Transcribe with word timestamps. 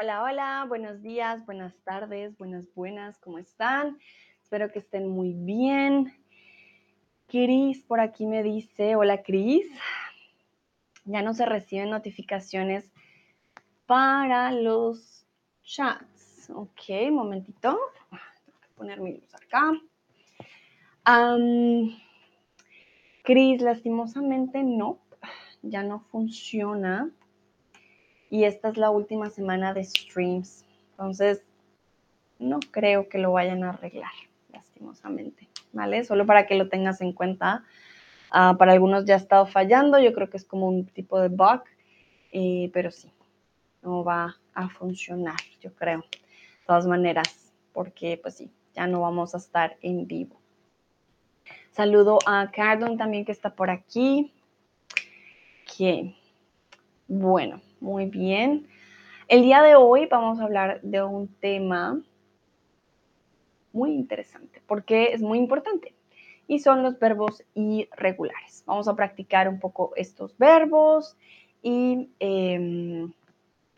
Hola, 0.00 0.22
hola, 0.22 0.64
buenos 0.68 1.02
días, 1.02 1.44
buenas 1.44 1.74
tardes, 1.82 2.38
buenas, 2.38 2.72
buenas, 2.72 3.18
¿cómo 3.18 3.40
están? 3.40 3.98
Espero 4.40 4.70
que 4.70 4.78
estén 4.78 5.08
muy 5.08 5.32
bien. 5.32 6.14
Cris 7.26 7.82
por 7.82 7.98
aquí 7.98 8.24
me 8.24 8.44
dice, 8.44 8.94
hola 8.94 9.24
Cris, 9.24 9.66
ya 11.04 11.22
no 11.22 11.34
se 11.34 11.46
reciben 11.46 11.90
notificaciones 11.90 12.92
para 13.86 14.52
los 14.52 15.26
chats. 15.64 16.48
Ok, 16.54 17.10
momentito, 17.10 17.76
tengo 18.46 18.60
que 18.60 18.68
poner 18.76 19.00
mi 19.00 19.14
luz 19.14 19.34
acá. 19.34 19.72
Cris, 23.24 23.60
lastimosamente 23.60 24.62
no, 24.62 25.00
ya 25.62 25.82
no 25.82 25.98
funciona 25.98 27.10
y 28.30 28.44
esta 28.44 28.68
es 28.68 28.76
la 28.76 28.90
última 28.90 29.30
semana 29.30 29.74
de 29.74 29.84
streams. 29.84 30.64
Entonces, 30.90 31.42
no 32.38 32.60
creo 32.70 33.08
que 33.08 33.18
lo 33.18 33.32
vayan 33.32 33.64
a 33.64 33.70
arreglar, 33.70 34.12
lastimosamente, 34.52 35.48
¿vale? 35.72 36.04
Solo 36.04 36.26
para 36.26 36.46
que 36.46 36.54
lo 36.54 36.68
tengas 36.68 37.00
en 37.00 37.12
cuenta. 37.12 37.64
Ah, 38.30 38.56
para 38.58 38.72
algunos 38.72 39.04
ya 39.04 39.14
ha 39.14 39.18
estado 39.18 39.46
fallando, 39.46 39.98
yo 39.98 40.12
creo 40.12 40.28
que 40.28 40.36
es 40.36 40.44
como 40.44 40.68
un 40.68 40.86
tipo 40.86 41.18
de 41.20 41.28
bug, 41.28 41.62
eh, 42.32 42.70
pero 42.72 42.90
sí, 42.90 43.10
no 43.82 44.04
va 44.04 44.36
a 44.54 44.68
funcionar, 44.68 45.36
yo 45.60 45.72
creo. 45.74 46.00
De 46.00 46.66
todas 46.66 46.86
maneras, 46.86 47.52
porque 47.72 48.18
pues 48.20 48.36
sí, 48.36 48.50
ya 48.74 48.86
no 48.86 49.00
vamos 49.00 49.34
a 49.34 49.38
estar 49.38 49.76
en 49.80 50.06
vivo. 50.06 50.38
Saludo 51.70 52.18
a 52.26 52.50
Cardon 52.50 52.98
también 52.98 53.24
que 53.24 53.32
está 53.32 53.54
por 53.54 53.70
aquí. 53.70 54.32
Que, 55.76 56.14
bueno, 57.06 57.60
muy 57.80 58.06
bien. 58.06 58.66
El 59.28 59.42
día 59.42 59.62
de 59.62 59.76
hoy 59.76 60.06
vamos 60.06 60.40
a 60.40 60.44
hablar 60.44 60.80
de 60.82 61.02
un 61.02 61.28
tema 61.28 62.00
muy 63.72 63.92
interesante 63.92 64.62
porque 64.66 65.12
es 65.12 65.20
muy 65.20 65.38
importante 65.38 65.94
y 66.46 66.58
son 66.60 66.82
los 66.82 66.98
verbos 66.98 67.44
irregulares. 67.54 68.64
Vamos 68.66 68.88
a 68.88 68.96
practicar 68.96 69.48
un 69.48 69.60
poco 69.60 69.92
estos 69.96 70.36
verbos 70.38 71.16
y 71.62 72.10
em, 72.18 73.10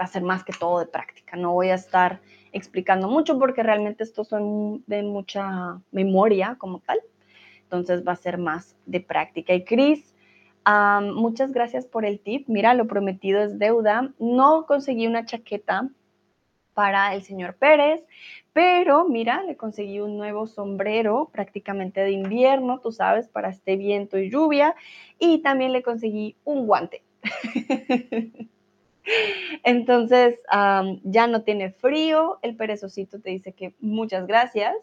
va 0.01 0.05
a 0.05 0.07
ser 0.07 0.23
más 0.23 0.45
que 0.45 0.53
todo 0.53 0.79
de 0.79 0.87
práctica. 0.87 1.37
No 1.37 1.53
voy 1.53 1.71
a 1.71 1.75
estar 1.75 2.21
explicando 2.53 3.09
mucho 3.09 3.39
porque 3.39 3.63
realmente 3.63 4.05
estos 4.05 4.29
son 4.29 4.85
de 4.87 5.03
mucha 5.03 5.81
memoria 5.91 6.57
como 6.59 6.79
tal. 6.79 7.01
Entonces 7.63 8.07
va 8.07 8.13
a 8.13 8.17
ser 8.17 8.39
más 8.39 8.77
de 8.87 9.01
práctica. 9.01 9.53
Y 9.53 9.65
Cris, 9.65 10.15
muchas 11.15 11.53
gracias 11.53 11.87
por 11.87 12.05
el 12.05 12.21
tip. 12.21 12.49
Mira, 12.49 12.75
lo 12.75 12.87
prometido 12.87 13.43
es 13.43 13.59
deuda. 13.59 14.13
No 14.19 14.67
conseguí 14.67 15.07
una 15.07 15.25
chaqueta 15.25 15.89
para 16.75 17.15
el 17.15 17.23
señor 17.23 17.57
Pérez, 17.57 18.03
pero 18.53 19.07
mira, 19.09 19.43
le 19.43 19.57
conseguí 19.57 20.01
un 20.01 20.17
nuevo 20.17 20.47
sombrero 20.47 21.31
prácticamente 21.33 22.01
de 22.01 22.13
invierno, 22.13 22.81
tú 22.81 22.93
sabes, 22.93 23.29
para 23.29 23.51
este 23.51 23.77
viento 23.77 24.19
y 24.19 24.31
lluvia, 24.31 24.75
y 25.19 25.43
también 25.43 25.73
le 25.73 25.83
conseguí 25.83 26.37
un 26.45 26.67
guante. 26.67 27.03
Entonces, 29.65 30.39
ya 31.03 31.27
no 31.27 31.43
tiene 31.43 31.73
frío, 31.73 32.39
el 32.43 32.57
perezocito 32.57 33.21
te 33.21 33.31
dice 33.31 33.53
que 33.53 33.75
muchas 33.81 34.27
gracias 34.27 34.77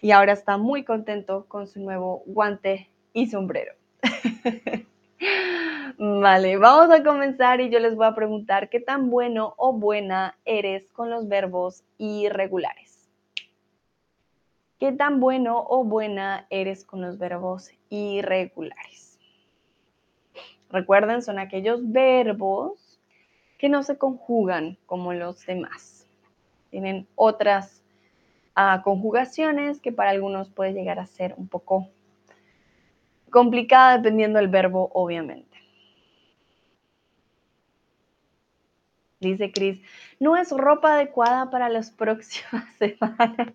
y 0.00 0.10
ahora 0.10 0.32
está 0.32 0.56
muy 0.56 0.84
contento 0.84 1.46
con 1.46 1.68
su 1.68 1.80
nuevo 1.80 2.22
guante 2.26 2.90
y 3.12 3.28
sombrero. 3.28 3.74
Vale, 5.98 6.56
vamos 6.56 6.90
a 6.90 7.02
comenzar 7.02 7.60
y 7.60 7.70
yo 7.70 7.78
les 7.78 7.94
voy 7.94 8.06
a 8.06 8.14
preguntar 8.14 8.68
qué 8.68 8.80
tan 8.80 9.10
bueno 9.10 9.54
o 9.56 9.72
buena 9.72 10.36
eres 10.44 10.90
con 10.92 11.10
los 11.10 11.28
verbos 11.28 11.84
irregulares. 11.98 13.08
¿Qué 14.78 14.90
tan 14.90 15.20
bueno 15.20 15.64
o 15.68 15.84
buena 15.84 16.46
eres 16.50 16.84
con 16.84 17.02
los 17.02 17.18
verbos 17.18 17.70
irregulares? 17.88 19.20
Recuerden, 20.70 21.22
son 21.22 21.38
aquellos 21.38 21.92
verbos 21.92 22.98
que 23.58 23.68
no 23.68 23.84
se 23.84 23.96
conjugan 23.96 24.76
como 24.86 25.12
los 25.12 25.46
demás. 25.46 26.08
Tienen 26.70 27.06
otras 27.14 27.80
ah, 28.56 28.80
conjugaciones 28.82 29.80
que 29.80 29.92
para 29.92 30.10
algunos 30.10 30.50
puede 30.50 30.72
llegar 30.72 30.98
a 30.98 31.06
ser 31.06 31.34
un 31.36 31.46
poco 31.46 31.88
complicada 33.32 33.96
dependiendo 33.96 34.38
del 34.38 34.46
verbo, 34.46 34.90
obviamente. 34.94 35.58
Dice 39.18 39.52
Cris, 39.52 39.80
no 40.20 40.36
es 40.36 40.50
ropa 40.50 40.94
adecuada 40.94 41.50
para 41.50 41.68
las 41.68 41.90
próximas 41.90 42.64
semanas. 42.78 43.54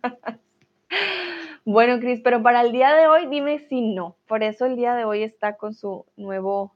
bueno, 1.65 1.99
Cris, 1.99 2.21
pero 2.23 2.41
para 2.41 2.61
el 2.61 2.71
día 2.71 2.93
de 2.93 3.07
hoy 3.07 3.27
dime 3.27 3.59
si 3.59 3.81
no. 3.81 4.17
Por 4.27 4.43
eso 4.43 4.65
el 4.65 4.75
día 4.75 4.95
de 4.95 5.05
hoy 5.05 5.23
está 5.23 5.57
con 5.57 5.73
su 5.73 6.05
nuevo, 6.15 6.73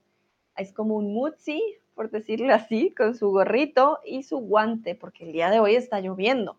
es 0.57 0.73
como 0.73 0.95
un 0.95 1.13
mutzi, 1.13 1.61
por 1.95 2.11
decirlo 2.11 2.53
así, 2.53 2.91
con 2.91 3.15
su 3.15 3.31
gorrito 3.31 3.99
y 4.05 4.23
su 4.23 4.39
guante, 4.39 4.93
porque 4.93 5.25
el 5.25 5.31
día 5.31 5.49
de 5.49 5.59
hoy 5.59 5.75
está 5.75 6.01
lloviendo. 6.01 6.57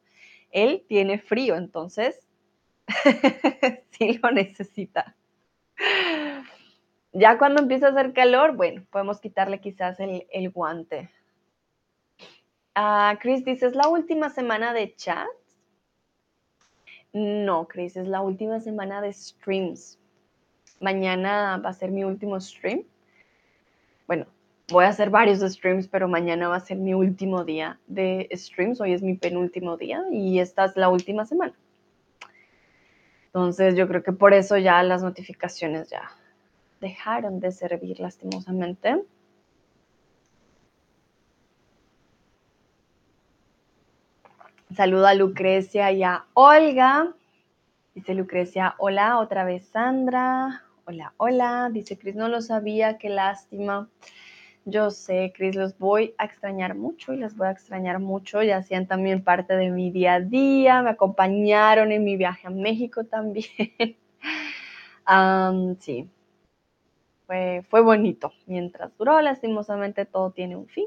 Él 0.51 0.85
tiene 0.89 1.19
frío, 1.19 1.57
entonces 1.57 2.27
sí 3.91 4.19
lo 4.23 4.31
necesita. 4.31 5.15
Ya 7.13 7.37
cuando 7.37 7.61
empieza 7.61 7.89
a 7.89 7.91
hacer 7.91 8.15
calor, 8.15 8.57
bueno, 8.57 8.85
podemos 8.91 9.21
quitarle 9.21 9.61
quizás 9.61 9.99
el, 10.01 10.51
guante. 10.51 11.11
Ah, 12.75 13.19
Chris 13.21 13.45
dice, 13.45 13.67
¿es 13.67 13.75
la 13.75 13.89
última 13.89 14.31
semana 14.31 14.73
de 14.73 14.95
chat? 14.95 15.29
No, 17.13 17.69
Chris, 17.69 17.99
es 17.99 18.09
la 18.09 18.23
última 18.23 18.61
semana 18.61 19.03
de 19.03 19.13
streams. 19.13 19.99
Mañana 20.81 21.59
va 21.59 21.69
a 21.69 21.75
ser 21.75 21.91
mi 21.91 22.03
último 22.03 22.41
stream. 22.41 22.85
Bueno, 24.07 24.27
voy 24.69 24.87
a 24.87 24.89
hacer 24.89 25.11
varios 25.11 25.41
streams, 25.41 25.87
pero 25.89 26.09
mañana 26.09 26.49
va 26.49 26.57
a 26.57 26.61
ser 26.61 26.79
mi 26.79 26.95
último 26.95 27.45
día 27.45 27.79
de 27.89 28.27
streams. 28.33 28.81
Hoy 28.81 28.95
es 28.95 29.03
mi 29.03 29.17
penúltimo 29.17 29.77
día 29.77 30.03
y 30.11 30.39
esta 30.39 30.65
es 30.65 30.77
la 30.77 30.89
última 30.89 31.27
semana. 31.27 31.53
Entonces 33.27 33.75
yo 33.77 33.87
creo 33.87 34.03
que 34.03 34.13
por 34.13 34.33
eso 34.33 34.57
ya 34.57 34.83
las 34.83 35.03
notificaciones 35.03 35.91
ya 35.91 36.11
dejaron 36.83 37.41
de 37.41 37.53
servir 37.53 38.01
lastimosamente. 38.01 39.03
Saluda 44.75 45.11
a 45.11 45.15
Lucrecia 45.15 45.93
y 45.93 46.03
a 46.03 46.25
Olga. 46.35 47.15
Dice 47.95 48.15
Lucrecia, 48.15 48.75
hola, 48.79 49.19
otra 49.21 49.45
vez 49.45 49.67
Sandra. 49.69 50.65
Hola, 50.85 51.15
hola. 51.19 51.71
Dice 51.73 51.97
Cris, 51.97 52.17
no 52.17 52.29
lo 52.29 52.41
sabía, 52.41 52.99
qué 52.99 53.09
lástima. 53.09 53.89
Yo 54.65 54.91
sé, 54.91 55.33
Cris, 55.37 55.55
los 55.55 55.79
voy 55.79 56.15
a 56.19 56.25
extrañar 56.25 56.75
mucho 56.75 57.13
y 57.13 57.19
les 57.19 57.37
voy 57.37 57.47
a 57.47 57.53
extrañar 57.53 58.01
mucho. 58.01 58.43
Ya 58.43 58.57
hacían 58.57 58.87
también 58.87 59.23
parte 59.23 59.57
de 59.57 59.71
mi 59.71 59.91
día 59.91 60.15
a 60.15 60.21
día, 60.21 60.83
me 60.83 60.91
acompañaron 60.91 61.93
en 61.93 62.03
mi 62.03 62.17
viaje 62.17 62.49
a 62.49 62.51
México 62.51 63.05
también. 63.05 63.47
sí, 65.79 66.09
fue, 67.27 67.81
bonito. 67.81 68.33
Mientras 68.47 68.97
duró, 68.99 69.21
lastimosamente 69.21 70.05
todo 70.05 70.31
tiene 70.31 70.57
un 70.57 70.67
fin. 70.67 70.87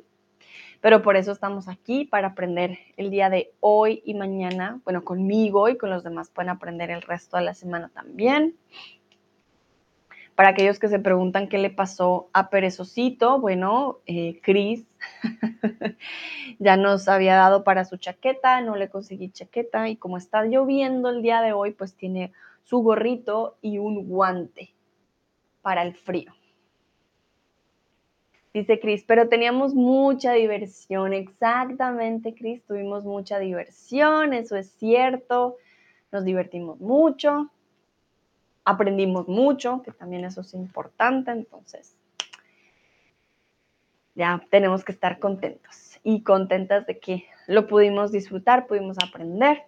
Pero 0.82 1.02
por 1.02 1.16
eso 1.16 1.32
estamos 1.32 1.68
aquí, 1.68 2.06
para 2.06 2.30
aprender 2.30 2.78
el 2.98 3.10
día 3.10 3.30
de 3.30 3.54
hoy 3.60 4.04
y 4.06 4.14
mañana. 4.14 4.80
Bueno, 4.84 5.04
conmigo 5.04 5.70
y 5.70 5.78
con 5.78 5.90
los 5.90 6.04
demás 6.04 6.30
pueden 6.30 6.50
aprender 6.50 6.92
el 6.92 7.02
resto 7.02 7.38
de 7.38 7.44
la 7.44 7.54
semana 7.54 7.90
también. 7.94 8.56
Para 10.36 10.50
aquellos 10.50 10.80
que 10.80 10.90
se 10.90 11.00
preguntan 11.00 11.48
qué 11.48 11.58
le 11.58 11.70
pasó 11.70 12.30
a 12.34 12.50
Perezocito, 12.50 13.40
bueno, 13.40 14.00
eh, 14.06 14.42
Chris 14.44 14.86
ya 16.60 16.76
nos 16.76 17.08
había 17.08 17.36
dado 17.36 17.64
para 17.64 17.86
su 17.86 17.96
chaqueta, 17.96 18.60
no 18.60 18.76
le 18.76 18.90
conseguí 18.90 19.32
chaqueta 19.32 19.88
y 19.88 19.96
como 19.96 20.18
está 20.18 20.44
lloviendo 20.44 21.10
el 21.10 21.22
día 21.22 21.42
de 21.42 21.54
hoy, 21.54 21.72
pues 21.72 21.96
tiene 21.96 22.34
su 22.66 22.80
gorrito 22.80 23.56
y 23.62 23.78
un 23.78 24.10
guante 24.10 24.75
para 25.66 25.82
el 25.82 25.96
frío. 25.96 26.32
Dice 28.54 28.80
Cris, 28.80 29.04
pero 29.04 29.30
teníamos 29.30 29.74
mucha 29.74 30.34
diversión. 30.34 31.12
Exactamente, 31.12 32.36
Cris, 32.36 32.64
tuvimos 32.68 33.04
mucha 33.04 33.40
diversión, 33.40 34.34
eso 34.34 34.58
es 34.58 34.70
cierto. 34.74 35.58
Nos 36.12 36.24
divertimos 36.24 36.80
mucho, 36.80 37.50
aprendimos 38.64 39.28
mucho, 39.28 39.82
que 39.82 39.92
también 39.92 40.24
eso 40.24 40.42
es 40.42 40.54
importante. 40.54 41.32
Entonces, 41.32 41.98
ya 44.14 44.46
tenemos 44.52 44.86
que 44.86 44.92
estar 44.92 45.18
contentos 45.18 46.00
y 46.04 46.22
contentas 46.22 46.86
de 46.86 47.00
que 47.00 47.26
lo 47.48 47.66
pudimos 47.66 48.12
disfrutar, 48.12 48.68
pudimos 48.68 48.98
aprender. 49.04 49.64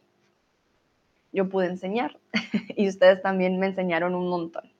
Yo 1.31 1.49
pude 1.49 1.65
enseñar 1.65 2.19
y 2.75 2.87
ustedes 2.87 3.23
también 3.23 3.57
me 3.57 3.65
enseñaron 3.65 4.13
un 4.13 4.29
montón. 4.29 4.76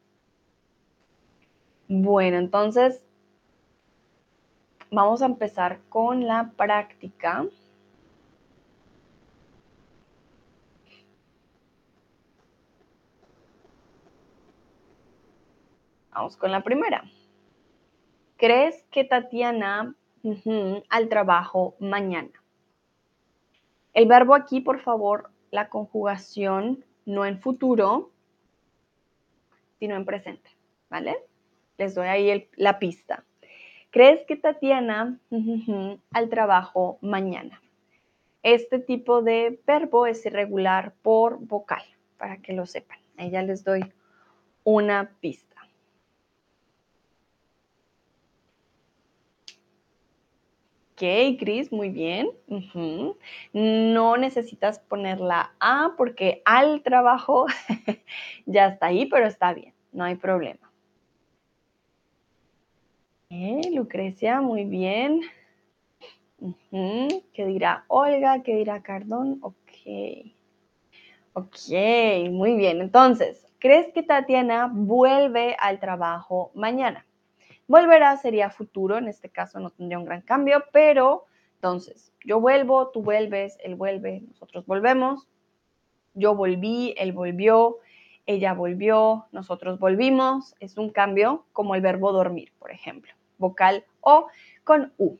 Bueno, 1.90 2.38
entonces 2.38 3.02
vamos 4.92 5.22
a 5.22 5.26
empezar 5.26 5.80
con 5.88 6.28
la 6.28 6.52
práctica. 6.58 7.46
Vamos 16.12 16.36
con 16.36 16.52
la 16.52 16.62
primera. 16.62 17.04
¿Crees 18.36 18.84
que 18.92 19.06
Tatiana 19.06 19.96
al 20.90 21.10
trabajo 21.10 21.76
mañana? 21.80 22.32
El 23.94 24.08
verbo 24.08 24.36
aquí, 24.36 24.60
por 24.60 24.82
favor, 24.82 25.32
la 25.52 25.70
conjugación 25.70 26.84
no 27.06 27.26
en 27.26 27.40
futuro, 27.40 28.12
sino 29.80 29.96
en 29.96 30.06
presente, 30.06 30.50
¿vale? 30.90 31.18
Les 31.78 31.96
doy 31.96 32.08
ahí 32.08 32.50
la 32.56 32.80
pista. 32.80 33.24
¿Crees 33.92 34.26
que 34.26 34.36
Tatiana 34.36 35.20
al 36.12 36.30
trabajo 36.30 36.98
mañana? 37.02 37.62
Este 38.44 38.80
tipo 38.80 39.22
de 39.22 39.60
verbo 39.66 40.06
es 40.06 40.26
irregular 40.26 40.94
por 41.02 41.40
vocal, 41.40 41.84
para 42.18 42.38
que 42.38 42.54
lo 42.54 42.66
sepan. 42.66 43.00
Ahí 43.18 43.32
ya 43.32 43.42
les 43.42 43.64
doy 43.64 43.82
una 44.64 45.12
pista. 45.20 45.48
Ok, 50.94 51.38
Cris, 51.40 51.72
muy 51.72 51.90
bien. 51.90 52.32
No 53.54 54.18
necesitas 54.18 54.80
poner 54.80 55.20
la 55.20 55.54
A 55.60 55.94
porque 55.96 56.42
al 56.44 56.82
trabajo 56.82 57.46
ya 58.48 58.68
está 58.68 58.88
ahí, 58.88 59.06
pero 59.06 59.28
está 59.28 59.54
bien, 59.54 59.74
no 59.92 60.04
hay 60.06 60.16
problema. 60.16 60.67
Lucrecia, 63.78 64.42
muy 64.42 64.66
bien. 64.66 65.22
¿Qué 66.72 67.46
dirá 67.46 67.86
Olga? 67.88 68.42
¿Qué 68.44 68.56
dirá 68.56 68.82
Cardón? 68.82 69.40
Ok. 69.42 70.34
Ok, 71.34 71.70
muy 72.32 72.56
bien. 72.56 72.82
Entonces, 72.82 73.46
¿crees 73.60 73.94
que 73.94 74.02
Tatiana 74.04 74.70
vuelve 74.74 75.56
al 75.60 75.80
trabajo 75.80 76.52
mañana? 76.56 77.06
Volverá 77.68 78.18
sería 78.18 78.50
futuro, 78.50 78.98
en 78.98 79.08
este 79.08 79.30
caso 79.30 79.60
no 79.60 79.70
tendría 79.70 80.00
un 80.00 80.06
gran 80.06 80.22
cambio, 80.22 80.64
pero 80.72 81.26
entonces 81.56 82.14
yo 82.26 82.40
vuelvo, 82.40 82.90
tú 82.90 83.04
vuelves, 83.04 83.58
él 83.64 83.76
vuelve, 83.76 84.22
nosotros 84.28 84.66
volvemos, 84.66 85.28
yo 86.14 86.34
volví, 86.34 86.96
él 86.98 87.12
volvió, 87.12 87.78
ella 88.26 88.54
volvió, 88.54 89.26
nosotros 89.32 89.80
volvimos, 89.80 90.56
es 90.60 90.78
un 90.78 90.90
cambio 90.90 91.46
como 91.54 91.76
el 91.76 91.82
verbo 91.82 92.14
dormir, 92.14 92.52
por 92.58 92.72
ejemplo, 92.72 93.14
vocal 93.38 93.86
O 94.02 94.28
con 94.64 94.94
U. 94.98 95.18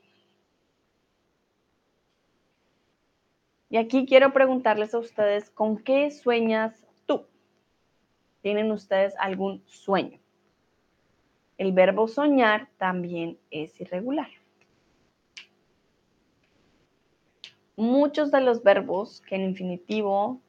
Y 3.70 3.76
aquí 3.76 4.06
quiero 4.06 4.32
preguntarles 4.32 4.94
a 4.94 4.98
ustedes, 4.98 5.50
¿con 5.50 5.78
qué 5.78 6.10
sueñas 6.10 6.86
tú? 7.06 7.26
¿Tienen 8.40 8.72
ustedes 8.72 9.14
algún 9.18 9.62
sueño? 9.66 10.18
El 11.58 11.72
verbo 11.72 12.08
soñar 12.08 12.68
también 12.78 13.38
es 13.50 13.78
irregular. 13.80 14.28
Muchos 17.76 18.30
de 18.30 18.40
los 18.40 18.62
verbos 18.62 19.20
que 19.20 19.36
en 19.36 19.42
infinitivo 19.42 20.40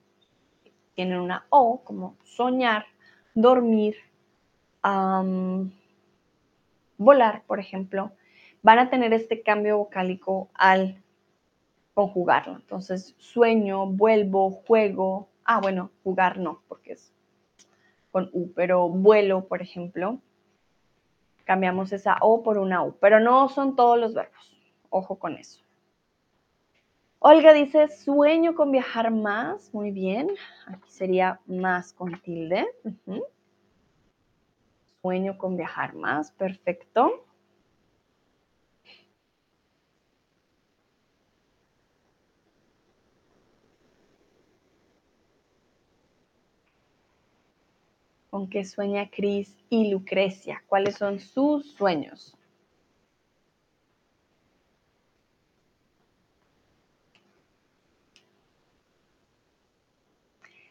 tienen 0.95 1.19
una 1.19 1.45
O, 1.50 1.83
como 1.83 2.16
soñar, 2.24 2.86
dormir, 3.33 3.98
volar, 7.00 7.44
por 7.48 7.60
ejemplo, 7.60 8.12
van 8.62 8.78
a 8.78 8.90
tener 8.92 9.13
este 9.13 9.42
cambio 9.42 9.80
vocálico 9.80 10.50
al 10.54 11.01
conjugarlo. 11.96 12.57
Entonces, 12.57 13.16
sueño, 13.18 13.88
vuelvo, 13.88 14.51
juego. 14.51 15.30
Ah, 15.44 15.60
bueno, 15.60 15.90
jugar 16.04 16.38
no, 16.38 16.62
porque 16.68 16.94
es 16.94 17.12
con 18.12 18.30
U, 18.34 18.51
pero 18.54 18.90
vuelo, 18.90 19.48
por 19.48 19.62
ejemplo, 19.62 20.19
cambiamos 21.46 21.92
esa 21.92 22.18
O 22.22 22.44
por 22.44 22.57
una 22.57 22.84
U, 22.84 22.96
pero 23.00 23.19
no 23.19 23.50
son 23.50 23.75
todos 23.75 23.98
los 23.98 24.13
verbos. 24.13 24.56
Ojo 24.90 25.18
con 25.18 25.36
eso. 25.38 25.62
Olga 27.19 27.54
dice, 27.54 27.90
sueño 27.90 28.56
con 28.56 28.72
viajar 28.72 29.12
más. 29.12 29.74
Muy 29.74 29.92
bien. 29.92 30.30
Aquí 30.68 30.90
sería 30.90 31.40
más 31.45 31.94
con 31.94 32.19
tilde. 32.22 32.66
Sueño 35.01 35.38
con 35.38 35.57
viajar 35.57 35.94
más. 35.96 36.31
Perfecto. 36.31 37.25
con 48.30 48.48
qué 48.48 48.63
sueña 48.63 49.10
Cris 49.10 49.57
y 49.69 49.90
Lucrecia. 49.90 50.63
¿Cuáles 50.68 50.96
son 50.96 51.19
sus 51.19 51.74
sueños? 51.74 52.39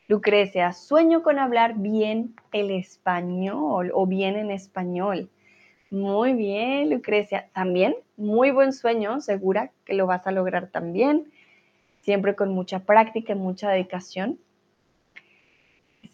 Lucrecia, 0.08 0.72
sueño 0.72 1.22
con 1.22 1.38
hablar 1.38 1.74
bien 1.76 2.34
el 2.52 2.70
español 2.70 3.92
o 3.94 4.06
bien 4.06 4.36
en 4.36 4.50
español. 4.50 5.30
Muy 5.90 6.32
bien, 6.32 6.90
Lucrecia. 6.90 7.48
También, 7.52 7.94
muy 8.16 8.50
buen 8.50 8.72
sueño, 8.72 9.20
segura 9.20 9.70
que 9.84 9.94
lo 9.94 10.06
vas 10.06 10.26
a 10.26 10.32
lograr 10.32 10.68
también. 10.68 11.30
Siempre 12.00 12.34
con 12.34 12.50
mucha 12.52 12.80
práctica 12.80 13.34
y 13.34 13.36
mucha 13.36 13.70
dedicación 13.70 14.38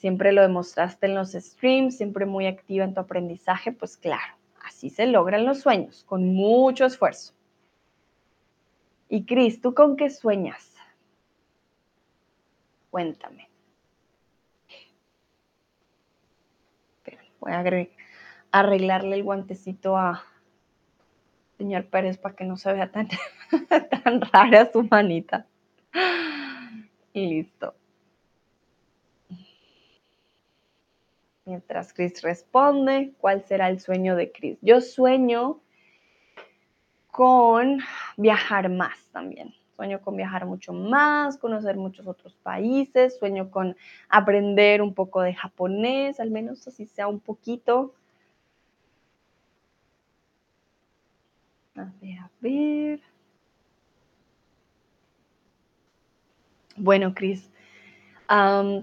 siempre 0.05 0.33
lo 0.33 0.43
demostraste 0.43 1.07
en 1.07 1.15
los 1.15 1.33
streams, 1.33 1.97
siempre 1.97 2.27
muy 2.27 2.47
activa 2.47 2.85
en 2.85 2.93
tu 2.93 3.01
aprendizaje, 3.01 3.73
pues 3.73 3.97
claro, 3.97 4.35
así 4.63 4.91
se 4.91 5.07
logran 5.07 5.47
los 5.47 5.61
sueños, 5.61 6.05
con 6.05 6.35
mucho 6.35 6.85
esfuerzo. 6.85 7.33
Y 9.09 9.25
Cris, 9.25 9.63
¿tú 9.63 9.73
con 9.73 9.97
qué 9.97 10.11
sueñas? 10.11 10.75
Cuéntame. 12.91 13.54
Voy 17.45 17.53
a 17.53 17.89
arreglarle 18.53 19.17
el 19.17 19.23
guantecito 19.23 19.97
a 19.97 20.25
señor 21.59 21.87
Pérez 21.87 22.19
para 22.19 22.35
que 22.35 22.45
no 22.45 22.57
se 22.57 22.73
vea 22.73 22.91
tan, 22.91 23.09
tan 24.05 24.21
rara 24.33 24.71
su 24.73 24.83
manita. 24.85 25.47
Y 27.13 27.27
listo. 27.27 27.75
Mientras 31.45 31.93
Chris 31.93 32.23
responde, 32.23 33.13
¿cuál 33.19 33.45
será 33.45 33.69
el 33.69 33.79
sueño 33.79 34.17
de 34.17 34.33
Chris? 34.33 34.59
Yo 34.63 34.81
sueño 34.81 35.61
con 37.11 37.81
viajar 38.17 38.71
más 38.71 38.99
también. 39.13 39.55
Sueño 39.77 40.01
con 40.01 40.17
viajar 40.17 40.47
mucho 40.47 40.73
más, 40.73 41.37
conocer 41.37 41.77
muchos 41.77 42.07
otros 42.07 42.35
países, 42.43 43.19
sueño 43.19 43.51
con 43.51 43.77
aprender 44.09 44.83
un 44.83 44.95
poco 44.95 45.21
de 45.21 45.35
japonés, 45.35 46.21
al 46.21 46.31
menos 46.31 46.67
así 46.69 46.87
sea 46.87 47.09
un 47.09 47.19
poquito. 47.19 47.93
A 51.77 51.91
ver, 52.01 52.19
a 52.21 52.31
ver. 52.41 53.01
Bueno, 56.77 57.15
Chris, 57.15 57.51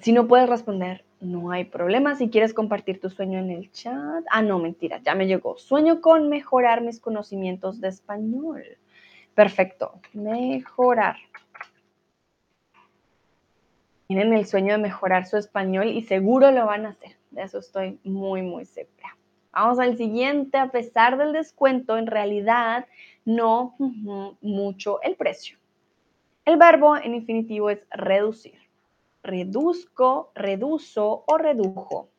si 0.02 0.12
no 0.12 0.28
puedes 0.28 0.50
responder, 0.50 1.06
no 1.22 1.52
hay 1.52 1.66
problema. 1.66 2.16
Si 2.16 2.30
quieres 2.30 2.54
compartir 2.54 3.00
tu 3.00 3.10
sueño 3.10 3.40
en 3.40 3.50
el 3.50 3.72
chat. 3.72 4.26
Ah, 4.30 4.42
no, 4.42 4.60
mentira, 4.60 5.00
ya 5.04 5.16
me 5.16 5.28
llegó. 5.28 5.58
Sueño 5.58 6.02
con 6.02 6.30
mejorar 6.30 6.82
mis 6.82 7.00
conocimientos 7.00 7.80
de 7.80 7.90
español. 7.90 8.64
Perfecto. 9.36 10.00
Mejorar. 10.14 11.18
Tienen 14.08 14.34
el 14.34 14.46
sueño 14.46 14.74
de 14.74 14.80
mejorar 14.80 15.26
su 15.26 15.38
español 15.38 15.88
y 15.88 16.02
seguro 16.04 16.52
lo 16.52 16.66
van 16.66 16.86
a 16.86 16.90
hacer. 16.90 17.18
De 17.32 17.44
eso 17.44 17.60
estoy 17.60 18.00
muy, 18.04 18.42
muy 18.42 18.66
segura. 18.66 19.16
Vamos 19.54 19.80
al 19.80 19.98
siguiente. 19.98 20.58
A 20.58 20.70
pesar 20.70 21.18
del 21.18 21.32
descuento, 21.32 21.98
en 21.98 22.08
realidad 22.08 22.88
no 23.24 23.76
mucho 24.42 25.02
el 25.02 25.16
precio. 25.16 25.58
El 26.44 26.58
verbo 26.58 26.98
en 26.98 27.16
infinitivo 27.16 27.70
es 27.70 27.80
reducir 27.92 28.62
reduzco, 29.24 30.32
reduzo 30.36 31.24
o 31.28 31.38
redujo. 31.38 32.10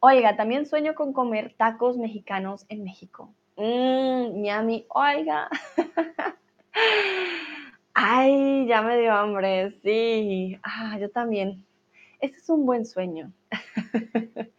Oiga, 0.00 0.36
también 0.36 0.66
sueño 0.66 0.94
con 0.94 1.12
comer 1.12 1.54
tacos 1.56 1.96
mexicanos 1.96 2.66
en 2.68 2.84
México. 2.84 3.32
Mmm, 3.56 4.40
Miami, 4.40 4.86
oiga. 4.90 5.48
Ay, 7.94 8.66
ya 8.68 8.82
me 8.82 8.98
dio 8.98 9.12
hambre, 9.12 9.70
sí. 9.82 10.58
Ah, 10.62 10.98
yo 11.00 11.10
también. 11.10 11.64
Ese 12.20 12.36
es 12.36 12.48
un 12.50 12.66
buen 12.66 12.84
sueño. 12.84 13.32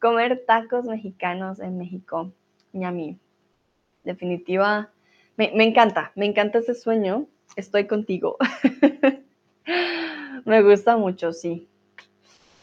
comer 0.00 0.44
tacos 0.46 0.86
mexicanos 0.86 1.60
en 1.60 1.78
México. 1.78 2.32
Miami. 2.72 3.18
Definitiva. 4.02 4.90
Me, 5.36 5.52
me 5.54 5.64
encanta, 5.64 6.10
me 6.16 6.26
encanta 6.26 6.58
ese 6.58 6.74
sueño. 6.74 7.26
Estoy 7.56 7.86
contigo. 7.86 8.36
Me 10.44 10.62
gusta 10.62 10.96
mucho, 10.96 11.32
sí. 11.32 11.68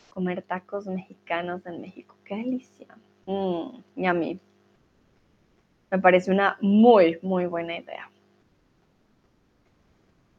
Comer 0.09 0.41
tacos 0.41 0.87
mexicanos 0.87 1.65
en 1.65 1.81
México. 1.81 2.15
Qué 2.25 2.35
delicia. 2.35 2.87
Mmm, 3.25 3.81
yummy. 3.95 4.39
Me 5.91 5.99
parece 5.99 6.31
una 6.31 6.57
muy, 6.61 7.19
muy 7.21 7.45
buena 7.45 7.77
idea. 7.77 8.09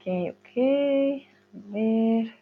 Ok, 0.00 0.06
ok. 0.32 0.56
A 1.54 1.58
ver. 1.72 2.32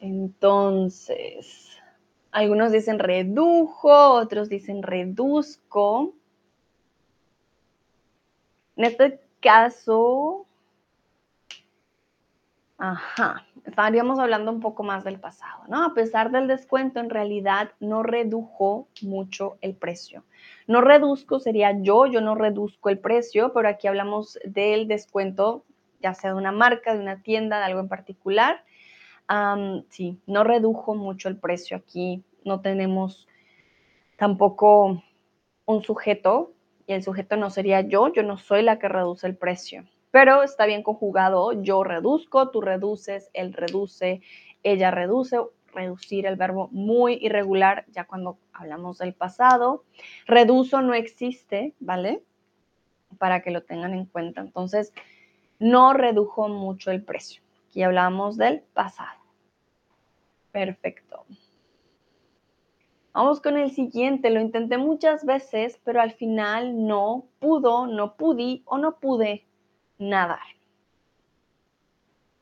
Entonces, 0.00 1.70
algunos 2.32 2.72
dicen 2.72 2.98
redujo, 2.98 3.90
otros 4.14 4.48
dicen 4.48 4.82
reduzco. 4.82 6.14
En 8.76 8.84
este 8.84 9.20
caso, 9.40 10.46
ajá, 12.78 13.46
estaríamos 13.64 14.18
hablando 14.18 14.50
un 14.50 14.60
poco 14.60 14.82
más 14.82 15.04
del 15.04 15.20
pasado, 15.20 15.64
¿no? 15.68 15.84
A 15.84 15.94
pesar 15.94 16.30
del 16.30 16.48
descuento, 16.48 17.00
en 17.00 17.10
realidad 17.10 17.70
no 17.80 18.02
redujo 18.02 18.88
mucho 19.02 19.58
el 19.60 19.74
precio. 19.74 20.24
No 20.66 20.80
reduzco 20.80 21.38
sería 21.38 21.78
yo, 21.80 22.06
yo 22.06 22.20
no 22.20 22.34
reduzco 22.34 22.88
el 22.88 22.98
precio, 22.98 23.52
pero 23.52 23.68
aquí 23.68 23.86
hablamos 23.86 24.38
del 24.44 24.88
descuento, 24.88 25.64
ya 26.00 26.14
sea 26.14 26.30
de 26.30 26.36
una 26.36 26.52
marca, 26.52 26.94
de 26.94 27.00
una 27.00 27.22
tienda, 27.22 27.58
de 27.58 27.64
algo 27.64 27.80
en 27.80 27.88
particular 27.88 28.64
sí, 29.88 30.20
no 30.26 30.44
redujo 30.44 30.94
mucho 30.94 31.28
el 31.28 31.36
precio 31.36 31.76
aquí, 31.76 32.22
no 32.44 32.60
tenemos 32.60 33.26
tampoco 34.16 35.02
un 35.66 35.82
sujeto 35.82 36.52
y 36.86 36.92
el 36.92 37.02
sujeto 37.02 37.36
no 37.36 37.50
sería 37.50 37.80
yo, 37.80 38.12
yo 38.12 38.22
no 38.22 38.36
soy 38.38 38.62
la 38.62 38.78
que 38.78 38.88
reduce 38.88 39.26
el 39.26 39.36
precio, 39.36 39.84
pero 40.10 40.42
está 40.42 40.66
bien 40.66 40.82
conjugado, 40.82 41.52
yo 41.62 41.82
reduzco, 41.82 42.50
tú 42.50 42.60
reduces, 42.60 43.30
él 43.32 43.52
reduce, 43.52 44.20
ella 44.62 44.90
reduce, 44.90 45.38
reducir 45.74 46.26
el 46.26 46.36
verbo 46.36 46.68
muy 46.72 47.18
irregular 47.20 47.84
ya 47.88 48.04
cuando 48.04 48.38
hablamos 48.52 48.98
del 48.98 49.12
pasado. 49.12 49.84
Reduzo 50.26 50.80
no 50.80 50.94
existe, 50.94 51.74
¿vale? 51.80 52.22
Para 53.18 53.42
que 53.42 53.50
lo 53.50 53.62
tengan 53.62 53.92
en 53.92 54.06
cuenta. 54.06 54.40
Entonces, 54.40 54.92
no 55.58 55.92
redujo 55.92 56.48
mucho 56.48 56.90
el 56.90 57.02
precio. 57.02 57.42
Aquí 57.68 57.82
hablamos 57.82 58.36
del 58.36 58.60
pasado. 58.60 59.20
Perfecto. 60.52 61.26
Vamos 63.14 63.40
con 63.40 63.56
el 63.56 63.70
siguiente. 63.70 64.28
Lo 64.30 64.40
intenté 64.40 64.76
muchas 64.76 65.24
veces, 65.24 65.80
pero 65.84 66.00
al 66.00 66.10
final 66.10 66.84
no 66.84 67.28
pudo, 67.38 67.86
no 67.86 68.16
pude 68.16 68.62
o 68.64 68.76
no 68.76 68.98
pude 68.98 69.46
nadar. 69.98 70.40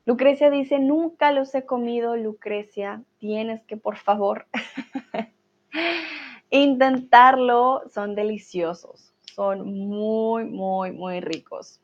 Lucrecia 0.05 0.49
dice, 0.49 0.79
nunca 0.79 1.31
los 1.31 1.53
he 1.53 1.63
comido, 1.65 2.17
Lucrecia. 2.17 3.03
Tienes 3.19 3.63
que, 3.65 3.77
por 3.77 3.97
favor, 3.97 4.47
intentarlo. 6.49 7.83
Son 7.93 8.15
deliciosos. 8.15 9.13
Son 9.35 9.87
muy, 9.87 10.45
muy, 10.45 10.91
muy 10.91 11.19
ricos. 11.21 11.79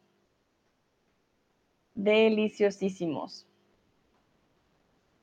Deliciosísimos. 1.93 3.47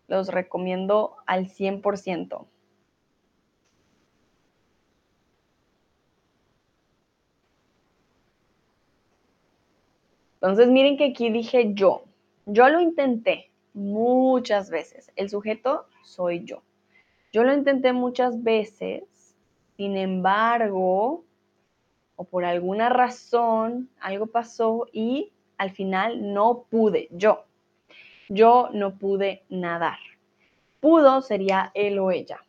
Los 0.06 0.28
recomiendo 0.28 1.16
al 1.26 1.49
100%. 1.49 2.46
Entonces 10.37 10.69
miren 10.69 10.97
que 10.97 11.07
aquí 11.07 11.31
dije 11.31 11.73
yo. 11.75 12.05
Yo 12.47 12.69
lo 12.69 12.81
intenté 12.81 13.50
muchas 13.73 14.71
veces. 14.71 15.11
El 15.16 15.31
sujeto 15.31 15.87
soy 16.02 16.45
yo. 16.45 16.62
Yo 17.33 17.43
lo 17.43 17.52
intenté 17.52 17.93
muchas 17.93 18.43
veces. 18.43 19.05
Sin 19.76 19.97
embargo, 19.97 21.25
o 22.16 22.25
por 22.25 22.45
alguna 22.45 22.88
razón, 22.88 23.90
algo 24.00 24.26
pasó 24.26 24.87
y 24.93 25.33
al 25.59 25.71
final 25.71 26.33
no 26.33 26.66
pude. 26.71 27.09
Yo, 27.11 27.45
yo 28.28 28.71
no 28.73 28.99
pude 28.99 29.45
nadar. 29.49 29.99
Pudo 30.81 31.21
sería 31.21 31.71
él 31.75 31.99
o 31.99 32.11
ella. 32.11 32.40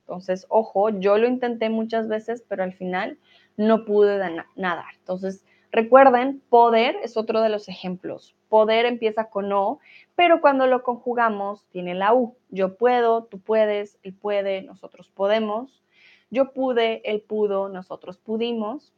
Entonces, 0.00 0.46
ojo, 0.48 0.90
yo 0.90 1.16
lo 1.16 1.26
intenté 1.26 1.70
muchas 1.70 2.08
veces, 2.08 2.44
pero 2.46 2.62
al 2.62 2.74
final 2.74 3.18
no 3.56 3.84
pude 3.84 4.18
nadar. 4.56 4.94
Entonces, 4.98 5.44
recuerden, 5.74 6.40
poder 6.50 6.96
es 7.02 7.16
otro 7.16 7.40
de 7.42 7.48
los 7.48 7.68
ejemplos. 7.68 8.36
Poder 8.48 8.86
empieza 8.86 9.28
con 9.28 9.52
O, 9.52 9.80
pero 10.14 10.40
cuando 10.40 10.68
lo 10.68 10.84
conjugamos 10.84 11.66
tiene 11.70 11.94
la 11.94 12.14
U. 12.14 12.36
Yo 12.48 12.76
puedo, 12.76 13.24
tú 13.24 13.40
puedes, 13.40 13.98
él 14.04 14.14
puede, 14.14 14.62
nosotros 14.62 15.10
podemos. 15.10 15.82
Yo 16.30 16.52
pude, 16.52 17.02
él 17.04 17.20
pudo, 17.22 17.68
nosotros 17.68 18.18
pudimos. 18.18 18.92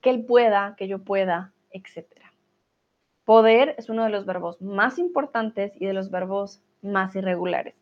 Que 0.00 0.10
él 0.10 0.24
pueda, 0.24 0.74
que 0.76 0.88
yo 0.88 0.98
pueda, 1.04 1.52
etcétera. 1.70 2.32
Poder 3.24 3.76
es 3.78 3.88
uno 3.88 4.04
de 4.04 4.10
los 4.10 4.26
verbos 4.26 4.60
más 4.60 4.98
importantes 4.98 5.72
y 5.76 5.86
de 5.86 5.92
los 5.92 6.10
verbos 6.10 6.60
más 6.82 7.14
irregulares. 7.14 7.76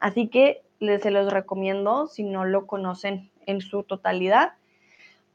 Así 0.00 0.28
que 0.28 0.62
les, 0.78 1.02
se 1.02 1.10
los 1.10 1.30
recomiendo, 1.30 2.06
si 2.06 2.22
no 2.22 2.46
lo 2.46 2.66
conocen 2.66 3.30
en 3.44 3.60
su 3.60 3.82
totalidad, 3.82 4.52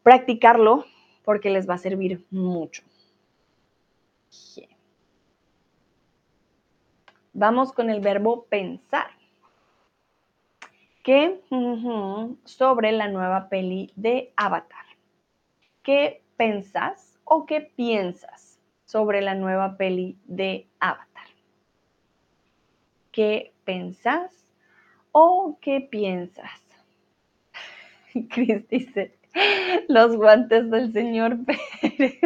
practicarlo 0.01 0.85
porque 1.23 1.49
les 1.49 1.69
va 1.69 1.75
a 1.75 1.77
servir 1.77 2.25
mucho. 2.31 2.83
Vamos 7.33 7.71
con 7.71 7.89
el 7.89 8.01
verbo 8.01 8.45
pensar. 8.45 9.11
¿Qué 11.03 11.41
sobre 12.43 12.91
la 12.91 13.07
nueva 13.07 13.49
peli 13.49 13.91
de 13.95 14.33
Avatar? 14.35 14.85
¿Qué 15.83 16.21
pensas 16.35 17.17
o 17.23 17.45
qué 17.45 17.61
piensas? 17.61 18.49
sobre 18.89 19.21
la 19.21 19.35
nueva 19.35 19.77
peli 19.77 20.17
de 20.25 20.67
Avatar. 20.79 21.27
¿Qué 23.11 23.53
pensás 23.63 24.51
o 25.11 25.59
qué 25.61 25.79
piensas? 25.79 26.59
Chris 28.31 28.67
dice, 28.67 29.18
los 29.87 30.15
guantes 30.15 30.69
del 30.69 30.93
señor 30.93 31.37
Pérez. 31.45 32.19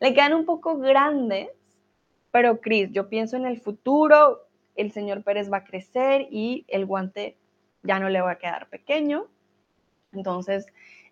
Le 0.00 0.14
quedan 0.14 0.34
un 0.34 0.44
poco 0.44 0.78
grandes, 0.78 1.48
pero 2.30 2.60
Chris, 2.60 2.90
yo 2.92 3.08
pienso 3.08 3.36
en 3.36 3.46
el 3.46 3.60
futuro, 3.60 4.46
el 4.76 4.92
señor 4.92 5.22
Pérez 5.22 5.50
va 5.52 5.58
a 5.58 5.64
crecer 5.64 6.26
y 6.30 6.64
el 6.68 6.86
guante 6.86 7.36
ya 7.82 7.98
no 7.98 8.08
le 8.08 8.20
va 8.20 8.32
a 8.32 8.38
quedar 8.38 8.68
pequeño, 8.68 9.26
entonces 10.12 10.66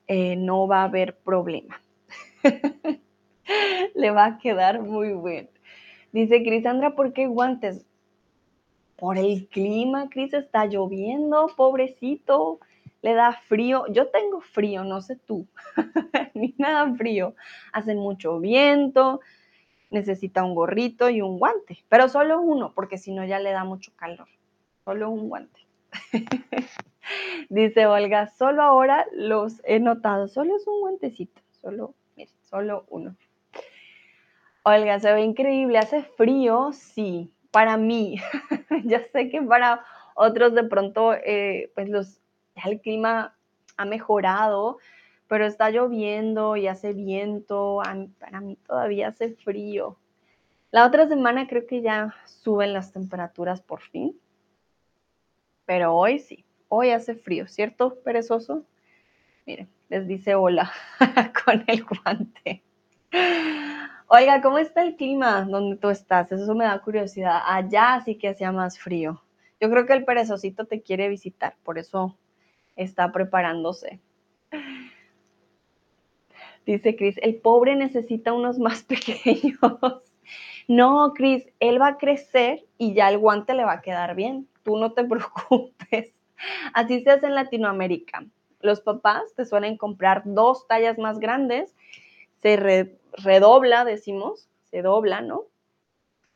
eh, 0.09 0.37
no 0.37 0.67
va 0.67 0.81
a 0.81 0.85
haber 0.85 1.17
problema. 1.19 1.81
Le 3.95 4.11
va 4.11 4.26
a 4.26 4.38
quedar 4.38 4.81
muy 4.83 5.12
bien. 5.14 5.50
Dice 6.12 6.43
Crisandra, 6.43 6.95
¿por 6.95 7.12
qué 7.12 7.26
guantes? 7.26 7.85
Por 8.97 9.19
el 9.19 9.49
clima, 9.49 10.09
Cris, 10.09 10.33
está 10.33 10.67
lloviendo, 10.67 11.50
pobrecito, 11.57 12.61
le 13.02 13.14
da 13.14 13.32
frío. 13.32 13.85
Yo 13.90 14.09
tengo 14.09 14.40
frío, 14.40 14.85
no 14.85 15.02
sé 15.02 15.16
tú, 15.16 15.47
ni 16.35 16.54
nada 16.59 16.92
frío. 16.94 17.35
Hace 17.73 17.94
mucho 17.94 18.40
viento, 18.40 19.21
necesita 19.90 20.42
un 20.42 20.54
gorrito 20.54 21.11
y 21.11 21.21
un 21.21 21.38
guante, 21.38 21.85
pero 21.88 22.09
solo 22.09 22.40
uno, 22.40 22.73
porque 22.75 22.99
si 22.99 23.12
no 23.12 23.25
ya 23.25 23.38
le 23.38 23.52
da 23.52 23.64
mucho 23.64 23.92
calor. 23.97 24.28
Solo 24.85 25.11
un 25.11 25.28
guante. 25.28 25.61
Dice 27.49 27.87
Olga, 27.87 28.28
solo 28.28 28.62
ahora 28.62 29.06
los 29.12 29.61
he 29.64 29.80
notado, 29.80 30.28
solo 30.28 30.56
es 30.56 30.66
un 30.66 30.80
guantecito, 30.80 31.42
solo, 31.61 31.94
mire, 32.16 32.30
solo 32.40 32.87
uno. 32.88 33.14
Olga, 34.64 35.00
se 35.00 35.12
ve 35.12 35.23
increíble, 35.23 35.78
hace 35.78 36.02
frío, 36.02 36.73
sí, 36.73 37.32
para 37.50 37.76
mí. 37.76 38.16
ya 38.85 39.02
sé 39.12 39.28
que 39.28 39.42
para 39.42 39.85
otros 40.14 40.54
de 40.54 40.64
pronto, 40.64 41.12
eh, 41.14 41.71
pues 41.75 41.88
los, 41.88 42.22
ya 42.56 42.71
el 42.71 42.80
clima 42.80 43.37
ha 43.76 43.85
mejorado, 43.85 44.78
pero 45.28 45.47
está 45.47 45.71
lloviendo 45.71 46.56
y 46.56 46.66
hace 46.66 46.92
viento, 46.92 47.80
para 48.18 48.40
mí 48.40 48.56
todavía 48.66 49.09
hace 49.09 49.35
frío. 49.35 49.97
La 50.71 50.87
otra 50.87 51.09
semana 51.09 51.47
creo 51.47 51.66
que 51.66 51.82
ya 51.82 52.14
suben 52.25 52.73
las 52.73 52.92
temperaturas 52.92 53.61
por 53.61 53.80
fin, 53.80 54.18
pero 55.64 55.94
hoy 55.94 56.18
sí, 56.18 56.44
hoy 56.68 56.90
hace 56.90 57.14
frío, 57.14 57.47
¿cierto, 57.47 57.97
perezoso? 58.02 58.64
Miren, 59.47 59.68
les 59.88 60.06
dice 60.06 60.35
hola 60.35 60.73
con 61.44 61.64
el 61.66 61.85
guante. 61.85 62.62
Oiga, 64.06 64.42
¿cómo 64.42 64.59
está 64.59 64.82
el 64.82 64.97
clima 64.97 65.42
donde 65.42 65.76
tú 65.76 65.88
estás? 65.88 66.30
Eso 66.30 66.54
me 66.54 66.66
da 66.66 66.78
curiosidad. 66.80 67.40
Allá 67.47 68.00
sí 68.04 68.16
que 68.16 68.28
hacía 68.28 68.52
más 68.52 68.78
frío. 68.78 69.23
Yo 69.61 69.71
creo 69.71 69.87
que 69.87 69.94
el 69.94 70.04
perezosito 70.04 70.66
te 70.66 70.82
quiere 70.82 71.09
visitar, 71.09 71.56
por 71.62 71.78
eso 71.78 72.18
está 72.76 73.12
preparándose. 73.12 74.00
Dice 76.67 76.97
Cris, 76.97 77.17
el 77.23 77.37
pobre 77.37 77.76
necesita 77.76 78.33
unos 78.33 78.59
más 78.59 78.83
pequeños. 78.85 79.59
No, 80.69 81.12
Cris, 81.14 81.47
él 81.61 81.81
va 81.81 81.88
a 81.88 81.99
crecer 81.99 82.64
y 82.79 82.95
ya 82.95 83.09
el 83.09 83.19
guante 83.19 83.55
le 83.55 83.64
va 83.64 83.75
a 83.75 83.83
quedar 83.83 84.14
bien. 84.14 84.49
Tú 84.62 84.76
no 84.76 84.93
te 84.93 85.05
preocupes. 85.05 86.12
Así 86.73 87.02
se 87.02 87.11
hace 87.11 87.26
en 87.26 87.35
Latinoamérica. 87.35 88.25
Los 88.61 88.81
papás 88.81 89.23
te 89.35 89.45
suelen 89.45 89.76
comprar 89.76 90.23
dos 90.25 90.67
tallas 90.69 90.99
más 90.99 91.19
grandes, 91.19 91.75
se 92.43 92.97
redobla, 93.19 93.85
decimos, 93.85 94.49
se 94.71 94.83
dobla, 94.83 95.21
¿no? 95.21 95.45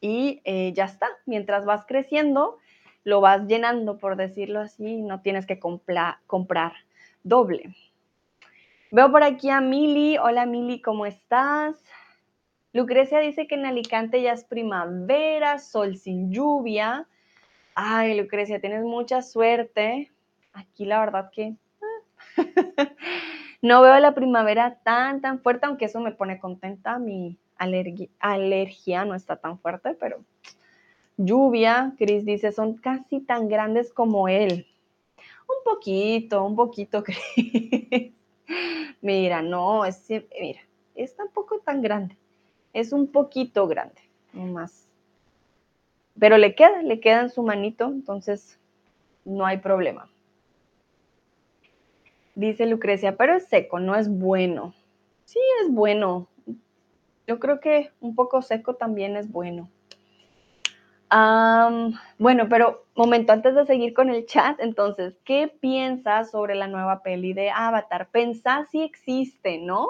Y 0.01 0.41
eh, 0.45 0.73
ya 0.75 0.85
está. 0.85 1.09
Mientras 1.25 1.65
vas 1.65 1.87
creciendo, 1.87 2.59
lo 3.07 3.21
vas 3.21 3.47
llenando, 3.47 3.99
por 3.99 4.17
decirlo 4.17 4.59
así, 4.59 5.01
no 5.01 5.21
tienes 5.21 5.47
que 5.47 5.61
comprar 5.61 6.73
doble. 7.23 7.73
Veo 8.91 9.13
por 9.13 9.23
aquí 9.23 9.49
a 9.49 9.61
Mili. 9.61 10.19
Hola 10.19 10.45
Mili, 10.45 10.83
¿cómo 10.83 11.07
estás? 11.07 11.77
Lucrecia 12.73 13.21
dice 13.21 13.47
que 13.47 13.55
en 13.55 13.65
Alicante 13.65 14.21
ya 14.23 14.33
es 14.33 14.43
primavera, 14.43 15.61
sol 15.61 15.97
sin 15.97 16.33
lluvia. 16.33 17.07
Ay, 17.77 18.21
Lucrecia, 18.21 18.61
tienes 18.61 18.83
mucha 18.83 19.23
suerte. 19.23 20.11
Aquí 20.53 20.85
la 20.85 20.99
verdad 20.99 21.31
que 21.31 21.55
no 23.63 23.83
veo 23.83 24.01
la 24.01 24.17
primavera 24.17 24.81
tan, 24.83 25.21
tan 25.21 25.39
fuerte, 25.39 25.67
aunque 25.67 25.85
eso 25.85 26.01
me 26.01 26.11
pone 26.11 26.41
contenta. 26.41 26.99
Mi 26.99 27.39
alergia 27.57 29.05
no 29.05 29.15
está 29.15 29.37
tan 29.37 29.61
fuerte, 29.61 29.95
pero 29.95 30.25
lluvia, 31.17 31.95
Cris 31.99 32.25
dice, 32.25 32.53
son 32.53 32.77
casi 32.77 33.21
tan 33.21 33.49
grandes 33.49 33.93
como 33.93 34.29
él. 34.29 34.67
Un 35.49 35.65
poquito, 35.65 36.45
un 36.45 36.57
poquito, 36.57 37.03
Cris. 37.05 38.13
Mira, 39.01 39.43
no, 39.43 39.85
es, 39.85 40.07
mira, 40.41 40.61
es 40.95 41.15
tampoco 41.17 41.59
tan 41.61 41.83
grande 41.83 42.17
es 42.77 42.93
un 42.93 43.07
poquito 43.07 43.67
grande, 43.67 44.03
más. 44.35 44.87
Pero 46.19 46.37
le 46.37 46.55
queda, 46.55 46.83
le 46.83 47.01
queda 47.01 47.23
en 47.23 47.31
su 47.31 47.43
manito, 47.43 47.87
entonces 47.87 48.59
no 49.25 49.47
hay 49.47 49.57
problema. 49.57 50.11
Dice 52.35 52.67
Lucrecia, 52.67 53.17
pero 53.17 53.35
es 53.35 53.47
seco, 53.47 53.81
no 53.81 53.97
es 53.97 54.11
bueno. 54.11 54.75
Sí, 55.25 55.39
es 55.63 55.73
bueno. 55.73 56.29
Yo 57.27 57.41
creo 57.41 57.61
que 57.61 57.91
un 58.01 58.15
poco 58.15 58.43
seco 58.43 58.75
también 58.75 59.17
es 59.17 59.33
bueno. 59.33 59.71
Bueno, 61.11 62.49
pero 62.49 62.85
momento 62.95 63.33
antes 63.33 63.55
de 63.55 63.67
seguir 63.67 63.95
con 63.95 64.11
el 64.11 64.27
chat, 64.27 64.59
entonces, 64.61 65.15
¿qué 65.25 65.49
piensas 65.49 66.31
sobre 66.31 66.55
la 66.55 66.67
nueva 66.67 67.03
peli 67.03 67.33
de 67.33 67.51
Avatar? 67.51 68.09
Pensás 68.11 68.71
si 68.71 68.83
existe, 68.83 69.59
¿no? 69.59 69.89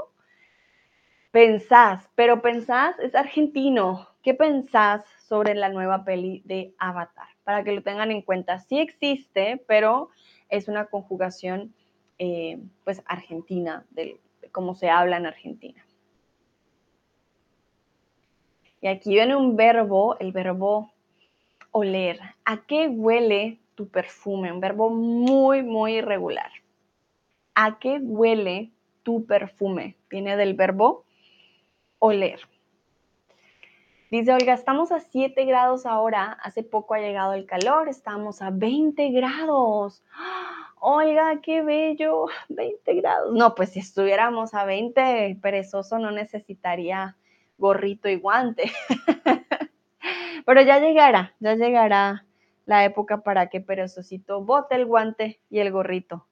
Pensás, 1.30 2.08
pero 2.14 2.42
pensás 2.42 2.98
es 2.98 3.14
argentino. 3.14 4.08
¿Qué 4.22 4.34
pensás 4.34 5.04
sobre 5.28 5.54
la 5.54 5.68
nueva 5.68 6.04
peli 6.04 6.42
de 6.44 6.74
Avatar? 6.78 7.28
Para 7.44 7.62
que 7.62 7.72
lo 7.72 7.82
tengan 7.82 8.10
en 8.10 8.22
cuenta. 8.22 8.58
Sí 8.58 8.80
existe, 8.80 9.62
pero 9.68 10.10
es 10.48 10.68
una 10.68 10.86
conjugación 10.86 11.74
eh, 12.18 12.58
pues 12.84 13.02
argentina, 13.06 13.84
de, 13.90 14.20
de 14.40 14.50
cómo 14.50 14.74
se 14.74 14.88
habla 14.88 15.18
en 15.18 15.26
Argentina. 15.26 15.86
Y 18.80 18.88
aquí 18.88 19.10
viene 19.10 19.36
un 19.36 19.56
verbo, 19.56 20.18
el 20.18 20.32
verbo 20.32 20.92
oler. 21.76 22.18
¿A 22.46 22.64
qué 22.64 22.88
huele 22.88 23.60
tu 23.74 23.88
perfume? 23.90 24.50
Un 24.50 24.60
verbo 24.60 24.88
muy, 24.88 25.62
muy 25.62 25.96
irregular. 25.96 26.50
¿A 27.54 27.78
qué 27.78 27.98
huele 28.00 28.72
tu 29.02 29.26
perfume? 29.26 29.94
Viene 30.08 30.38
del 30.38 30.54
verbo 30.54 31.04
oler. 31.98 32.40
Dice 34.10 34.32
Olga, 34.32 34.54
estamos 34.54 34.90
a 34.90 35.00
7 35.00 35.44
grados 35.44 35.84
ahora, 35.84 36.38
hace 36.42 36.62
poco 36.62 36.94
ha 36.94 37.00
llegado 37.00 37.34
el 37.34 37.44
calor, 37.44 37.90
estamos 37.90 38.40
a 38.40 38.50
20 38.50 39.10
grados. 39.10 40.02
Olga, 40.80 41.40
qué 41.42 41.60
bello, 41.60 42.26
20 42.48 42.94
grados. 42.94 43.34
No, 43.34 43.54
pues 43.54 43.70
si 43.70 43.80
estuviéramos 43.80 44.54
a 44.54 44.64
20, 44.64 45.40
perezoso 45.42 45.98
no 45.98 46.10
necesitaría 46.10 47.18
gorrito 47.58 48.08
y 48.08 48.16
guante. 48.16 48.72
Pero 50.46 50.62
ya 50.62 50.78
llegará, 50.78 51.34
ya 51.40 51.56
llegará 51.56 52.24
la 52.66 52.84
época 52.84 53.22
para 53.22 53.48
que 53.48 53.60
perezosito 53.60 54.42
bote 54.42 54.76
el 54.76 54.86
guante 54.86 55.40
y 55.50 55.58
el 55.58 55.72
gorrito. 55.72 56.26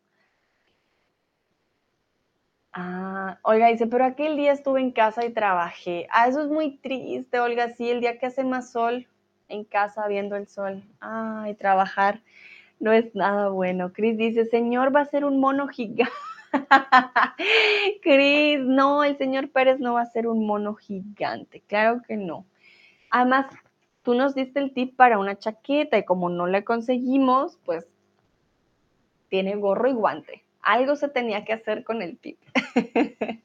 Ah, 2.72 3.38
Olga 3.42 3.68
dice, 3.68 3.86
pero 3.88 4.04
aquel 4.04 4.36
día 4.36 4.52
estuve 4.52 4.80
en 4.80 4.92
casa 4.92 5.24
y 5.24 5.32
trabajé. 5.32 6.06
Ah, 6.10 6.28
eso 6.28 6.42
es 6.42 6.48
muy 6.48 6.78
triste, 6.78 7.38
Olga. 7.40 7.70
Sí, 7.70 7.90
el 7.90 8.00
día 8.00 8.18
que 8.18 8.26
hace 8.26 8.44
más 8.44 8.70
sol 8.72 9.06
en 9.48 9.64
casa 9.64 10.06
viendo 10.08 10.36
el 10.36 10.46
sol. 10.46 10.82
Ay, 11.00 11.54
trabajar 11.54 12.22
no 12.80 12.92
es 12.92 13.14
nada 13.16 13.48
bueno. 13.48 13.92
Cris 13.92 14.16
dice, 14.16 14.44
Señor, 14.44 14.94
va 14.94 15.00
a 15.00 15.06
ser 15.06 15.24
un 15.24 15.40
mono 15.40 15.66
gigante. 15.68 16.12
Cris, 18.02 18.60
no, 18.60 19.02
el 19.02 19.18
señor 19.18 19.50
Pérez 19.50 19.80
no 19.80 19.94
va 19.94 20.02
a 20.02 20.06
ser 20.06 20.28
un 20.28 20.46
mono 20.46 20.74
gigante. 20.74 21.62
Claro 21.66 22.02
que 22.06 22.16
no. 22.16 22.46
Además, 23.10 23.46
tú 24.04 24.14
nos 24.14 24.34
diste 24.34 24.60
el 24.60 24.72
tip 24.72 24.94
para 24.94 25.18
una 25.18 25.36
chaqueta 25.36 25.98
y 25.98 26.04
como 26.04 26.28
no 26.28 26.46
le 26.46 26.62
conseguimos, 26.62 27.58
pues 27.64 27.86
tiene 29.28 29.56
gorro 29.56 29.88
y 29.88 29.94
guante. 29.94 30.44
Algo 30.60 30.94
se 30.94 31.08
tenía 31.08 31.44
que 31.44 31.54
hacer 31.54 31.82
con 31.84 32.02
el 32.02 32.18
tip. 32.18 32.38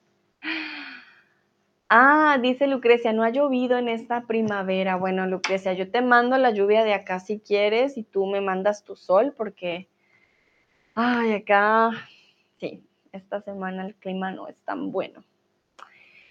ah, 1.90 2.38
dice 2.42 2.68
Lucrecia, 2.68 3.14
no 3.14 3.24
ha 3.24 3.30
llovido 3.30 3.78
en 3.78 3.88
esta 3.88 4.22
primavera. 4.28 4.98
Bueno, 4.98 5.26
Lucrecia, 5.26 5.74
yo 5.74 5.90
te 5.90 6.02
mando 6.02 6.38
la 6.38 6.52
lluvia 6.52 6.84
de 6.84 6.94
acá 6.94 7.20
si 7.20 7.40
quieres 7.40 7.98
y 7.98 8.04
tú 8.04 8.26
me 8.26 8.42
mandas 8.42 8.84
tu 8.84 8.96
sol 8.96 9.34
porque, 9.36 9.88
ay, 10.94 11.34
acá, 11.34 11.92
sí, 12.60 12.84
esta 13.14 13.42
semana 13.42 13.86
el 13.86 13.96
clima 13.96 14.32
no 14.32 14.48
es 14.48 14.62
tan 14.62 14.92
bueno. 14.92 15.24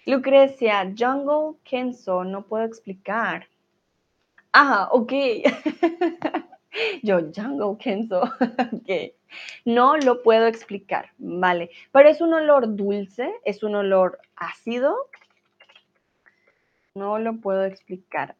Lucrecia, 0.05 0.93
Jungle 0.97 1.59
Kenzo, 1.63 2.23
no 2.23 2.45
puedo 2.45 2.63
explicar. 2.63 3.48
Ah, 4.53 4.89
ok. 4.91 5.13
Yo, 7.03 7.19
Jungle 7.35 7.77
Kenzo, 7.79 8.21
ok. 8.73 9.13
No 9.65 9.97
lo 9.97 10.23
puedo 10.23 10.47
explicar, 10.47 11.09
¿vale? 11.17 11.69
Pero 11.91 12.09
es 12.09 12.21
un 12.21 12.33
olor 12.33 12.75
dulce, 12.75 13.33
es 13.43 13.63
un 13.63 13.75
olor 13.75 14.19
ácido. 14.35 14.95
No 16.95 17.19
lo 17.19 17.37
puedo 17.37 17.65
explicar. 17.65 18.35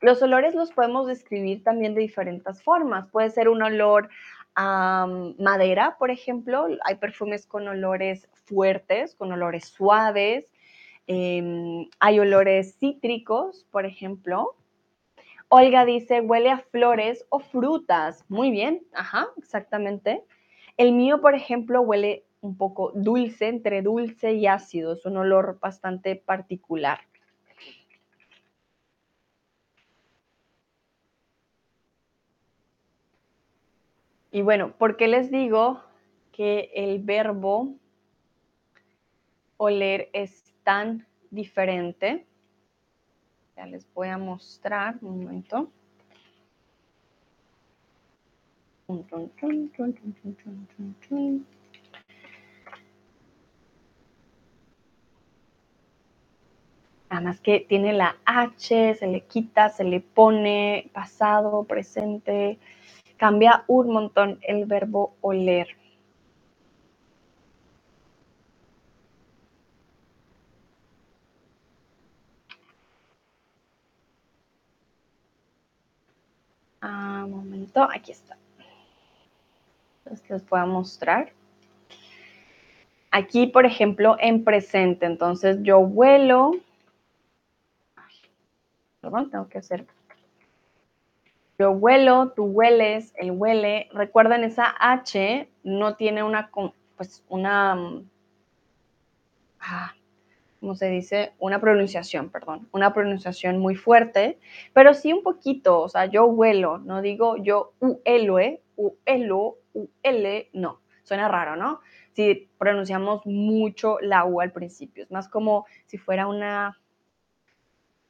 Los 0.00 0.22
olores 0.22 0.54
los 0.54 0.70
podemos 0.70 1.06
describir 1.06 1.64
también 1.64 1.94
de 1.94 2.02
diferentes 2.02 2.62
formas. 2.62 3.08
Puede 3.10 3.30
ser 3.30 3.48
un 3.48 3.62
olor 3.62 4.08
a 4.54 5.06
madera, 5.38 5.96
por 5.98 6.10
ejemplo. 6.10 6.68
Hay 6.84 6.96
perfumes 6.96 7.46
con 7.46 7.66
olores 7.66 8.28
fuertes, 8.44 9.14
con 9.16 9.32
olores 9.32 9.66
suaves. 9.66 10.46
Em, 11.08 11.88
hay 11.98 12.20
olores 12.20 12.76
cítricos, 12.78 13.66
por 13.72 13.86
ejemplo. 13.86 14.54
Olga 15.50 15.84
dice, 15.84 16.20
huele 16.22 16.50
a 16.50 16.58
flores 16.58 17.26
o 17.30 17.38
frutas. 17.40 18.24
Muy 18.28 18.50
bien, 18.50 18.86
ajá, 18.92 19.28
exactamente. 19.36 20.24
El 20.76 20.92
mío, 20.92 21.20
por 21.20 21.34
ejemplo, 21.34 21.82
huele 21.82 22.24
un 22.40 22.56
poco 22.56 22.92
dulce, 22.94 23.48
entre 23.48 23.82
dulce 23.82 24.32
y 24.34 24.46
ácido. 24.46 24.92
Es 24.92 25.04
un 25.06 25.16
olor 25.16 25.58
bastante 25.60 26.16
particular. 26.16 27.00
Y 34.30 34.40
bueno, 34.42 34.72
¿por 34.78 34.96
qué 34.96 35.06
les 35.08 35.30
digo 35.30 35.82
que 36.32 36.70
el 36.74 37.00
verbo 37.00 37.74
oler 39.58 40.08
es 40.12 40.54
tan 40.62 41.06
diferente? 41.30 42.27
Ya 43.58 43.66
les 43.66 43.92
voy 43.92 44.06
a 44.06 44.18
mostrar 44.18 44.98
un 45.02 45.24
momento. 45.24 45.68
Además 57.08 57.40
que 57.40 57.66
tiene 57.68 57.92
la 57.94 58.16
H, 58.24 58.94
se 58.94 59.06
le 59.08 59.22
quita, 59.22 59.70
se 59.70 59.82
le 59.82 60.00
pone 60.00 60.88
pasado, 60.92 61.64
presente. 61.64 62.60
Cambia 63.16 63.64
un 63.66 63.90
montón 63.90 64.38
el 64.42 64.66
verbo 64.66 65.16
oler. 65.20 65.66
Ah, 76.80 77.26
aquí 77.76 78.12
está. 78.12 78.36
Entonces 80.04 80.30
les 80.30 80.48
voy 80.48 80.60
a 80.60 80.66
mostrar. 80.66 81.32
Aquí, 83.10 83.46
por 83.46 83.66
ejemplo, 83.66 84.16
en 84.18 84.44
presente, 84.44 85.06
entonces 85.06 85.58
yo 85.62 85.80
vuelo. 85.80 86.52
Perdón, 89.00 89.30
tengo 89.30 89.48
que 89.48 89.58
hacer. 89.58 89.86
Yo 91.58 91.74
vuelo, 91.74 92.32
tú 92.36 92.44
hueles, 92.44 93.12
él 93.16 93.32
huele. 93.32 93.88
Recuerden, 93.92 94.44
esa 94.44 94.74
H 94.78 95.48
no 95.64 95.96
tiene 95.96 96.22
una, 96.22 96.50
pues, 96.96 97.24
una, 97.28 98.02
ah, 99.60 99.94
¿cómo 100.60 100.74
se 100.74 100.88
dice? 100.88 101.32
Una 101.38 101.60
pronunciación, 101.60 102.30
perdón, 102.30 102.68
una 102.72 102.92
pronunciación 102.92 103.58
muy 103.58 103.74
fuerte, 103.74 104.38
pero 104.72 104.94
sí 104.94 105.12
un 105.12 105.22
poquito, 105.22 105.80
o 105.80 105.88
sea, 105.88 106.06
yo 106.06 106.26
huelo, 106.26 106.78
no 106.78 107.00
digo 107.02 107.36
yo 107.36 107.72
uelue, 107.80 108.62
uelo, 108.76 109.58
uele, 109.72 110.50
no, 110.52 110.80
suena 111.02 111.28
raro, 111.28 111.56
¿no? 111.56 111.80
Si 112.12 112.48
pronunciamos 112.58 113.24
mucho 113.24 113.98
la 114.00 114.24
U 114.24 114.40
al 114.40 114.52
principio, 114.52 115.04
es 115.04 115.10
más 115.10 115.28
como 115.28 115.66
si 115.86 115.98
fuera 115.98 116.26
una 116.26 116.78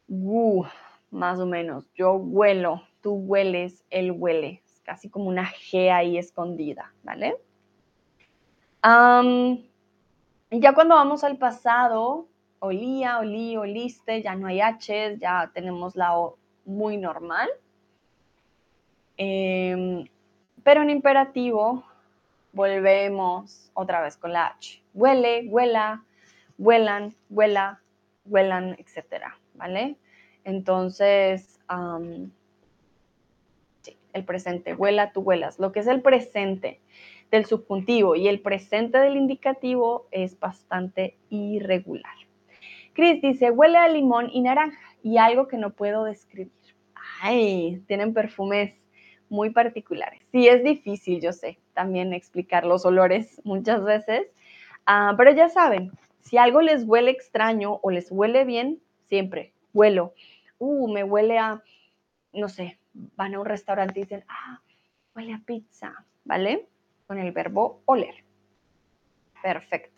U, 0.09 0.65
más 1.11 1.39
o 1.39 1.47
menos, 1.47 1.91
yo 1.95 2.15
huelo, 2.15 2.83
tú 3.03 3.13
hueles, 3.15 3.85
él 3.91 4.13
huele, 4.13 4.63
es 4.65 4.81
casi 4.81 5.11
como 5.11 5.27
una 5.27 5.47
G 5.51 5.93
ahí 5.93 6.19
escondida, 6.19 6.93
¿vale? 7.03 7.37
y 10.51 10.61
ya 10.61 10.73
cuando 10.73 10.95
vamos 10.95 11.25
al 11.25 11.37
pasado, 11.37 12.27
olía, 12.61 13.19
olí, 13.19 13.57
oliste, 13.57 14.23
ya 14.23 14.35
no 14.35 14.47
hay 14.47 14.61
H, 14.61 15.19
ya 15.19 15.51
tenemos 15.55 15.97
la 15.97 16.19
O 16.19 16.39
muy 16.65 16.97
normal. 16.97 17.49
Em, 19.17 20.07
pero 20.63 20.83
en 20.83 20.91
imperativo 20.91 21.85
volvemos 22.53 23.71
otra 23.75 24.01
vez 24.01 24.17
con 24.17 24.33
la 24.33 24.49
H. 24.49 24.83
Huele, 24.95 25.47
huela, 25.49 26.05
huelan, 26.59 27.15
huela, 27.31 27.81
huelan, 28.27 28.77
etcétera, 28.79 29.39
¿vale? 29.55 29.97
Entonces, 30.45 31.61
el 34.13 34.25
presente, 34.25 34.75
huela, 34.75 35.13
tú 35.13 35.21
huelas. 35.21 35.59
Lo 35.59 35.73
que 35.73 35.81
es 35.81 35.87
el 35.87 36.03
presente 36.03 36.81
del 37.31 37.45
subjuntivo 37.45 38.17
y 38.17 38.29
el 38.29 38.41
presente 38.41 38.99
del 38.99 39.17
indicativo 39.17 40.07
es 40.11 40.39
bastante 40.39 41.17
irregular. 41.31 42.18
Chris 42.99 43.23
dice, 43.23 43.53
huele 43.53 43.79
a 43.79 43.87
limón 43.87 44.29
y 44.33 44.41
naranja 44.41 44.77
y 45.05 45.19
algo 45.19 45.47
que 45.47 45.57
no 45.57 45.71
puedo 45.71 46.03
describir. 46.03 46.51
Ay, 47.23 47.81
tienen 47.87 48.13
perfumes 48.13 48.75
muy 49.29 49.51
particulares. 49.51 50.21
Sí, 50.33 50.49
es 50.49 50.65
difícil, 50.65 51.21
yo 51.21 51.33
sé, 51.33 51.61
también 51.75 52.13
explicar 52.13 52.67
los 52.67 52.85
olores 52.85 53.41
muchas 53.45 53.85
veces, 53.85 54.27
ah, 54.85 55.15
pero 55.17 55.31
ya 55.31 55.49
saben, 55.49 55.93
si 56.23 56.39
algo 56.39 56.61
les 56.61 56.83
huele 56.89 57.13
extraño 57.13 57.79
o 57.85 57.91
les 57.93 58.11
huele 58.11 58.45
bien, 58.45 58.81
siempre 59.07 59.53
huelo. 59.73 60.13
Uh, 60.59 60.93
me 60.93 61.05
huele 61.05 61.39
a, 61.39 61.63
no 62.33 62.49
sé, 62.49 62.81
van 62.93 63.33
a 63.33 63.39
un 63.39 63.47
restaurante 63.47 64.01
y 64.01 64.03
dicen, 64.03 64.25
ah, 64.27 64.61
huele 65.15 65.35
a 65.35 65.43
pizza, 65.47 66.05
¿vale? 66.25 66.67
Con 67.07 67.19
el 67.19 67.31
verbo 67.31 67.81
oler. 67.85 68.25
Perfecto. 69.41 69.98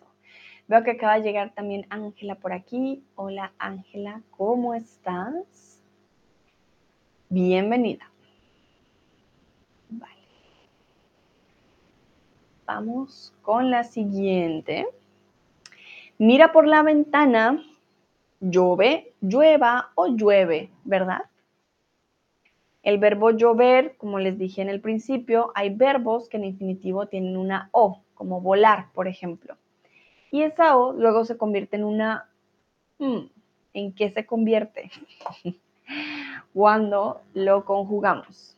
Veo 0.70 0.85
que 0.85 0.92
acaba 0.92 1.16
de 1.16 1.22
llegar 1.22 1.52
también 1.52 1.85
Ángela 1.90 2.37
por 2.37 2.52
aquí. 2.52 3.02
Hola 3.16 3.52
Ángela, 3.59 4.22
¿cómo 4.30 4.72
estás? 4.72 5.83
Bienvenida. 7.28 8.09
Vale. 9.88 10.14
Vamos 12.66 13.35
con 13.42 13.72
la 13.72 13.83
siguiente. 13.83 14.87
Mira 16.18 16.52
por 16.52 16.68
la 16.68 16.85
ventana, 16.85 17.61
llueve, 18.38 19.12
llueva 19.20 19.90
o 19.96 20.06
llueve, 20.06 20.70
¿verdad? 20.85 21.22
El 22.85 22.98
verbo 22.98 23.33
llover, 23.33 23.96
como 23.96 24.20
les 24.20 24.38
dije 24.38 24.62
en 24.62 24.68
el 24.68 24.80
principio, 24.80 25.50
hay 25.56 25.70
verbos 25.70 26.28
que 26.28 26.37
en 26.37 26.44
infinitivo 26.44 27.09
tienen 27.09 27.37
una 27.37 27.70
O, 27.72 28.04
como 28.14 28.40
volar, 28.40 28.92
por 28.92 29.09
ejemplo. 29.09 29.56
Y 30.30 30.42
esa 30.42 30.76
O 30.76 30.92
luego 30.92 31.24
se 31.24 31.36
convierte 31.36 31.76
en 31.76 31.84
una... 31.84 32.28
Hmm, 32.98 33.26
¿En 33.74 33.94
qué 33.94 34.10
se 34.10 34.26
convierte? 34.26 34.90
Cuando 36.54 37.22
lo 37.34 37.64
conjugamos. 37.64 38.56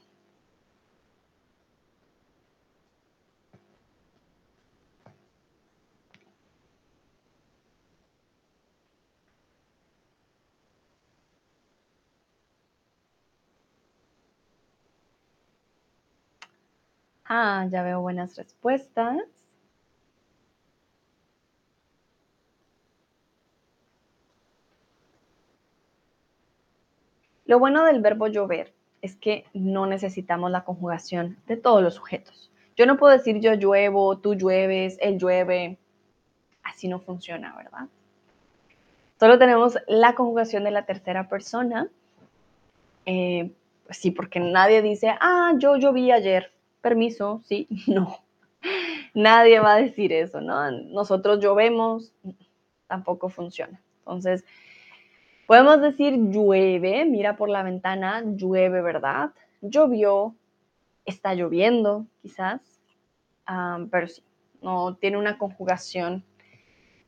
Ah, 17.24 17.66
ya 17.68 17.82
veo 17.82 18.00
buenas 18.00 18.37
respuestas. 18.37 19.18
Lo 27.53 27.59
bueno 27.59 27.85
del 27.85 28.01
verbo 28.01 28.29
llover 28.29 28.73
es 29.03 29.15
que 29.15 29.45
no 29.53 29.85
necesitamos 29.85 30.51
la 30.51 30.65
conjugación 30.65 31.37
de 31.47 31.59
todos 31.59 31.83
los 31.83 31.97
sujetos. 31.97 32.51
Yo 32.79 32.87
no 32.87 32.97
puedo 32.97 33.12
decir 33.12 33.41
yo 33.41 33.53
lluevo, 33.53 34.17
tú 34.17 34.35
llueves, 34.35 34.97
él 35.03 35.19
llueve. 35.19 35.77
Así 36.62 36.88
no 36.88 36.99
funciona, 36.99 37.55
¿verdad? 37.55 37.88
Solo 39.21 39.38
tenemos 39.38 39.77
la 39.87 40.15
conjugación 40.15 40.65
de 40.65 40.71
la 40.71 40.87
tercera 40.87 41.29
persona. 41.29 41.91
Eh, 43.05 43.53
sí, 43.91 44.12
porque 44.12 44.41
nadie 44.41 44.81
dice, 44.81 45.15
ah, 45.21 45.53
yo 45.59 45.77
lloví 45.77 46.11
ayer. 46.11 46.53
Permiso, 46.81 47.43
sí, 47.45 47.69
no. 47.87 48.21
Nadie 49.12 49.61
va 49.61 49.75
a 49.75 49.83
decir 49.83 50.11
eso, 50.15 50.41
¿no? 50.41 50.71
Nosotros 50.71 51.38
llovemos, 51.38 52.15
tampoco 52.87 53.29
funciona. 53.29 53.79
Entonces, 53.99 54.43
Podemos 55.53 55.83
decir 55.83 56.15
llueve, 56.15 57.05
mira 57.05 57.37
por 57.37 57.51
la 57.51 57.62
ventana, 57.62 58.23
llueve, 58.25 58.81
¿verdad? 58.81 59.35
Llovió, 59.61 60.35
está 61.05 61.35
lloviendo, 61.35 62.07
quizás, 62.23 62.81
pero 63.91 64.09
sí, 64.09 64.25
no 64.62 64.97
tiene 64.97 65.19
una 65.19 65.37
conjugación 65.37 66.25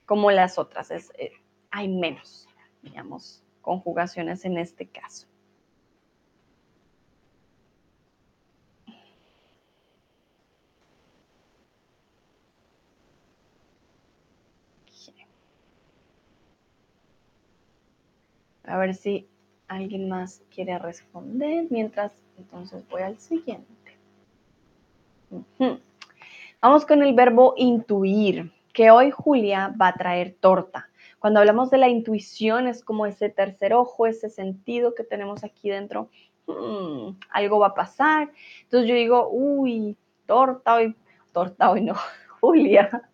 como 0.05 0.31
las 0.31 0.59
otras, 0.59 0.91
es, 0.91 1.11
eh, 1.17 1.33
hay 1.71 1.89
menos, 1.89 2.47
digamos, 2.83 3.43
conjugaciones 3.63 4.45
en 4.45 4.59
este 4.59 4.89
caso. 4.89 5.27
A 18.65 18.79
ver 18.79 18.95
si 18.95 19.29
alguien 19.69 20.09
más 20.09 20.43
quiere 20.55 20.79
responder. 20.79 21.67
Mientras, 21.71 22.13
entonces 22.39 22.83
voy 22.89 23.03
al 23.03 23.19
siguiente. 23.19 23.73
Vamos 26.61 26.87
con 26.87 27.03
el 27.03 27.15
verbo 27.15 27.55
intuir, 27.57 28.53
que 28.73 28.91
hoy 28.91 29.11
Julia 29.11 29.75
va 29.81 29.89
a 29.89 29.95
traer 29.95 30.37
torta. 30.41 30.89
Cuando 31.19 31.41
hablamos 31.41 31.71
de 31.71 31.79
la 31.79 31.89
intuición 31.89 32.69
es 32.69 32.85
como 32.85 33.07
ese 33.07 33.31
tercer 33.31 33.75
ojo, 33.75 34.07
ese 34.07 34.29
sentido 34.29 34.95
que 34.95 35.05
tenemos 35.05 35.43
aquí 35.43 35.71
dentro. 35.71 36.09
Hmm, 36.47 37.17
algo 37.31 37.59
va 37.59 37.69
a 37.69 37.75
pasar. 37.75 38.31
Entonces 38.63 38.89
yo 38.89 38.95
digo, 38.95 39.29
uy, 39.31 39.97
torta 40.27 40.75
hoy, 40.75 40.95
torta 41.33 41.71
hoy 41.71 41.83
no, 41.83 41.95
Julia 42.41 43.11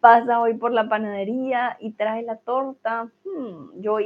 pasa 0.00 0.40
hoy 0.40 0.54
por 0.54 0.72
la 0.72 0.88
panadería 0.88 1.76
y 1.80 1.92
trae 1.92 2.22
la 2.22 2.36
torta. 2.36 3.10
Hmm, 3.24 3.80
yo 3.80 3.98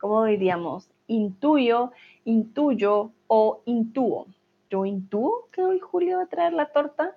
¿cómo 0.00 0.24
diríamos? 0.24 0.88
Intuyo, 1.06 1.92
intuyo 2.24 3.12
o 3.26 3.62
intúo. 3.66 4.26
Yo 4.70 4.86
intúo 4.86 5.48
que 5.52 5.62
hoy 5.62 5.78
Julio 5.78 6.18
va 6.18 6.24
a 6.24 6.28
traer 6.28 6.52
la 6.52 6.72
torta. 6.72 7.16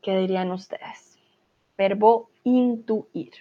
¿Qué 0.00 0.16
dirían 0.16 0.50
ustedes? 0.50 1.18
Verbo 1.76 2.30
intuir. 2.44 3.32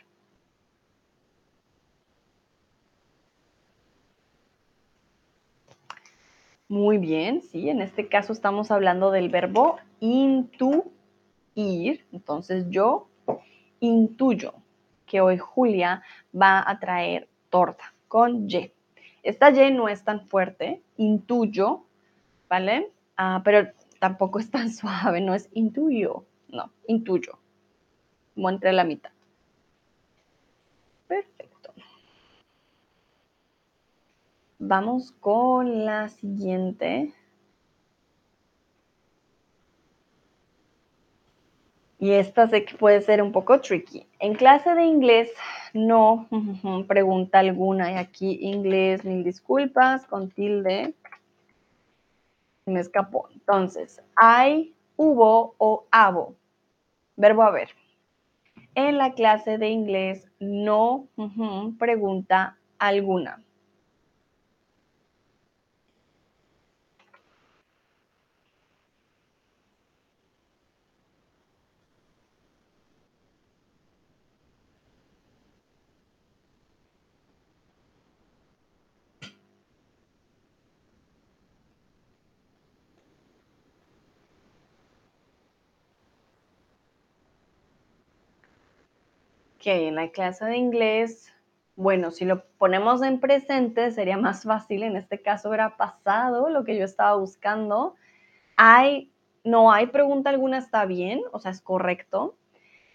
Muy 6.69 6.97
bien, 6.97 7.41
sí, 7.41 7.69
en 7.69 7.81
este 7.81 8.09
caso 8.09 8.33
estamos 8.33 8.71
hablando 8.71 9.11
del 9.11 9.29
verbo 9.29 9.77
intuir. 10.01 10.83
Entonces 12.11 12.65
yo 12.69 13.07
intuyo 13.79 14.53
que 15.05 15.21
hoy 15.21 15.37
Julia 15.37 16.03
va 16.35 16.63
a 16.67 16.79
traer 16.79 17.29
torta 17.49 17.93
con 18.07 18.49
Y. 18.49 18.71
Esta 19.23 19.49
Y 19.49 19.71
no 19.71 19.89
es 19.89 20.03
tan 20.03 20.27
fuerte, 20.27 20.81
intuyo, 20.95 21.85
¿vale? 22.49 22.91
Ah, 23.17 23.41
pero 23.43 23.69
tampoco 23.99 24.39
es 24.39 24.49
tan 24.51 24.71
suave, 24.73 25.21
no 25.21 25.33
es 25.33 25.49
intuyo, 25.53 26.25
no, 26.49 26.71
intuyo, 26.87 27.39
como 28.35 28.49
entre 28.49 28.71
la 28.73 28.83
mitad. 28.83 29.11
Perfecto. 31.07 31.73
Vamos 34.59 35.11
con 35.19 35.85
la 35.85 36.09
siguiente. 36.09 37.13
Y 41.99 42.11
esta 42.11 42.47
sé 42.47 42.63
que 42.63 42.75
puede 42.75 43.01
ser 43.01 43.23
un 43.23 43.31
poco 43.31 43.59
tricky. 43.59 44.05
En 44.19 44.35
clase 44.35 44.75
de 44.75 44.85
inglés, 44.85 45.31
no, 45.73 46.27
pregunta 46.87 47.39
alguna. 47.39 47.91
Y 47.91 47.95
aquí 47.95 48.37
inglés, 48.41 49.03
mil 49.03 49.23
disculpas, 49.23 50.05
con 50.05 50.29
tilde. 50.29 50.93
Me 52.65 52.79
escapó. 52.79 53.29
Entonces, 53.33 54.01
hay, 54.15 54.75
hubo 54.95 55.55
o 55.57 55.85
abo. 55.89 56.35
Verbo 57.15 57.41
haber. 57.41 57.69
En 58.75 58.99
la 58.99 59.13
clase 59.13 59.57
de 59.57 59.69
inglés, 59.69 60.27
no, 60.39 61.07
pregunta 61.79 62.57
alguna. 62.77 63.41
En 89.67 89.95
la 89.95 90.09
clase 90.11 90.45
de 90.45 90.57
inglés, 90.57 91.33
bueno, 91.75 92.11
si 92.11 92.25
lo 92.25 92.43
ponemos 92.57 93.01
en 93.01 93.19
presente 93.19 93.91
sería 93.91 94.17
más 94.17 94.43
fácil, 94.43 94.83
en 94.83 94.95
este 94.95 95.21
caso 95.21 95.53
era 95.53 95.77
pasado 95.77 96.49
lo 96.49 96.63
que 96.63 96.77
yo 96.77 96.85
estaba 96.85 97.15
buscando. 97.15 97.95
Hay, 98.55 99.11
no 99.43 99.71
hay 99.71 99.87
pregunta 99.87 100.29
alguna, 100.29 100.57
está 100.57 100.85
bien, 100.85 101.21
o 101.31 101.39
sea, 101.39 101.51
es 101.51 101.61
correcto. 101.61 102.35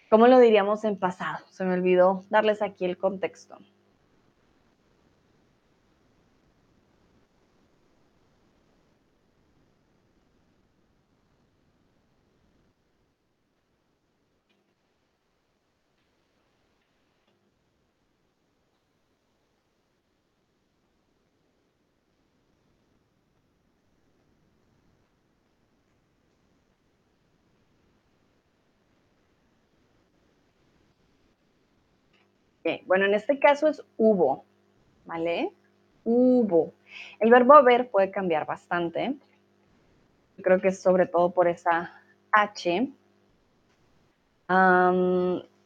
¿Cómo 0.09 0.27
lo 0.27 0.39
diríamos 0.39 0.83
en 0.83 0.99
pasado? 0.99 1.45
Se 1.49 1.63
me 1.63 1.73
olvidó 1.73 2.23
darles 2.29 2.61
aquí 2.61 2.85
el 2.85 2.97
contexto. 2.97 3.57
Bueno, 32.85 33.05
en 33.05 33.13
este 33.13 33.39
caso 33.39 33.67
es 33.67 33.83
hubo, 33.97 34.45
¿vale? 35.05 35.51
Hubo. 36.03 36.73
El 37.19 37.29
verbo 37.29 37.53
haber 37.53 37.89
puede 37.89 38.11
cambiar 38.11 38.45
bastante. 38.45 39.15
Creo 40.41 40.61
que 40.61 40.69
es 40.69 40.81
sobre 40.81 41.05
todo 41.05 41.31
por 41.31 41.47
esa 41.47 41.93
H. 42.31 42.89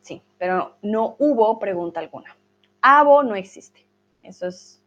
sí, 0.02 0.22
pero 0.38 0.76
no 0.82 1.16
hubo 1.20 1.60
pregunta 1.60 2.00
alguna. 2.00 2.36
Abo 2.82 3.24
no 3.24 3.36
existe. 3.36 3.86
Eso 4.24 4.48
es 4.48 4.82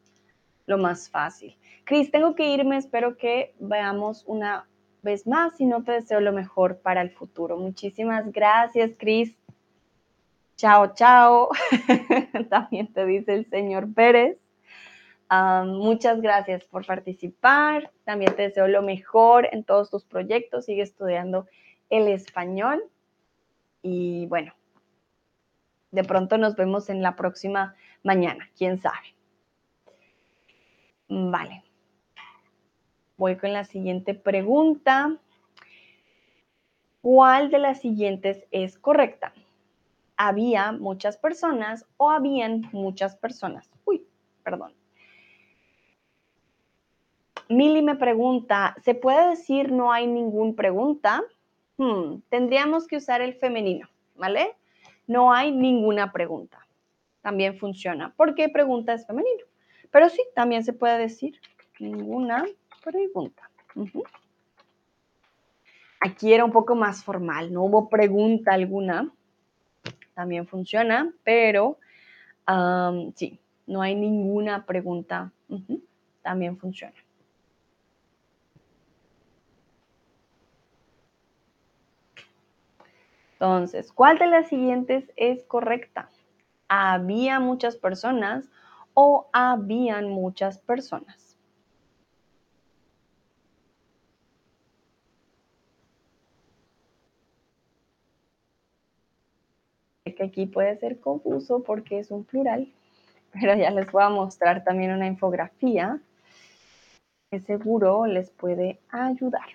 lo 0.66 0.79
más 0.79 1.09
fácil. 1.09 1.57
Cris, 1.85 2.11
tengo 2.11 2.35
que 2.35 2.53
irme. 2.53 2.77
Espero 2.77 3.16
que 3.16 3.55
veamos 3.59 4.25
una 4.27 4.68
vez 5.03 5.27
más 5.27 5.61
y 5.61 5.64
no 5.64 5.83
te 5.83 5.92
deseo 5.92 6.20
lo 6.20 6.33
mejor 6.33 6.79
para 6.79 7.03
el 7.03 7.11
futuro. 7.11 7.57
Muchísimas 7.57 8.31
gracias, 8.33 8.92
Cris. 8.99 9.37
Chao, 10.61 10.92
chao. 10.92 11.49
También 12.51 12.92
te 12.92 13.07
dice 13.07 13.33
el 13.33 13.49
señor 13.49 13.94
Pérez. 13.94 14.37
muchas 15.64 16.20
gracias 16.20 16.64
por 16.64 16.85
participar. 16.85 17.90
También 18.05 18.37
te 18.37 18.42
deseo 18.42 18.68
lo 18.68 18.83
mejor 18.83 19.49
en 19.53 19.64
todos 19.64 19.88
tus 19.88 20.05
proyectos. 20.05 20.66
Sigue 20.66 20.83
estudiando 20.83 21.46
el 21.88 22.09
español. 22.09 22.85
Y 23.81 24.27
bueno, 24.27 24.53
de 25.92 26.05
pronto 26.05 26.37
nos 26.37 26.57
vemos 26.57 26.90
en 26.90 27.01
la 27.01 27.16
próxima 27.16 27.75
mañana. 28.03 28.51
¿Quién 28.55 28.83
sabe? 28.83 29.16
Vale. 31.09 31.64
Voy 33.16 33.37
con 33.38 33.55
la 33.55 33.64
siguiente 33.64 34.12
pregunta. 34.12 35.16
¿Cuál 37.01 37.51
de 37.51 37.61
las 37.61 37.81
siguientes 37.81 38.44
es 38.51 38.79
correcta? 38.79 39.33
Había 40.23 40.73
muchas 40.73 41.17
personas 41.17 41.87
o 41.97 42.11
habían 42.11 42.69
muchas 42.73 43.17
personas. 43.17 43.71
Uy, 43.87 44.07
perdón. 44.45 44.75
Mili 47.49 47.81
me 47.81 47.97
pregunta, 47.97 48.77
¿se 48.85 48.95
puede 48.95 49.31
decir 49.31 49.73
no 49.73 49.91
hay 49.91 50.07
ninguna 50.07 50.55
pregunta? 50.55 51.23
Hmm, 51.79 52.21
tendríamos 52.29 52.87
que 52.87 52.99
usar 52.99 53.23
el 53.23 53.33
femenino, 53.33 53.89
¿vale? 54.15 54.55
No 55.07 55.33
hay 55.33 55.53
ninguna 55.53 56.13
pregunta. 56.13 56.67
También 57.23 57.57
funciona. 57.57 58.13
porque 58.15 58.51
pregunta 58.51 58.93
es 58.93 59.07
femenino? 59.07 59.47
Pero 59.91 60.11
sí, 60.11 60.23
también 60.35 60.65
se 60.65 60.75
puede 60.75 60.99
decir 60.99 61.41
ninguna 61.79 62.45
pregunta. 62.85 63.51
Aquí 65.99 66.35
era 66.35 66.45
un 66.45 66.53
poco 66.53 66.75
más 66.75 67.03
formal, 67.03 67.51
no 67.51 67.65
hubo 67.65 67.89
pregunta 67.89 68.53
alguna, 68.53 69.11
también 70.14 70.46
funciona, 70.46 71.12
pero 71.25 71.79
sí, 73.14 73.38
no 73.66 73.83
hay 73.83 73.94
ninguna 73.94 74.66
pregunta, 74.66 75.33
también 76.23 76.59
funciona. 76.59 76.94
Entonces, 83.35 83.90
¿cuál 83.92 84.18
de 84.18 84.27
las 84.27 84.49
siguientes 84.49 85.11
es 85.16 85.44
correcta? 85.44 86.11
¿Había 86.68 87.40
muchas 87.40 87.77
personas 87.77 88.51
o 88.92 89.31
habían 89.33 90.11
muchas 90.11 90.59
personas? 90.59 91.30
Que 100.21 100.27
aquí 100.27 100.45
puede 100.45 100.77
ser 100.77 101.01
confuso 101.01 101.63
porque 101.63 101.99
es 101.99 102.11
un 102.11 102.25
plural, 102.25 102.71
pero 103.33 103.55
ya 103.55 103.71
les 103.71 103.91
voy 103.91 104.03
a 104.03 104.11
mostrar 104.11 104.63
también 104.63 104.93
una 104.93 105.07
infografía 105.07 105.99
que 107.31 107.41
seguro 107.41 108.05
les 108.05 108.31
puede 108.31 108.79
ayudar. 108.91 109.49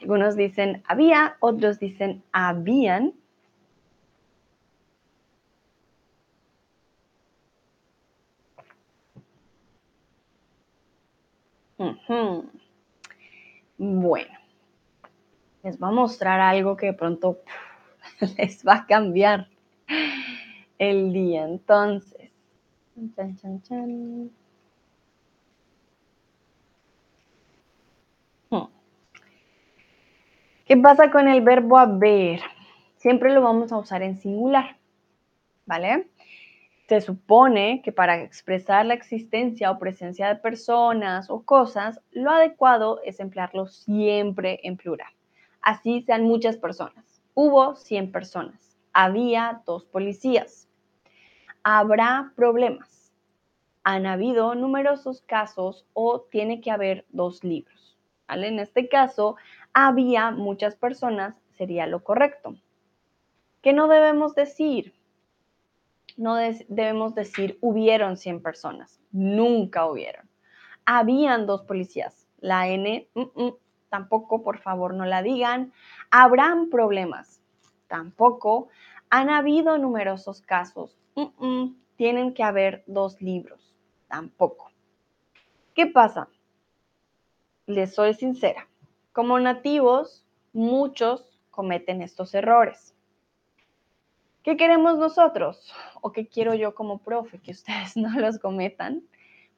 algunos 0.00 0.36
dicen 0.36 0.82
había, 0.86 1.36
otros 1.40 1.78
dicen 1.78 2.22
habían. 2.32 3.14
Bueno, 13.78 14.32
les 15.62 15.78
voy 15.78 15.88
a 15.88 15.92
mostrar 15.92 16.40
algo 16.40 16.76
que 16.76 16.86
de 16.86 16.92
pronto 16.92 17.38
les 18.36 18.66
va 18.66 18.74
a 18.74 18.86
cambiar 18.86 19.48
el 20.78 21.12
día. 21.12 21.44
Entonces, 21.44 22.32
hmm. 28.50 28.64
¿Qué 30.66 30.76
pasa 30.76 31.10
con 31.12 31.28
el 31.28 31.42
verbo 31.42 31.78
haber? 31.78 32.40
Siempre 32.96 33.32
lo 33.32 33.40
vamos 33.40 33.70
a 33.70 33.78
usar 33.78 34.02
en 34.02 34.16
singular, 34.16 34.76
¿vale? 35.64 36.08
Se 36.88 37.02
supone 37.02 37.82
que 37.82 37.92
para 37.92 38.22
expresar 38.22 38.86
la 38.86 38.94
existencia 38.94 39.70
o 39.70 39.78
presencia 39.78 40.26
de 40.28 40.36
personas 40.36 41.28
o 41.28 41.42
cosas, 41.42 42.00
lo 42.12 42.30
adecuado 42.30 43.02
es 43.04 43.20
emplearlo 43.20 43.66
siempre 43.66 44.60
en 44.62 44.78
plural. 44.78 45.12
Así 45.60 46.00
sean 46.00 46.24
muchas 46.24 46.56
personas. 46.56 47.22
Hubo 47.34 47.76
100 47.76 48.10
personas. 48.10 48.78
Había 48.94 49.60
dos 49.66 49.84
policías. 49.84 50.66
habrá 51.62 52.32
problemas. 52.34 53.12
Han 53.82 54.06
habido 54.06 54.54
numerosos 54.54 55.20
casos 55.20 55.86
o 55.92 56.22
tiene 56.30 56.62
que 56.62 56.70
haber 56.70 57.04
dos 57.10 57.44
libros. 57.44 57.98
En 58.28 58.58
este 58.58 58.88
caso, 58.88 59.36
había 59.74 60.30
muchas 60.30 60.74
personas, 60.74 61.34
sería 61.50 61.86
lo 61.86 62.02
correcto. 62.02 62.56
¿Qué 63.60 63.74
no 63.74 63.88
debemos 63.88 64.34
decir? 64.34 64.97
No 66.18 66.34
debemos 66.34 67.14
decir 67.14 67.58
hubieron 67.60 68.16
100 68.16 68.42
personas. 68.42 69.00
Nunca 69.12 69.86
hubieron. 69.86 70.28
Habían 70.84 71.46
dos 71.46 71.62
policías. 71.62 72.26
La 72.40 72.68
N, 72.68 73.08
mm, 73.14 73.20
mm, 73.20 73.54
tampoco, 73.88 74.42
por 74.42 74.58
favor, 74.58 74.94
no 74.94 75.06
la 75.06 75.22
digan. 75.22 75.72
Habrán 76.10 76.70
problemas. 76.70 77.40
Tampoco. 77.86 78.68
Han 79.10 79.30
habido 79.30 79.78
numerosos 79.78 80.42
casos. 80.42 80.98
Mm, 81.14 81.76
tienen 81.94 82.34
que 82.34 82.42
haber 82.42 82.82
dos 82.88 83.22
libros. 83.22 83.76
Tampoco. 84.08 84.72
¿Qué 85.72 85.86
pasa? 85.86 86.28
Les 87.66 87.94
soy 87.94 88.14
sincera. 88.14 88.66
Como 89.12 89.38
nativos, 89.38 90.26
muchos 90.52 91.40
cometen 91.52 92.02
estos 92.02 92.34
errores. 92.34 92.97
¿Qué 94.48 94.56
queremos 94.56 94.96
nosotros? 94.96 95.74
¿O 96.00 96.10
qué 96.10 96.26
quiero 96.26 96.54
yo 96.54 96.74
como 96.74 97.00
profe? 97.00 97.38
Que 97.38 97.50
ustedes 97.50 97.96
no 97.98 98.18
los 98.18 98.38
cometan. 98.38 99.02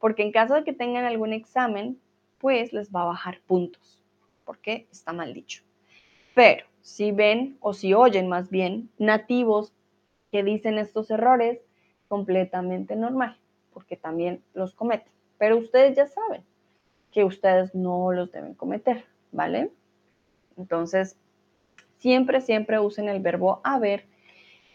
Porque 0.00 0.24
en 0.24 0.32
caso 0.32 0.54
de 0.54 0.64
que 0.64 0.72
tengan 0.72 1.04
algún 1.04 1.32
examen, 1.32 2.00
pues 2.38 2.72
les 2.72 2.90
va 2.90 3.02
a 3.02 3.04
bajar 3.04 3.38
puntos. 3.46 4.02
Porque 4.44 4.88
está 4.90 5.12
mal 5.12 5.32
dicho. 5.32 5.62
Pero 6.34 6.66
si 6.80 7.12
ven 7.12 7.56
o 7.60 7.72
si 7.72 7.94
oyen 7.94 8.26
más 8.26 8.50
bien 8.50 8.90
nativos 8.98 9.72
que 10.32 10.42
dicen 10.42 10.76
estos 10.76 11.08
errores, 11.12 11.60
completamente 12.08 12.96
normal, 12.96 13.38
porque 13.72 13.96
también 13.96 14.42
los 14.54 14.74
cometen. 14.74 15.12
Pero 15.38 15.58
ustedes 15.58 15.94
ya 15.96 16.08
saben 16.08 16.42
que 17.12 17.22
ustedes 17.22 17.76
no 17.76 18.10
los 18.10 18.32
deben 18.32 18.54
cometer, 18.54 19.04
¿vale? 19.30 19.70
Entonces, 20.56 21.16
siempre, 21.98 22.40
siempre 22.40 22.80
usen 22.80 23.08
el 23.08 23.20
verbo 23.20 23.60
haber 23.62 24.09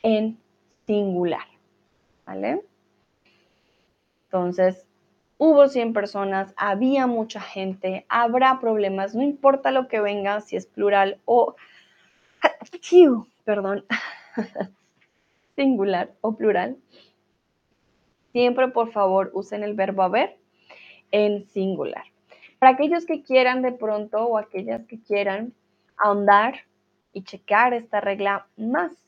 en 0.06 0.38
singular, 0.86 1.48
¿vale? 2.28 2.62
Entonces, 4.26 4.86
hubo 5.40 5.68
100 5.68 5.94
personas, 5.94 6.54
había 6.58 7.08
mucha 7.08 7.42
gente, 7.42 8.06
habrá 8.08 8.60
problemas, 8.60 9.16
no 9.16 9.24
importa 9.24 9.72
lo 9.72 9.88
que 9.88 10.00
venga, 10.00 10.42
si 10.42 10.58
es 10.58 10.68
plural 10.68 11.20
o, 11.26 11.56
perdón, 13.46 13.84
singular 15.56 16.14
o 16.22 16.36
plural. 16.36 16.78
Siempre, 18.32 18.68
por 18.68 18.92
favor, 18.92 19.32
usen 19.34 19.64
el 19.64 19.74
verbo 19.74 20.04
haber 20.04 20.38
en 21.10 21.48
singular. 21.48 22.04
Para 22.60 22.74
aquellos 22.74 23.08
que 23.08 23.24
quieran 23.24 23.64
de 23.64 23.72
pronto 23.72 24.24
o 24.24 24.38
aquellas 24.38 24.86
que 24.86 25.02
quieran 25.02 25.54
ahondar 25.98 26.60
y 27.12 27.24
checar 27.24 27.74
esta 27.74 28.02
regla 28.02 28.46
más, 28.56 29.05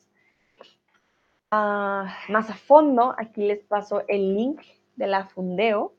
más 1.52 2.50
a 2.50 2.56
fondo, 2.56 3.16
aquí 3.18 3.48
les 3.48 3.64
paso 3.64 4.04
el 4.08 4.36
link 4.36 4.62
de 4.96 5.08
la 5.08 5.26
Fundeo, 5.26 5.94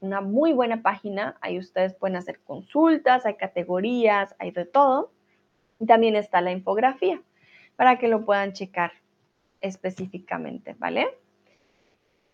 una 0.00 0.20
muy 0.20 0.52
buena 0.52 0.82
página. 0.82 1.36
Ahí 1.40 1.58
ustedes 1.58 1.94
pueden 1.94 2.16
hacer 2.16 2.40
consultas, 2.40 3.26
hay 3.26 3.34
categorías, 3.36 4.34
hay 4.38 4.50
de 4.50 4.64
todo. 4.64 5.12
Y 5.78 5.86
también 5.86 6.16
está 6.16 6.40
la 6.40 6.52
infografía 6.52 7.22
para 7.76 7.98
que 7.98 8.08
lo 8.08 8.24
puedan 8.24 8.52
checar 8.52 8.92
específicamente, 9.60 10.74
¿vale? 10.78 11.08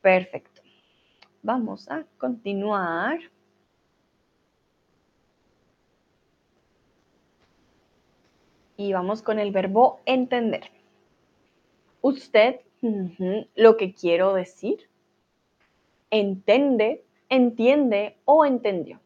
Perfecto. 0.00 0.62
Vamos 1.42 1.88
a 1.88 2.04
continuar. 2.18 3.18
Y 8.76 8.92
vamos 8.92 9.22
con 9.22 9.38
el 9.38 9.52
verbo 9.52 10.00
entender. 10.06 10.70
Usted, 12.06 12.60
lo 13.56 13.76
que 13.76 13.92
quiero 13.92 14.32
decir, 14.32 14.88
entiende, 16.08 17.02
entiende 17.28 18.16
o 18.24 18.44
entendió. 18.44 19.00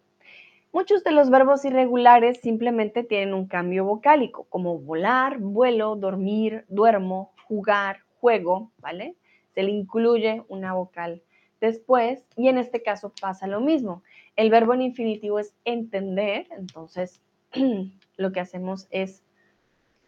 Muchos 0.70 1.02
de 1.02 1.12
los 1.12 1.30
verbos 1.30 1.64
irregulares 1.64 2.40
simplemente 2.42 3.02
tienen 3.02 3.32
un 3.32 3.46
cambio 3.46 3.86
vocálico, 3.86 4.44
como 4.50 4.78
volar, 4.78 5.38
vuelo, 5.38 5.96
dormir, 5.96 6.66
duermo, 6.68 7.32
jugar, 7.48 8.00
juego, 8.20 8.70
¿vale? 8.76 9.16
Se 9.54 9.62
le 9.62 9.70
incluye 9.70 10.42
una 10.48 10.74
vocal 10.74 11.22
después 11.58 12.26
y 12.36 12.48
en 12.48 12.58
este 12.58 12.82
caso 12.82 13.14
pasa 13.18 13.46
lo 13.46 13.62
mismo. 13.62 14.02
El 14.36 14.50
verbo 14.50 14.74
en 14.74 14.82
infinitivo 14.82 15.38
es 15.38 15.54
entender, 15.64 16.48
entonces 16.50 17.22
lo 18.18 18.30
que 18.30 18.40
hacemos 18.40 18.88
es 18.90 19.22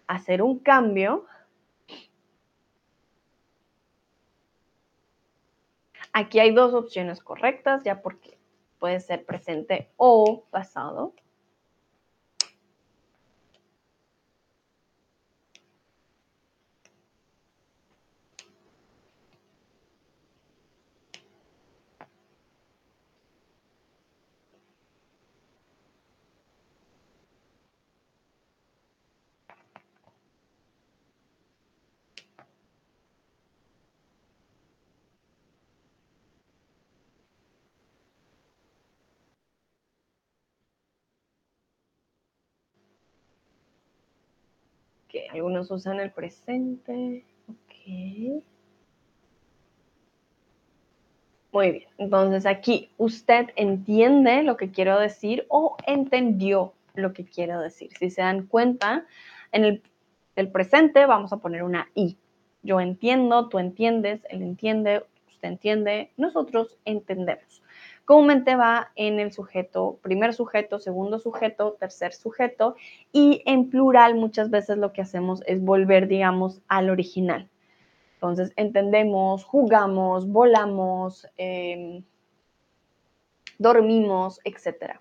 hacer 0.08 0.42
un 0.42 0.58
cambio. 0.58 1.24
Aquí 6.12 6.40
hay 6.40 6.52
dos 6.52 6.74
opciones 6.74 7.20
correctas, 7.20 7.84
ya 7.84 8.02
porque 8.02 8.38
puede 8.78 9.00
ser 9.00 9.24
presente 9.24 9.92
o 9.96 10.44
pasado. 10.50 11.14
Algunos 45.32 45.70
usan 45.70 46.00
el 46.00 46.10
presente. 46.10 47.24
Ok. 47.48 48.42
Muy 51.52 51.70
bien, 51.70 51.88
entonces 51.98 52.46
aquí 52.46 52.90
usted 52.96 53.50
entiende 53.56 54.42
lo 54.42 54.56
que 54.56 54.70
quiero 54.70 54.98
decir 54.98 55.44
o 55.48 55.76
entendió 55.86 56.72
lo 56.94 57.12
que 57.12 57.26
quiero 57.26 57.60
decir. 57.60 57.90
Si 57.98 58.08
se 58.10 58.22
dan 58.22 58.46
cuenta, 58.46 59.06
en 59.52 59.64
el, 59.64 59.82
el 60.34 60.50
presente 60.50 61.04
vamos 61.04 61.32
a 61.32 61.38
poner 61.38 61.62
una 61.62 61.88
I. 61.94 62.16
Yo 62.62 62.80
entiendo, 62.80 63.48
tú 63.50 63.58
entiendes, 63.58 64.22
él 64.30 64.40
entiende, 64.42 65.04
usted 65.28 65.48
entiende, 65.48 66.10
nosotros 66.16 66.78
entendemos 66.86 67.62
comúnmente 68.04 68.56
va 68.56 68.90
en 68.96 69.20
el 69.20 69.32
sujeto, 69.32 69.98
primer 70.02 70.34
sujeto, 70.34 70.78
segundo 70.78 71.18
sujeto, 71.18 71.76
tercer 71.78 72.12
sujeto 72.12 72.76
y 73.12 73.42
en 73.46 73.70
plural 73.70 74.14
muchas 74.16 74.50
veces 74.50 74.78
lo 74.78 74.92
que 74.92 75.02
hacemos 75.02 75.42
es 75.46 75.62
volver, 75.62 76.08
digamos, 76.08 76.60
al 76.68 76.90
original. 76.90 77.48
Entonces 78.14 78.52
entendemos, 78.56 79.44
jugamos, 79.44 80.28
volamos, 80.28 81.28
em, 81.36 82.04
dormimos, 83.58 84.40
etc. 84.44 85.00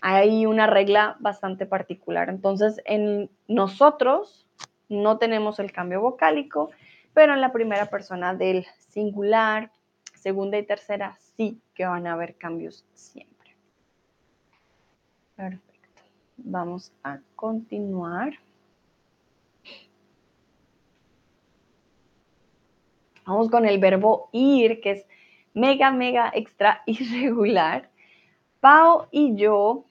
Hay 0.00 0.46
una 0.46 0.66
regla 0.66 1.16
bastante 1.20 1.66
particular. 1.66 2.28
Entonces 2.28 2.80
en 2.84 3.30
nosotros 3.48 4.46
no 4.88 5.18
tenemos 5.18 5.58
el 5.58 5.72
cambio 5.72 6.00
vocálico, 6.00 6.70
pero 7.14 7.34
en 7.34 7.40
la 7.40 7.52
primera 7.52 7.86
persona 7.86 8.34
del 8.34 8.66
singular, 8.88 9.70
segunda 10.20 10.58
y 10.58 10.64
tercera 10.64 11.16
sí 11.36 11.60
que 11.74 11.86
van 11.86 12.06
a 12.06 12.12
haber 12.12 12.36
cambios 12.36 12.84
siempre. 12.94 13.56
Perfecto. 15.34 16.02
Vamos 16.36 16.92
a 17.02 17.18
continuar. 17.34 18.34
Vamos 23.24 23.50
con 23.50 23.64
el 23.66 23.78
verbo 23.78 24.28
ir, 24.32 24.80
que 24.80 24.90
es 24.92 25.06
mega, 25.54 25.90
mega 25.90 26.30
extra 26.34 26.82
irregular. 26.86 27.88
Pau 28.60 29.06
y 29.10 29.36
yo 29.36 29.86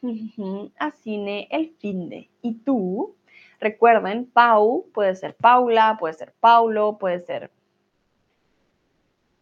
a 0.78 0.92
cine 0.92 1.48
el 1.50 1.72
fin 1.80 2.10
de. 2.10 2.30
¿Y 2.42 2.54
tú? 2.54 3.16
Recuerden, 3.60 4.26
Pau 4.26 4.86
puede 4.94 5.16
ser 5.16 5.36
Paula, 5.36 5.98
puede 6.00 6.14
ser 6.14 6.34
Paulo, 6.40 6.98
puede 7.00 7.20
ser 7.20 7.52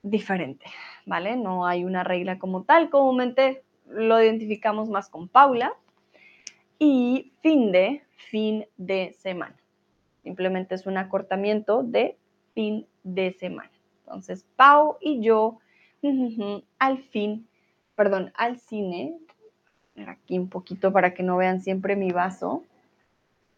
diferente, 0.09 0.65
¿vale? 1.05 1.35
No 1.35 1.65
hay 1.65 1.83
una 1.83 2.03
regla 2.03 2.39
como 2.39 2.63
tal, 2.63 2.89
comúnmente 2.89 3.63
lo 3.89 4.21
identificamos 4.21 4.89
más 4.89 5.09
con 5.09 5.27
Paula. 5.27 5.73
Y 6.79 7.33
fin 7.41 7.71
de, 7.71 8.03
fin 8.29 8.65
de 8.77 9.15
semana. 9.17 9.55
Simplemente 10.23 10.75
es 10.75 10.85
un 10.85 10.97
acortamiento 10.97 11.81
de 11.81 12.17
fin 12.53 12.85
de 13.03 13.31
semana. 13.33 13.71
Entonces, 13.99 14.45
Pau 14.55 14.97
y 15.01 15.21
yo 15.21 15.59
al 16.79 16.99
fin, 16.99 17.47
perdón, 17.95 18.31
al 18.35 18.59
cine. 18.59 19.17
Aquí 20.07 20.37
un 20.37 20.49
poquito 20.49 20.93
para 20.93 21.13
que 21.13 21.23
no 21.23 21.37
vean 21.37 21.61
siempre 21.61 21.95
mi 21.95 22.11
vaso. 22.11 22.63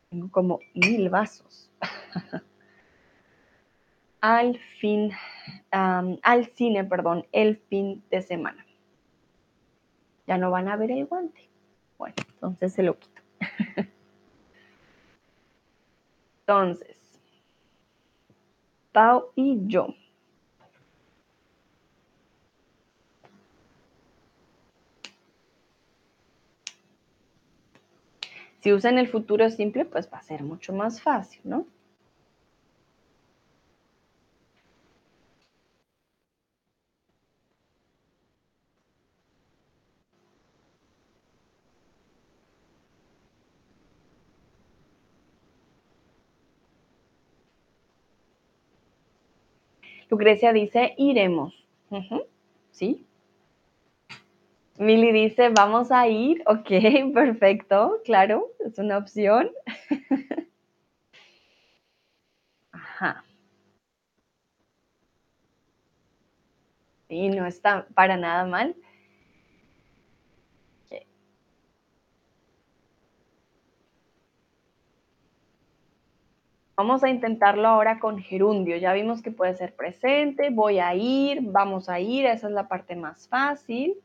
Tengo 0.09 0.31
como 0.31 0.59
mil 0.73 1.09
vasos. 1.09 1.69
al 4.21 4.57
fin, 4.79 5.11
al 5.71 6.45
cine, 6.55 6.83
perdón, 6.83 7.25
el 7.31 7.57
fin 7.57 8.03
de 8.09 8.21
semana. 8.21 8.65
Ya 10.27 10.37
no 10.37 10.51
van 10.51 10.67
a 10.67 10.75
ver 10.75 10.91
el 10.91 11.05
guante. 11.05 11.49
Bueno, 11.97 12.15
entonces 12.33 12.73
se 12.73 12.83
lo 12.83 12.97
quito. 12.97 13.21
entonces, 16.41 16.97
Pau 18.91 19.31
y 19.35 19.59
yo. 19.67 19.93
Si 28.61 28.73
usan 28.73 28.97
el 28.97 29.07
futuro 29.07 29.49
simple, 29.49 29.85
pues 29.85 30.11
va 30.11 30.17
a 30.17 30.21
ser 30.21 30.43
mucho 30.43 30.73
más 30.73 31.01
fácil, 31.01 31.41
¿no? 31.45 31.65
Lucrecia 50.09 50.51
dice, 50.53 50.95
iremos. 50.97 51.53
¿Sí? 52.71 53.05
Mili 54.77 55.11
dice, 55.11 55.49
vamos 55.49 55.91
a 55.91 56.07
ir. 56.07 56.43
Ok, 56.47 56.69
perfecto, 57.13 58.01
claro, 58.05 58.47
es 58.59 58.77
una 58.79 58.97
opción. 58.97 59.51
Ajá. 62.71 63.23
Y 67.07 67.29
no 67.29 67.45
está 67.45 67.87
para 67.93 68.17
nada 68.17 68.45
mal. 68.45 68.75
Vamos 76.79 77.03
a 77.03 77.09
intentarlo 77.09 77.67
ahora 77.67 77.99
con 77.99 78.19
gerundio. 78.19 78.77
Ya 78.77 78.93
vimos 78.93 79.21
que 79.21 79.31
puede 79.31 79.53
ser 79.53 79.75
presente, 79.75 80.49
voy 80.49 80.79
a 80.79 80.95
ir, 80.95 81.41
vamos 81.41 81.89
a 81.89 81.99
ir, 81.99 82.25
esa 82.25 82.47
es 82.47 82.53
la 82.53 82.69
parte 82.69 82.95
más 82.95 83.27
fácil. 83.27 83.97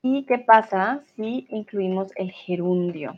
¿Y 0.00 0.24
qué 0.24 0.38
pasa 0.38 1.02
si 1.16 1.48
incluimos 1.50 2.12
el 2.14 2.30
gerundio? 2.30 3.14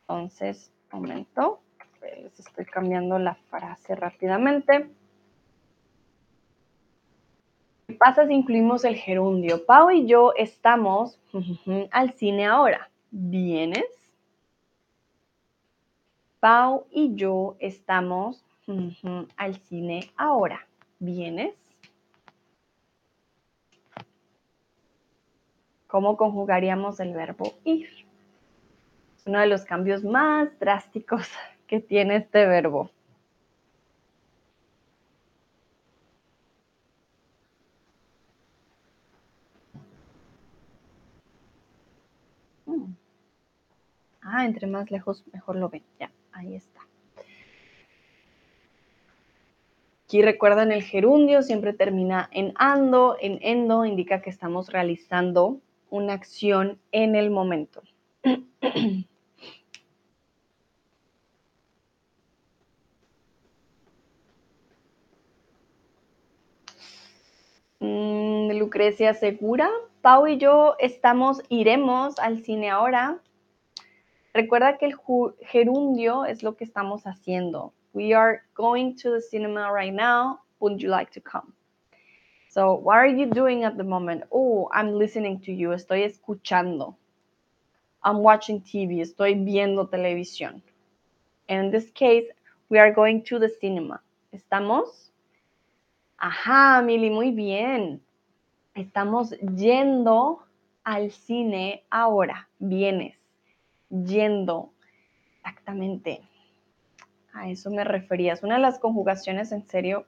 Entonces, 0.00 0.72
momento, 0.90 1.60
les 2.00 2.40
estoy 2.40 2.64
cambiando 2.64 3.18
la 3.18 3.34
frase 3.50 3.94
rápidamente. 3.94 4.88
¿Qué 7.98 8.04
pasa 8.04 8.28
si 8.28 8.32
incluimos 8.32 8.84
el 8.84 8.94
gerundio? 8.94 9.66
Pau 9.66 9.90
y 9.90 10.06
yo 10.06 10.32
estamos 10.36 11.18
al 11.90 12.12
cine 12.12 12.46
ahora. 12.46 12.88
¿Vienes? 13.10 13.86
Pau 16.38 16.86
y 16.92 17.16
yo 17.16 17.56
estamos 17.58 18.44
al 19.36 19.56
cine 19.56 20.12
ahora. 20.16 20.64
¿Vienes? 21.00 21.56
¿Cómo 25.88 26.16
conjugaríamos 26.16 27.00
el 27.00 27.14
verbo 27.14 27.52
ir? 27.64 27.88
Es 29.16 29.26
uno 29.26 29.40
de 29.40 29.48
los 29.48 29.64
cambios 29.64 30.04
más 30.04 30.56
drásticos 30.60 31.28
que 31.66 31.80
tiene 31.80 32.14
este 32.18 32.46
verbo. 32.46 32.92
Ah, 44.30 44.44
entre 44.44 44.66
más 44.66 44.90
lejos, 44.90 45.24
mejor 45.32 45.56
lo 45.56 45.68
ven. 45.68 45.82
Ya, 45.98 46.10
ahí 46.32 46.54
está. 46.54 46.80
Aquí 50.04 50.22
recuerdan 50.22 50.72
el 50.72 50.82
gerundio, 50.82 51.42
siempre 51.42 51.74
termina 51.74 52.30
en 52.32 52.52
ando, 52.56 53.16
en 53.20 53.38
endo, 53.42 53.84
indica 53.84 54.22
que 54.22 54.30
estamos 54.30 54.70
realizando 54.70 55.60
una 55.90 56.14
acción 56.14 56.78
en 56.92 57.14
el 57.14 57.30
momento. 57.30 57.82
Mm, 67.80 68.58
Lucrecia 68.58 69.14
Segura, 69.14 69.70
Pau 70.02 70.26
y 70.26 70.36
yo 70.36 70.74
estamos, 70.80 71.42
iremos 71.48 72.18
al 72.18 72.42
cine 72.42 72.70
ahora. 72.70 73.20
Recuerda 74.34 74.76
que 74.76 74.86
el 74.86 74.94
gerundio 75.40 76.24
es 76.24 76.42
lo 76.42 76.56
que 76.56 76.64
estamos 76.64 77.04
haciendo. 77.04 77.72
We 77.94 78.14
are 78.14 78.42
going 78.54 78.94
to 78.96 79.10
the 79.10 79.20
cinema 79.20 79.72
right 79.72 79.92
now. 79.92 80.40
Would 80.60 80.80
you 80.80 80.90
like 80.90 81.10
to 81.12 81.20
come? 81.20 81.54
So, 82.50 82.74
what 82.74 82.96
are 82.96 83.06
you 83.06 83.26
doing 83.26 83.64
at 83.64 83.76
the 83.76 83.84
moment? 83.84 84.24
Oh, 84.30 84.68
I'm 84.72 84.98
listening 84.98 85.40
to 85.40 85.52
you. 85.52 85.70
Estoy 85.70 86.04
escuchando. 86.04 86.96
I'm 88.02 88.18
watching 88.18 88.60
TV. 88.60 89.00
Estoy 89.00 89.34
viendo 89.34 89.88
televisión. 89.88 90.62
And 91.48 91.66
in 91.66 91.70
this 91.70 91.90
case, 91.90 92.26
we 92.68 92.78
are 92.78 92.92
going 92.92 93.22
to 93.24 93.38
the 93.38 93.48
cinema. 93.48 94.00
¿Estamos? 94.32 95.10
Ajá, 96.18 96.82
Mili, 96.84 97.10
muy 97.10 97.30
bien. 97.30 98.00
Estamos 98.74 99.30
yendo 99.56 100.42
al 100.84 101.10
cine 101.10 101.84
ahora. 101.90 102.48
Vienes 102.58 103.17
yendo. 103.90 104.72
Exactamente. 105.38 106.22
A 107.32 107.48
eso 107.48 107.70
me 107.70 107.84
refería. 107.84 108.32
Es 108.32 108.42
una 108.42 108.56
de 108.56 108.62
las 108.62 108.78
conjugaciones 108.78 109.52
en 109.52 109.66
serio 109.66 110.06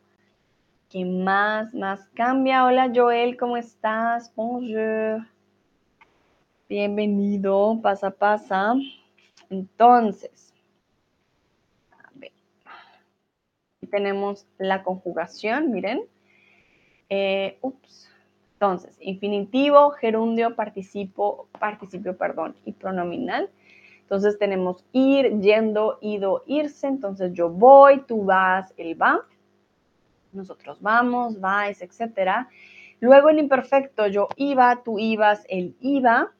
que 0.88 1.04
más, 1.04 1.72
más 1.74 2.08
cambia. 2.14 2.64
Hola 2.64 2.90
Joel, 2.94 3.36
¿cómo 3.36 3.56
estás? 3.56 4.34
Bonjour. 4.34 5.26
Bienvenido, 6.68 7.80
pasa, 7.82 8.10
pasa. 8.10 8.74
Entonces. 9.48 10.52
Aquí 13.76 13.86
tenemos 13.90 14.46
la 14.58 14.82
conjugación, 14.82 15.70
miren. 15.70 16.02
Eh, 17.08 17.58
ups. 17.62 18.08
Entonces, 18.54 18.96
infinitivo, 19.00 19.90
gerundio, 19.92 20.54
participo, 20.54 21.48
participio, 21.58 22.16
perdón, 22.18 22.54
y 22.66 22.72
pronominal. 22.72 23.48
Entonces 24.10 24.40
tenemos 24.40 24.84
ir, 24.90 25.38
yendo, 25.38 25.98
ido, 26.00 26.42
irse. 26.48 26.88
Entonces 26.88 27.32
yo 27.32 27.48
voy, 27.48 28.00
tú 28.00 28.24
vas, 28.24 28.74
él 28.76 29.00
va. 29.00 29.24
Nosotros 30.32 30.82
vamos, 30.82 31.38
vais, 31.40 31.80
etc. 31.80 32.48
Luego 32.98 33.30
en 33.30 33.38
imperfecto 33.38 34.08
yo 34.08 34.26
iba, 34.34 34.82
tú 34.82 34.98
ibas, 34.98 35.46
él 35.48 35.76
iba. 35.78 36.32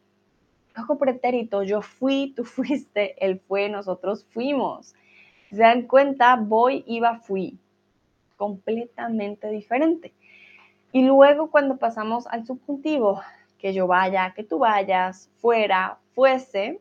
Luego 0.75 0.99
pretérito 0.99 1.63
yo 1.63 1.81
fui, 1.81 2.33
tú 2.35 2.43
fuiste, 2.57 3.15
él 3.25 3.39
fue, 3.39 3.69
nosotros 3.69 4.27
fuimos. 4.31 4.97
Se 5.51 5.59
dan 5.59 5.83
cuenta, 5.83 6.35
voy, 6.35 6.83
iba, 6.89 7.21
fui. 7.21 7.57
Completamente 8.37 9.49
diferente. 9.49 10.13
Y 10.91 11.03
luego 11.03 11.53
cuando 11.53 11.77
pasamos 11.77 12.27
al 12.27 12.45
subjuntivo, 12.45 13.21
que 13.61 13.73
yo 13.73 13.87
vaya, 13.87 14.33
que 14.35 14.43
tú 14.43 14.59
vayas, 14.59 15.31
fuera, 15.37 15.99
fuese, 16.15 16.81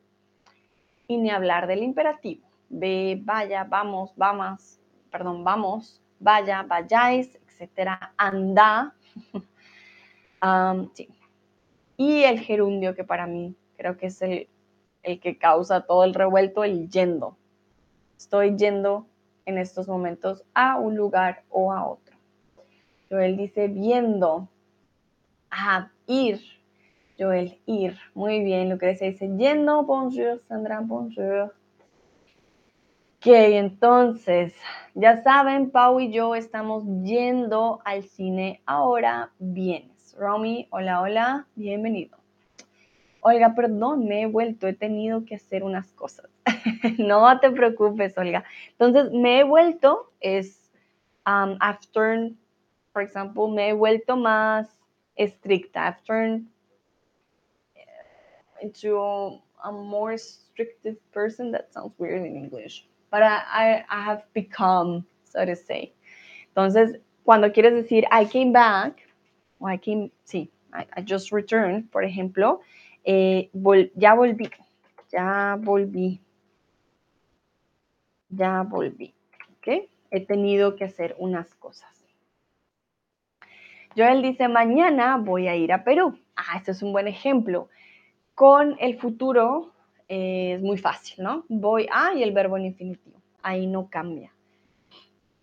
y 1.10 1.18
ni 1.18 1.32
hablar 1.32 1.66
del 1.68 1.82
imperativo. 1.82 2.48
Ve, 2.70 3.20
vaya, 3.24 3.64
vamos, 3.64 4.14
vamos, 4.16 4.80
perdón, 5.12 5.44
vamos, 5.44 6.00
vaya, 6.20 6.62
vayáis, 6.62 7.36
etcétera, 7.48 8.14
anda. 8.16 8.94
sí. 10.94 11.10
Y 11.98 12.24
el 12.24 12.40
gerundio, 12.40 12.96
que 12.96 13.04
para 13.04 13.26
mí 13.26 13.56
creo 13.76 13.98
que 13.98 14.06
es 14.06 14.22
el, 14.22 14.48
el 15.02 15.20
que 15.20 15.38
causa 15.40 15.82
todo 15.82 16.04
el 16.04 16.14
revuelto, 16.14 16.64
el 16.64 16.90
yendo. 16.90 17.36
Estoy 18.16 18.56
yendo 18.56 19.08
en 19.46 19.58
estos 19.58 19.88
momentos 19.88 20.44
a 20.54 20.78
un 20.78 20.96
lugar 20.96 21.44
o 21.50 21.74
a 21.74 21.88
otro. 21.88 22.16
Pero 23.08 23.24
él 23.24 23.36
dice 23.36 23.68
viendo, 23.68 24.48
a 25.50 25.90
ir, 26.06 26.40
Joel, 27.20 27.60
ir. 27.66 27.98
Muy 28.14 28.42
bien, 28.46 28.70
Lucrecia 28.70 29.08
dice 29.08 29.30
yendo. 29.36 29.84
Bonjour, 29.84 30.42
Sandra, 30.48 30.80
bonjour. 30.80 31.54
Ok, 33.18 33.26
entonces, 33.26 34.56
ya 34.96 35.22
saben, 35.22 35.70
Pau 35.70 36.00
y 36.00 36.14
yo 36.14 36.34
estamos 36.34 36.86
yendo 37.04 37.82
al 37.84 38.04
cine 38.04 38.62
ahora. 38.66 39.34
Vienes. 39.38 40.16
Romy, 40.18 40.70
hola, 40.72 41.02
hola, 41.02 41.48
bienvenido. 41.56 42.18
Olga, 43.20 43.54
perdón, 43.54 44.08
me 44.08 44.22
he 44.22 44.26
vuelto, 44.26 44.68
he 44.68 44.74
tenido 44.74 45.26
que 45.26 45.36
hacer 45.36 45.66
unas 45.66 45.92
cosas. 45.92 46.30
no 47.00 47.38
te 47.42 47.52
preocupes, 47.52 48.18
Olga. 48.18 48.46
Entonces, 48.72 49.12
me 49.12 49.42
he 49.42 49.44
vuelto, 49.44 50.14
es 50.22 50.72
um, 51.28 51.58
after, 51.60 52.32
por 52.94 53.04
ejemplo, 53.04 53.50
me 53.50 53.68
he 53.68 53.74
vuelto 53.74 54.16
más 54.16 54.70
estricta. 55.18 55.86
I've 55.86 56.46
into 58.62 58.98
a 59.64 59.72
more 59.72 60.10
restrictive 60.10 60.98
person. 61.12 61.52
That 61.52 61.74
sounds 61.74 61.94
weird 61.98 62.26
in 62.26 62.36
English. 62.36 62.86
But 63.12 63.24
I, 63.24 63.84
have 63.90 64.24
become, 64.34 65.06
so 65.24 65.46
to 65.46 65.56
say. 65.56 65.94
Entonces, 66.56 67.00
cuando 67.24 67.52
quieres 67.52 67.74
decir 67.74 68.06
I 68.12 68.26
came 68.26 68.52
back, 68.52 69.02
o 69.60 69.68
I 69.68 69.78
came, 69.78 70.12
sí, 70.26 70.50
I, 70.74 71.02
just 71.02 71.32
returned, 71.32 71.92
por 71.92 72.04
ejemplo, 72.04 72.62
eh, 73.04 73.50
ya 73.96 74.14
volví, 74.14 74.50
ya 75.12 75.58
volví, 75.60 76.20
ya 78.30 78.64
volví. 78.64 79.14
He 80.12 80.26
tenido 80.26 80.76
que 80.76 80.86
hacer 80.86 81.16
unas 81.20 81.54
cosas. 81.56 82.04
Joel 83.96 84.22
dice, 84.22 84.48
mañana 84.48 85.18
voy 85.18 85.48
a 85.48 85.56
ir 85.56 85.72
a 85.72 85.84
Perú. 85.84 86.18
Ah, 86.36 86.58
este 86.58 86.72
es 86.72 86.82
un 86.82 86.92
buen 86.92 87.08
ejemplo. 87.08 87.70
Con 88.40 88.78
el 88.80 88.98
futuro 88.98 89.74
eh, 90.08 90.54
es 90.54 90.62
muy 90.62 90.78
fácil, 90.78 91.22
¿no? 91.22 91.44
Voy 91.50 91.90
a 91.92 92.14
y 92.14 92.24
el 92.24 92.32
verbo 92.32 92.56
en 92.56 92.68
infinitivo. 92.68 93.20
Ahí 93.42 93.68
no 93.68 93.90
cambia. 93.90 94.32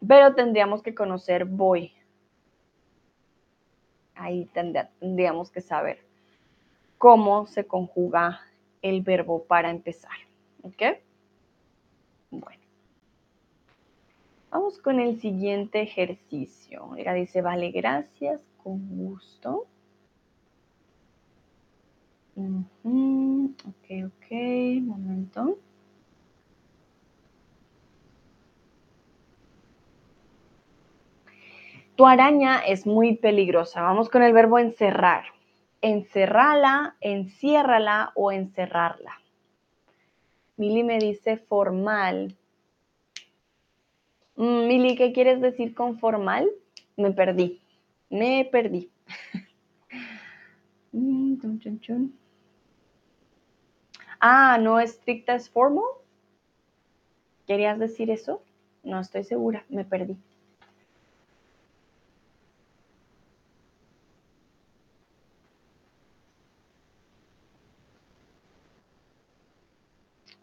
Pero 0.08 0.34
tendríamos 0.34 0.82
que 0.82 0.94
conocer 0.94 1.44
voy. 1.44 1.92
Ahí 4.14 4.48
tendríamos 4.98 5.50
que 5.50 5.60
saber 5.60 5.98
cómo 6.96 7.46
se 7.46 7.66
conjuga 7.66 8.40
el 8.80 9.02
verbo 9.02 9.44
para 9.44 9.68
empezar. 9.68 10.16
¿Ok? 10.62 10.82
Bueno. 12.30 12.62
Vamos 14.50 14.78
con 14.78 15.00
el 15.00 15.20
siguiente 15.20 15.82
ejercicio. 15.82 16.96
Ella 16.96 17.12
dice, 17.12 17.42
vale, 17.42 17.72
gracias, 17.72 18.40
con 18.56 18.88
gusto. 18.96 19.66
Ok, 22.36 23.88
ok, 24.04 24.30
momento. 24.82 25.58
Tu 31.96 32.06
araña 32.06 32.58
es 32.58 32.86
muy 32.86 33.16
peligrosa. 33.16 33.80
Vamos 33.80 34.10
con 34.10 34.22
el 34.22 34.34
verbo 34.34 34.58
encerrar. 34.58 35.24
Encerrala, 35.80 36.96
enciérrala 37.00 38.12
o 38.14 38.30
encerrarla. 38.32 39.12
Mili 40.58 40.84
me 40.84 40.98
dice 40.98 41.38
formal. 41.38 42.36
Mm, 44.36 44.66
Mili, 44.66 44.94
¿qué 44.96 45.14
quieres 45.14 45.40
decir 45.40 45.74
con 45.74 45.98
formal? 45.98 46.50
Me 46.98 47.12
perdí. 47.12 47.62
Me 48.10 48.46
perdí. 48.52 48.90
Mm, 50.92 51.36
ah, 54.20 54.58
¿no 54.58 54.80
estricta 54.80 55.34
es 55.34 55.50
formal? 55.50 55.84
¿Querías 57.46 57.78
decir 57.78 58.10
eso? 58.10 58.42
No 58.82 59.00
estoy 59.00 59.24
segura, 59.24 59.64
me 59.68 59.84
perdí. 59.84 60.16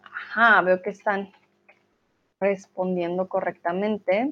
Ajá, 0.04 0.62
veo 0.62 0.82
que 0.82 0.90
están 0.90 1.32
respondiendo 2.40 3.28
correctamente. 3.28 4.30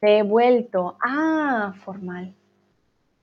Te 0.00 0.18
he 0.18 0.22
vuelto. 0.22 0.96
Ah, 1.00 1.74
formal. 1.84 2.34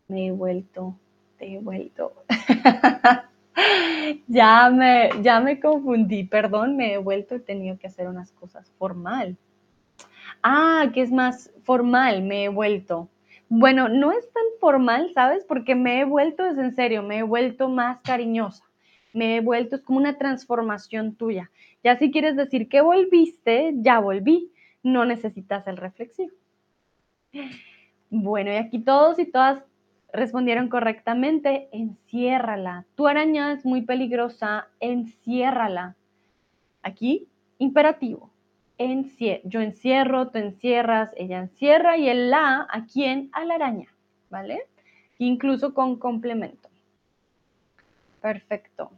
Me 0.07 0.27
he 0.27 0.31
vuelto. 0.31 0.95
Te 1.37 1.53
he 1.55 1.59
vuelto. 1.59 2.13
ya, 4.27 4.69
me, 4.69 5.09
ya 5.21 5.39
me 5.39 5.59
confundí. 5.59 6.23
Perdón, 6.23 6.77
me 6.77 6.93
he 6.93 6.97
vuelto. 6.97 7.35
He 7.35 7.39
tenido 7.39 7.77
que 7.77 7.87
hacer 7.87 8.07
unas 8.07 8.31
cosas 8.31 8.71
formal. 8.77 9.37
Ah, 10.43 10.91
que 10.93 11.01
es 11.01 11.11
más 11.11 11.51
formal. 11.63 12.21
Me 12.21 12.45
he 12.45 12.49
vuelto. 12.49 13.09
Bueno, 13.49 13.87
no 13.87 14.11
es 14.11 14.31
tan 14.33 14.43
formal, 14.59 15.11
¿sabes? 15.13 15.45
Porque 15.45 15.73
me 15.73 16.01
he 16.01 16.05
vuelto, 16.05 16.45
es 16.45 16.57
en 16.57 16.75
serio, 16.75 17.01
me 17.01 17.19
he 17.19 17.23
vuelto 17.23 17.69
más 17.69 18.01
cariñosa. 18.01 18.65
Me 19.13 19.37
he 19.37 19.41
vuelto, 19.41 19.77
es 19.77 19.83
como 19.83 19.99
una 19.99 20.17
transformación 20.17 21.15
tuya. 21.15 21.49
Ya 21.81 21.97
si 21.97 22.11
quieres 22.11 22.35
decir 22.35 22.67
que 22.67 22.81
volviste, 22.81 23.73
ya 23.77 23.99
volví. 23.99 24.51
No 24.83 25.05
necesitas 25.05 25.65
el 25.67 25.77
reflexivo. 25.77 26.31
Bueno, 28.09 28.51
y 28.51 28.55
aquí 28.55 28.79
todos 28.79 29.17
y 29.19 29.25
todas 29.25 29.63
respondieron 30.13 30.69
correctamente. 30.69 31.69
Enciérrala. 31.71 32.85
Tu 32.95 33.07
araña 33.07 33.53
es 33.53 33.65
muy 33.65 33.81
peligrosa. 33.81 34.67
Enciérrala. 34.79 35.95
Aquí, 36.81 37.27
imperativo. 37.57 38.31
yo 38.77 39.61
encierro, 39.61 40.29
tú 40.29 40.37
encierras, 40.37 41.11
ella 41.17 41.39
encierra 41.39 41.97
y 41.97 42.09
el 42.09 42.29
la 42.29 42.67
a 42.69 42.85
quién? 42.85 43.29
A 43.33 43.43
la 43.43 43.55
araña, 43.55 43.87
¿vale? 44.29 44.67
Incluso 45.17 45.73
con 45.73 45.97
complemento. 45.97 46.69
Perfecto. 48.21 48.91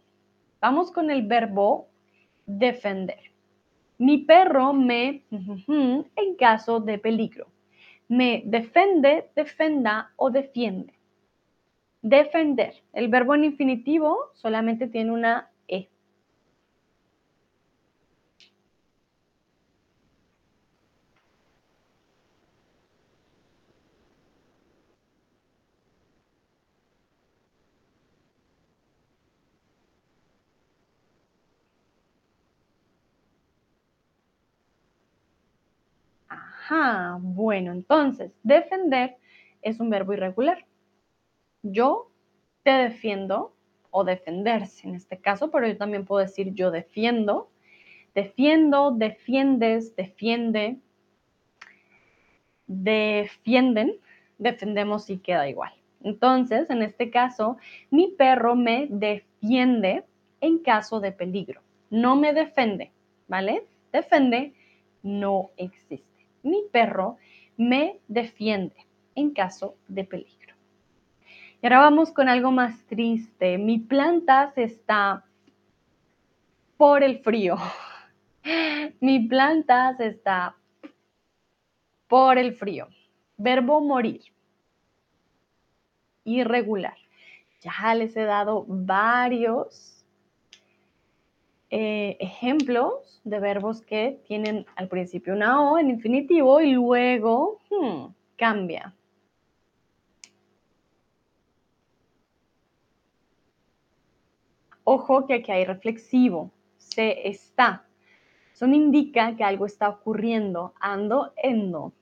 Vamos 0.60 0.92
con 0.92 1.10
el 1.10 1.26
verbo 1.26 1.88
defender. 2.46 3.32
Mi 3.98 4.20
perro 4.20 4.74
me, 4.74 5.24
en 5.30 6.36
caso 6.38 6.80
de 6.80 6.98
peligro, 6.98 7.48
me 8.08 8.42
defende, 8.46 9.30
defenda 9.36 10.12
o 10.16 10.30
defiende. 10.30 10.99
Defender. 12.04 12.74
El 12.94 13.08
verbo 13.10 13.36
en 13.36 13.44
infinitivo 13.46 14.32
solamente 14.34 14.88
tiene 14.88 15.12
una 15.12 15.50
E. 15.68 15.90
Ajá, 36.30 37.18
bueno, 37.22 37.72
entonces, 37.72 38.32
defender 38.44 39.18
es 39.62 39.80
un 39.80 39.90
verbo 39.90 40.14
irregular. 40.14 40.66
Yo 41.62 42.10
te 42.64 42.72
defiendo, 42.72 43.54
o 43.92 44.04
defenderse 44.04 44.88
en 44.88 44.96
este 44.96 45.18
caso, 45.18 45.50
pero 45.50 45.68
yo 45.68 45.78
también 45.78 46.06
puedo 46.06 46.22
decir 46.22 46.54
yo 46.54 46.72
defiendo. 46.72 47.50
Defiendo, 48.14 48.92
defiendes, 48.92 49.96
defiende, 49.96 50.78
defienden, 52.68 53.96
defendemos 54.38 55.10
y 55.10 55.18
queda 55.18 55.48
igual. 55.48 55.74
Entonces, 56.04 56.70
en 56.70 56.82
este 56.82 57.10
caso, 57.10 57.58
mi 57.90 58.10
perro 58.10 58.56
me 58.56 58.88
defiende 58.90 60.04
en 60.42 60.60
caso 60.60 61.00
de 61.00 61.12
peligro. 61.12 61.62
No 61.90 62.16
me 62.16 62.34
defiende, 62.34 62.92
¿vale? 63.28 63.66
Defende 63.92 64.54
no 65.02 65.50
existe 65.58 66.10
mi 66.44 66.64
perro 66.72 67.18
me 67.58 68.00
defiende 68.08 68.76
en 69.16 69.32
caso 69.32 69.76
de 69.88 70.04
peligro. 70.04 70.39
Y 71.62 71.66
ahora 71.66 71.80
vamos 71.80 72.12
con 72.12 72.30
algo 72.30 72.52
más 72.52 72.86
triste. 72.86 73.58
Mi 73.58 73.80
planta 73.80 74.52
se 74.56 74.64
está 74.64 75.26
por 76.78 77.04
el 77.04 77.20
frío. 77.20 77.58
Mi 79.02 79.28
planta 79.28 79.96
se 79.98 80.08
está 80.08 80.56
por 82.08 82.38
el 82.38 82.54
frío. 82.54 82.88
Verbo 83.36 83.82
morir. 83.82 84.22
Irregular. 86.24 86.96
Ya 87.60 87.94
les 87.94 88.16
he 88.16 88.24
dado 88.24 88.64
varios 88.66 90.06
eh, 91.70 92.16
ejemplos 92.22 93.20
de 93.26 93.40
verbos 93.42 93.82
que 93.82 94.22
tienen 94.26 94.66
al 94.78 94.88
principio 94.88 95.34
una 95.34 95.62
O 95.62 95.78
en 95.78 95.90
infinitivo 95.90 96.62
y 96.62 96.72
luego 96.72 97.60
hmm, 97.70 98.14
cambia. 98.38 98.96
Ojo 104.92 105.28
que 105.28 105.36
aquí 105.36 105.52
hay 105.52 105.66
reflexivo. 105.66 106.52
Se 106.78 107.28
está. 107.28 107.86
Me 108.60 108.76
indica 108.76 109.36
que 109.36 109.44
algo 109.44 109.68
está 109.68 109.88
ocurriendo. 109.88 110.74
Ando, 110.80 111.32
endo. 111.38 111.94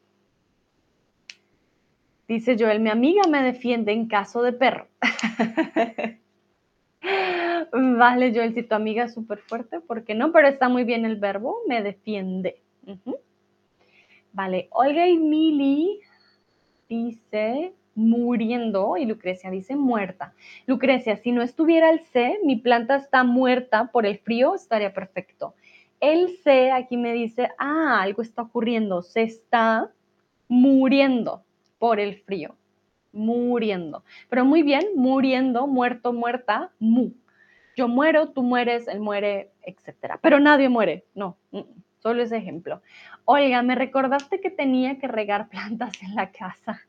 Dice 2.30 2.56
Joel, 2.58 2.80
mi 2.80 2.90
amiga 2.90 3.24
me 3.30 3.44
defiende 3.44 3.92
en 3.92 4.08
caso 4.08 4.42
de 4.42 4.54
perro. 4.54 4.88
vale, 7.74 8.34
Joel, 8.34 8.54
si 8.54 8.64
tu 8.64 8.76
amiga 8.76 9.04
es 9.04 9.14
súper 9.14 9.40
fuerte, 9.40 9.82
¿por 9.82 10.06
qué 10.06 10.16
no? 10.16 10.32
Pero 10.32 10.48
está 10.48 10.70
muy 10.70 10.86
bien 10.86 11.04
el 11.04 11.18
verbo, 11.18 11.58
me 11.68 11.84
defiende. 11.84 12.62
Vale, 14.32 14.70
Olga 14.72 15.06
y 15.10 15.18
Mili 15.18 16.00
dice 16.88 17.74
muriendo 17.98 18.96
y 18.96 19.06
Lucrecia 19.06 19.50
dice 19.50 19.76
muerta. 19.76 20.34
Lucrecia, 20.68 21.18
si 21.18 21.32
no 21.32 21.42
estuviera 21.42 21.90
el 21.90 22.06
C, 22.06 22.40
mi 22.44 22.56
planta 22.56 22.96
está 22.96 23.24
muerta 23.24 23.90
por 23.92 24.06
el 24.06 24.20
frío, 24.20 24.54
estaría 24.54 24.94
perfecto. 24.94 25.56
El 26.00 26.38
C 26.44 26.72
aquí 26.72 26.96
me 26.96 27.12
dice, 27.12 27.50
ah, 27.58 28.00
algo 28.02 28.22
está 28.22 28.44
ocurriendo, 28.44 29.02
se 29.02 29.24
está 29.24 29.90
muriendo 30.48 31.44
por 31.80 32.00
el 32.00 32.18
frío, 32.18 32.56
muriendo. 33.12 34.04
Pero 34.30 34.46
muy 34.46 34.62
bien, 34.62 34.86
muriendo, 34.96 35.66
muerto, 35.66 36.14
muerta, 36.14 36.72
mu. 36.80 37.12
Yo 37.76 37.88
muero, 37.88 38.30
tú 38.30 38.44
mueres, 38.44 38.88
él 38.88 39.00
muere, 39.00 39.52
etc. 39.64 40.18
Pero 40.22 40.40
nadie 40.40 40.70
muere, 40.70 41.06
no, 41.16 41.38
mm, 41.52 41.58
mm, 41.58 41.84
solo 41.98 42.22
ese 42.22 42.38
ejemplo. 42.38 42.82
Oiga, 43.26 43.64
me 43.64 43.74
recordaste 43.74 44.40
que 44.40 44.52
tenía 44.52 45.00
que 45.00 45.08
regar 45.08 45.50
plantas 45.50 46.02
en 46.04 46.14
la 46.14 46.32
casa. 46.32 46.82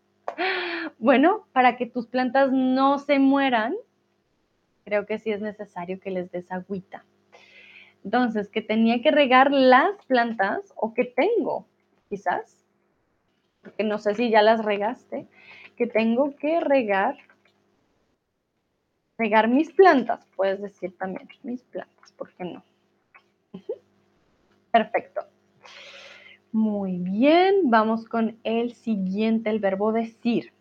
Bueno, 0.98 1.46
para 1.52 1.76
que 1.76 1.86
tus 1.86 2.06
plantas 2.06 2.50
no 2.52 2.98
se 2.98 3.18
mueran, 3.18 3.74
creo 4.84 5.06
que 5.06 5.18
sí 5.18 5.30
es 5.30 5.40
necesario 5.40 6.00
que 6.00 6.10
les 6.10 6.30
des 6.30 6.50
agüita. 6.50 7.04
Entonces, 8.04 8.48
que 8.48 8.62
tenía 8.62 9.02
que 9.02 9.10
regar 9.10 9.50
las 9.50 10.02
plantas 10.06 10.72
o 10.76 10.94
que 10.94 11.04
tengo, 11.04 11.66
quizás, 12.08 12.64
que 13.76 13.84
no 13.84 13.98
sé 13.98 14.14
si 14.14 14.30
ya 14.30 14.42
las 14.42 14.64
regaste, 14.64 15.26
que 15.76 15.86
tengo 15.86 16.34
que 16.36 16.60
regar, 16.60 17.18
regar 19.18 19.48
mis 19.48 19.72
plantas, 19.72 20.26
puedes 20.36 20.60
decir 20.62 20.96
también, 20.96 21.28
mis 21.42 21.62
plantas, 21.64 22.12
¿por 22.12 22.32
qué 22.34 22.44
no? 22.44 22.62
Perfecto. 24.70 25.22
Muy 26.52 26.98
bien, 26.98 27.68
vamos 27.70 28.06
con 28.06 28.38
el 28.42 28.72
siguiente, 28.74 29.50
el 29.50 29.60
verbo 29.60 29.92
decir. 29.92 30.52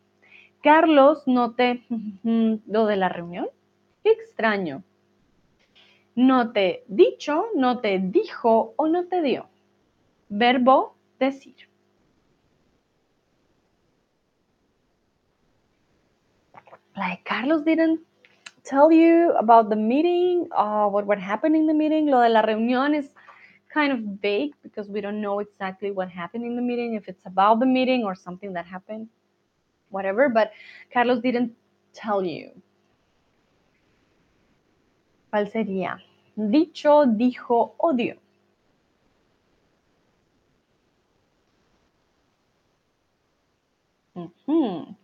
Carlos, 0.67 1.23
no 1.27 1.55
te 1.55 1.85
lo 2.23 2.85
de 2.87 2.97
la 2.97 3.07
reunión. 3.07 3.47
Extraño. 4.03 4.83
No 6.13 6.51
te 6.51 6.83
dicho, 6.89 7.45
no 7.55 7.79
te 7.79 7.99
dijo 7.99 8.73
o 8.75 8.87
no 8.89 9.05
te 9.07 9.21
dio. 9.21 9.47
Verbo 10.27 10.97
decir. 11.19 11.55
like 16.97 17.23
Carlos 17.23 17.61
didn't 17.63 18.01
tell 18.65 18.91
you 18.91 19.31
about 19.39 19.69
the 19.69 19.75
meeting, 19.77 20.49
uh, 20.51 20.87
what 20.87 21.05
what 21.05 21.17
happened 21.17 21.55
in 21.55 21.65
the 21.65 21.73
meeting. 21.73 22.07
Lo 22.07 22.19
de 22.19 22.27
la 22.27 22.41
reunión 22.41 22.93
is 22.93 23.09
kind 23.73 23.93
of 23.93 23.99
vague 24.21 24.53
because 24.63 24.89
we 24.89 24.99
don't 24.99 25.21
know 25.21 25.39
exactly 25.39 25.91
what 25.91 26.09
happened 26.09 26.43
in 26.43 26.57
the 26.57 26.61
meeting, 26.61 26.95
if 26.95 27.07
it's 27.07 27.25
about 27.25 27.61
the 27.61 27.65
meeting 27.65 28.03
or 28.03 28.15
something 28.15 28.51
that 28.51 28.65
happened, 28.65 29.07
whatever. 29.89 30.29
But 30.29 30.51
Carlos 30.91 31.21
didn't 31.21 31.53
tell 31.93 32.23
you. 32.23 32.51
¿Cuál 35.29 35.51
sería? 35.51 35.97
Dicho, 36.35 37.05
dijo, 37.05 37.75
odio. 37.77 38.17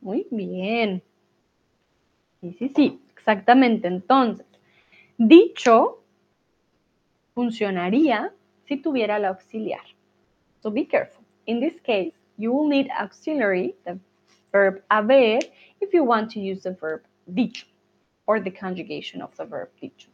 Muy 0.01 0.27
bien. 0.31 1.01
Sí, 2.41 2.53
sí, 2.59 2.71
sí, 2.75 3.01
exactamente. 3.15 3.87
Entonces, 3.87 4.45
dicho 5.17 5.99
funcionaría 7.33 8.33
si 8.67 8.77
tuviera 8.77 9.17
el 9.17 9.25
auxiliar. 9.25 9.83
So 10.61 10.71
be 10.71 10.85
careful. 10.87 11.23
In 11.45 11.59
this 11.59 11.79
case, 11.81 12.13
you 12.37 12.53
will 12.53 12.69
need 12.69 12.89
auxiliary, 12.97 13.75
verb 14.53 14.81
haber, 14.89 15.39
if 15.81 15.93
you 15.93 16.05
want 16.05 16.31
to 16.31 16.39
use 16.39 16.63
the 16.63 16.71
verb 16.71 17.01
dicho 17.33 17.65
or 18.25 18.39
the 18.39 18.51
conjugation 18.51 19.21
of 19.21 19.35
the 19.35 19.43
verb 19.43 19.69
dicho. 19.81 20.07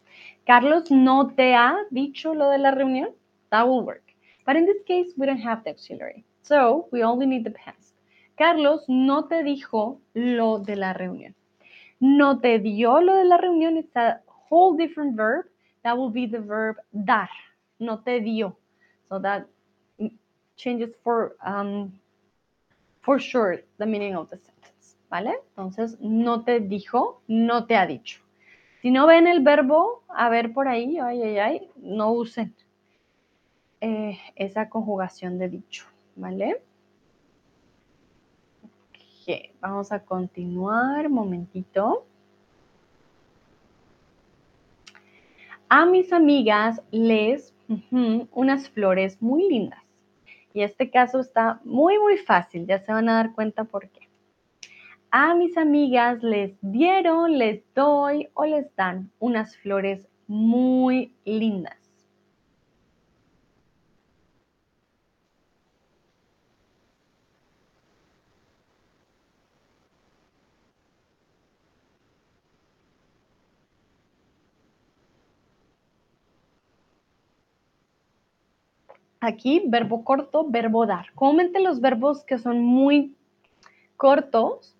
Carlos 0.47 0.89
no 0.89 1.29
te 1.37 1.53
ha 1.53 1.83
dicho 1.93 2.33
lo 2.33 2.49
de 2.49 2.57
la 2.57 2.71
reunión. 2.71 3.13
That 3.51 3.67
will 3.67 3.85
work. 3.85 4.03
But 4.47 4.55
in 4.55 4.65
this 4.65 4.81
case, 4.87 5.13
we 5.15 5.27
don't 5.27 5.37
have 5.37 5.63
the 5.63 5.69
auxiliary. 5.69 6.25
So 6.41 6.87
we 6.91 7.03
only 7.03 7.27
need 7.27 7.43
the 7.43 7.51
past. 7.51 7.93
Carlos 8.39 8.85
no 8.87 9.27
te 9.27 9.43
dijo 9.43 9.99
lo 10.15 10.57
de 10.57 10.75
la 10.75 10.93
reunión 10.93 11.35
no 11.99 12.39
te 12.39 12.59
dio 12.59 13.01
lo 13.01 13.15
de 13.15 13.25
la 13.25 13.37
reunión, 13.37 13.77
it's 13.77 13.95
a 13.95 14.21
whole 14.27 14.77
different 14.77 15.15
verb. 15.15 15.45
That 15.83 15.97
will 15.97 16.09
be 16.09 16.25
the 16.25 16.39
verb 16.39 16.77
dar. 17.05 17.29
No 17.79 17.97
te 17.97 18.19
dio. 18.19 18.57
So 19.07 19.19
that 19.19 19.47
changes 20.57 20.93
for, 21.03 21.35
um, 21.45 21.93
for 23.01 23.19
sure 23.19 23.63
the 23.77 23.85
meaning 23.85 24.15
of 24.15 24.29
the 24.29 24.37
sentence. 24.37 24.97
¿Vale? 25.09 25.39
Entonces, 25.49 25.97
no 25.99 26.43
te 26.43 26.59
dijo, 26.59 27.21
no 27.27 27.65
te 27.65 27.75
ha 27.75 27.87
dicho. 27.87 28.21
Si 28.81 28.91
no 28.91 29.07
ven 29.07 29.27
el 29.27 29.41
verbo, 29.41 30.03
a 30.07 30.29
ver 30.29 30.53
por 30.53 30.67
ahí, 30.67 30.99
ay, 30.99 31.21
ay, 31.21 31.37
ay, 31.37 31.69
no 31.77 32.11
usen 32.11 32.53
eh, 33.81 34.17
esa 34.35 34.69
conjugación 34.69 35.37
de 35.39 35.49
dicho. 35.49 35.85
¿Vale? 36.15 36.61
vamos 39.61 39.91
a 39.91 39.99
continuar, 39.99 41.09
momentito. 41.09 42.05
A 45.69 45.85
mis 45.85 46.11
amigas 46.11 46.81
les 46.91 47.53
unas 47.91 48.69
flores 48.69 49.21
muy 49.21 49.47
lindas. 49.47 49.83
Y 50.53 50.61
este 50.63 50.89
caso 50.89 51.19
está 51.19 51.59
muy, 51.63 51.99
muy 51.99 52.17
fácil, 52.17 52.65
ya 52.65 52.79
se 52.79 52.91
van 52.91 53.09
a 53.09 53.15
dar 53.15 53.33
cuenta 53.33 53.63
por 53.63 53.89
qué. 53.89 54.09
A 55.11 55.33
mis 55.33 55.57
amigas 55.57 56.21
les 56.21 56.55
dieron, 56.61 57.37
les 57.37 57.63
doy 57.73 58.29
o 58.33 58.45
les 58.45 58.75
dan 58.75 59.11
unas 59.19 59.57
flores 59.57 60.07
muy 60.27 61.15
lindas. 61.25 61.78
Aquí, 79.21 79.63
verbo 79.65 80.03
corto, 80.03 80.45
verbo 80.49 80.85
dar. 80.85 81.11
Comúnmente 81.13 81.59
los 81.59 81.81
verbos 81.81 82.23
que 82.23 82.37
son 82.37 82.61
muy 82.61 83.15
cortos 83.97 84.75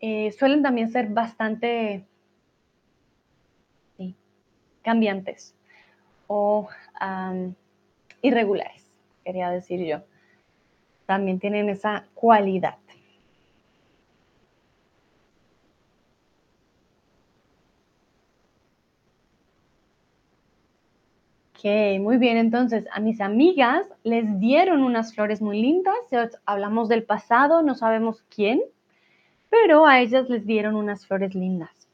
eh, 0.00 0.32
suelen 0.32 0.62
también 0.62 0.90
ser 0.90 1.08
bastante 1.08 2.04
cambiantes 4.82 5.54
o 6.26 6.68
irregulares, 8.22 8.90
quería 9.24 9.50
decir 9.50 9.84
yo. 9.84 10.02
También 11.06 11.38
tienen 11.38 11.68
esa 11.68 12.06
cualidad. 12.14 12.78
Ok, 21.62 22.00
muy 22.00 22.16
bien. 22.16 22.38
Entonces, 22.38 22.86
a 22.90 23.00
mis 23.00 23.20
amigas 23.20 23.86
les 24.02 24.40
dieron 24.40 24.82
unas 24.82 25.14
flores 25.14 25.42
muy 25.42 25.60
lindas. 25.60 25.94
Hablamos 26.46 26.88
del 26.88 27.02
pasado, 27.02 27.60
no 27.60 27.74
sabemos 27.74 28.24
quién, 28.34 28.62
pero 29.50 29.84
a 29.84 30.00
ellas 30.00 30.30
les 30.30 30.46
dieron 30.46 30.74
unas 30.74 31.06
flores 31.06 31.34
lindas. 31.34 31.86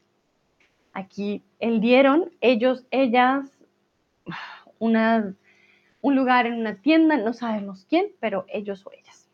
Aquí, 0.93 1.43
el 1.59 1.81
dieron, 1.81 2.31
ellos, 2.41 2.87
ellas, 2.93 3.51
una, 4.79 5.35
un 6.01 6.15
lugar 6.15 6.47
en 6.47 6.61
una 6.61 6.77
tienda, 6.77 7.17
no 7.17 7.33
sabemos 7.33 7.87
quién, 7.89 8.13
pero 8.21 8.45
ellos 8.47 8.87
o 8.87 8.93
ellas. 8.93 9.29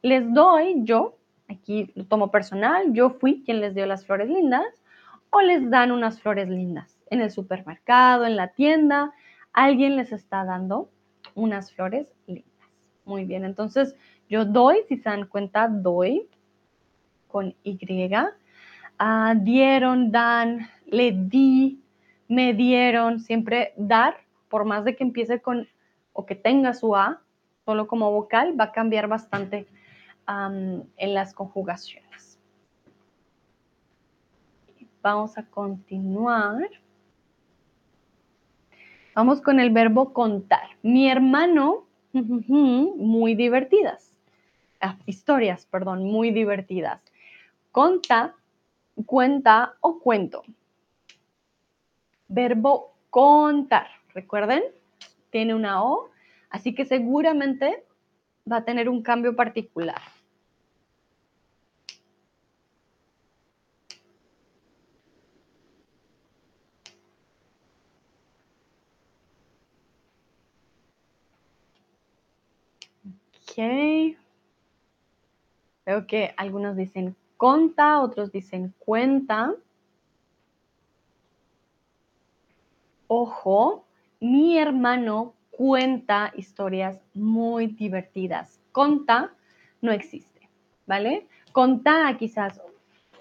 Les 0.00 0.32
doy 0.32 0.76
yo, 0.84 1.16
aquí 1.48 1.90
lo 1.96 2.04
tomo 2.04 2.30
personal, 2.30 2.92
yo 2.92 3.10
fui 3.10 3.42
quien 3.44 3.60
les 3.60 3.74
dio 3.74 3.86
las 3.86 4.06
flores 4.06 4.28
lindas, 4.28 4.80
o 5.30 5.40
les 5.40 5.68
dan 5.70 5.90
unas 5.90 6.20
flores 6.20 6.48
lindas 6.48 6.96
en 7.10 7.20
el 7.20 7.32
supermercado, 7.32 8.26
en 8.26 8.36
la 8.36 8.52
tienda 8.52 9.12
alguien 9.52 9.96
les 9.96 10.12
está 10.12 10.44
dando 10.44 10.90
unas 11.34 11.72
flores 11.72 12.12
lindas. 12.26 12.50
Muy 13.04 13.24
bien, 13.24 13.44
entonces 13.44 13.96
yo 14.28 14.44
doy, 14.44 14.78
si 14.88 14.96
se 14.96 15.08
dan 15.08 15.26
cuenta, 15.26 15.68
doy 15.68 16.28
con 17.28 17.54
Y. 17.64 17.78
Ah, 18.98 19.34
dieron, 19.36 20.12
dan, 20.12 20.68
le 20.86 21.12
di, 21.12 21.82
me 22.28 22.54
dieron, 22.54 23.20
siempre 23.20 23.72
dar, 23.76 24.16
por 24.48 24.64
más 24.64 24.84
de 24.84 24.94
que 24.94 25.02
empiece 25.02 25.40
con 25.40 25.66
o 26.12 26.26
que 26.26 26.34
tenga 26.34 26.74
su 26.74 26.94
A, 26.94 27.20
solo 27.64 27.86
como 27.86 28.10
vocal, 28.12 28.58
va 28.58 28.64
a 28.64 28.72
cambiar 28.72 29.08
bastante 29.08 29.66
en 30.26 31.14
las 31.14 31.34
conjugaciones. 31.34 32.38
Vamos 35.02 35.36
a 35.36 35.44
continuar. 35.44 36.70
Vamos 39.14 39.42
con 39.42 39.60
el 39.60 39.70
verbo 39.70 40.14
contar. 40.14 40.70
Mi 40.82 41.08
hermano, 41.10 41.84
muy 42.12 43.34
divertidas. 43.34 44.10
Ah, 44.80 44.96
historias, 45.06 45.66
perdón, 45.66 46.04
muy 46.04 46.30
divertidas. 46.30 47.00
Conta, 47.72 48.34
cuenta 49.06 49.74
o 49.80 49.98
cuento. 50.00 50.42
Verbo 52.28 52.94
contar. 53.10 53.88
Recuerden, 54.14 54.62
tiene 55.30 55.54
una 55.54 55.84
O, 55.84 56.10
así 56.48 56.74
que 56.74 56.86
seguramente 56.86 57.84
va 58.50 58.58
a 58.58 58.64
tener 58.64 58.88
un 58.88 59.02
cambio 59.02 59.36
particular. 59.36 60.00
Ok. 73.52 74.16
Veo 75.84 76.06
que 76.06 76.32
algunos 76.38 76.74
dicen 76.74 77.14
conta, 77.36 78.00
otros 78.00 78.32
dicen 78.32 78.72
cuenta. 78.78 79.52
Ojo, 83.08 83.84
mi 84.20 84.56
hermano 84.58 85.34
cuenta 85.50 86.32
historias 86.34 87.02
muy 87.12 87.66
divertidas. 87.66 88.58
Conta 88.72 89.34
no 89.82 89.92
existe, 89.92 90.48
¿vale? 90.86 91.26
Conta 91.52 92.16
quizás 92.16 92.58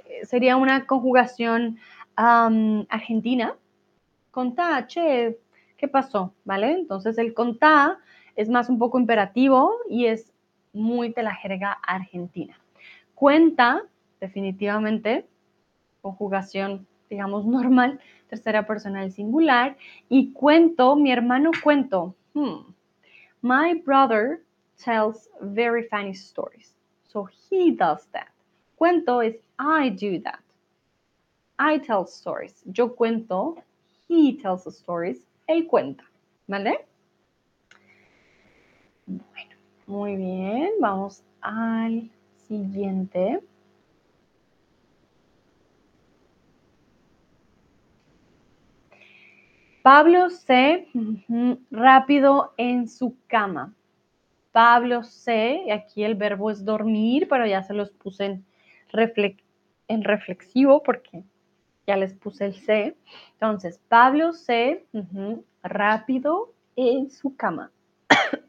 eh, 0.06 0.26
sería 0.26 0.56
una 0.56 0.86
conjugación 0.86 1.78
argentina. 2.16 3.58
Conta, 4.30 4.88
che, 4.88 5.40
¿qué 5.76 5.90
pasó? 5.90 6.34
¿Vale? 6.46 6.72
Entonces 6.72 7.18
el 7.18 7.34
conta 7.34 8.00
es 8.36 8.50
más 8.50 8.70
un 8.70 8.80
poco 8.80 9.00
imperativo 9.00 9.72
y 9.90 10.06
es 10.06 10.32
muy 10.74 11.10
de 11.10 11.24
la 11.24 11.36
jerga 11.36 11.78
argentina. 11.86 12.60
Cuenta, 13.16 13.84
definitivamente, 14.20 15.26
conjugación, 16.02 16.88
digamos, 17.10 17.46
normal, 17.46 18.00
tercera 18.30 18.66
persona 18.66 19.02
del 19.02 19.12
singular. 19.12 19.78
Y 20.10 20.32
cuento, 20.32 20.96
mi 20.96 21.12
hermano 21.12 21.52
cuento. 21.64 22.16
Hmm. 22.34 22.74
My 23.42 23.74
brother 23.86 24.42
tells 24.78 25.30
very 25.42 25.88
funny 25.90 26.14
stories. 26.14 26.74
So 27.04 27.28
he 27.50 27.72
does 27.72 28.08
that. 28.14 28.30
Cuento 28.80 29.22
is 29.22 29.36
I 29.60 29.90
do 29.90 30.20
that. 30.24 30.40
I 31.60 31.78
tell 31.80 32.06
stories. 32.08 32.64
Yo 32.72 32.96
cuento. 32.96 33.58
He 34.08 34.38
tells 34.42 34.66
stories. 34.66 35.20
Él 35.48 35.68
cuenta. 35.68 36.04
¿Vale? 36.48 36.86
Bueno, 39.06 39.56
muy 39.88 40.16
bien. 40.16 40.72
Vamos 40.80 41.24
al 41.41 42.10
siguiente. 42.47 43.39
Pablo 49.82 50.30
se 50.30 50.88
rápido 51.72 52.54
en 52.58 52.88
su 52.88 53.18
cama. 53.28 53.74
Pablo 54.52 55.04
se, 55.04 55.72
aquí 55.72 56.04
el 56.04 56.16
verbo 56.16 56.52
es 56.52 56.64
dormir, 56.64 57.28
pero 57.30 57.45
ya 57.47 57.64
se 57.64 57.74
los 57.74 57.89
puse 57.91 58.26
en, 58.26 58.45
en 59.88 60.04
reflexivo 60.04 60.84
porque 60.84 61.24
ya 61.88 61.97
les 61.97 62.14
puse 62.14 62.45
el 62.45 62.56
se. 62.56 62.95
Entonces, 63.34 63.80
Pablo 63.88 64.34
se 64.34 64.86
rápido 65.64 66.54
en 66.76 67.10
su 67.10 67.36
cama. 67.36 67.72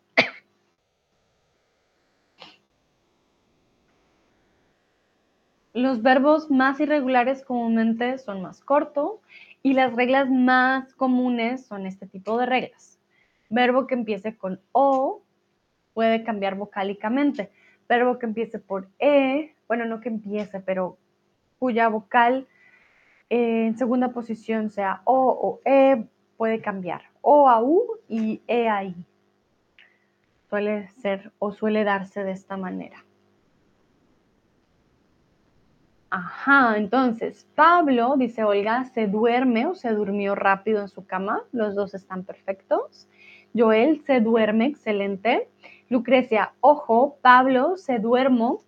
Los 5.83 6.01
verbos 6.01 6.49
más 6.49 6.79
irregulares 6.79 7.45
comúnmente 7.45 8.17
son 8.19 8.41
más 8.41 8.61
cortos 8.61 9.15
y 9.65 9.73
las 9.73 9.93
reglas 9.97 10.31
más 10.31 10.95
comunes 10.95 11.67
son 11.67 11.87
este 11.87 12.07
tipo 12.07 12.39
de 12.39 12.47
reglas. 12.47 13.01
Verbo 13.51 13.89
que 13.89 13.95
empiece 13.95 14.37
con 14.37 14.61
O 14.71 15.23
puede 15.93 16.23
cambiar 16.23 16.55
vocálicamente. 16.55 17.51
Verbo 17.89 18.21
que 18.21 18.27
empiece 18.27 18.61
por 18.61 18.91
E, 19.01 19.57
bueno, 19.67 19.85
no 19.85 19.99
que 19.99 20.09
empiece, 20.09 20.61
pero 20.61 20.99
cuya 21.59 21.89
vocal 21.89 22.47
en 23.29 23.77
segunda 23.77 24.11
posición 24.11 24.71
sea 24.71 25.03
O 25.03 25.33
o 25.33 25.61
E, 25.69 26.07
puede 26.37 26.61
cambiar. 26.61 27.03
O 27.23 27.49
a 27.49 27.61
U 27.61 27.99
y 28.09 28.41
E 28.47 28.69
a 28.69 28.85
I. 28.85 28.95
Suele 30.49 30.87
ser 31.01 31.33
o 31.41 31.51
suele 31.51 31.83
darse 31.83 32.23
de 32.23 32.31
esta 32.31 32.57
manera. 32.57 33.03
Ajá, 36.15 36.77
entonces, 36.77 37.49
Pablo, 37.55 38.17
dice 38.19 38.45
Olga, 38.45 38.85
se 38.85 39.07
duerme 39.07 39.65
o 39.65 39.75
se 39.75 39.95
durmió 39.95 40.35
rápido 40.35 40.83
en 40.83 40.89
su 40.89 41.07
cama. 41.07 41.43
Los 41.53 41.75
dos 41.75 41.95
están 41.95 42.23
perfectos. 42.25 43.09
Joel 43.57 44.03
se 44.05 44.21
duerme, 44.21 44.67
excelente. 44.67 45.49
Lucrecia, 45.89 46.53
ojo, 46.61 47.17
Pablo 47.23 47.79
se 47.79 47.99
duermo. 47.99 48.63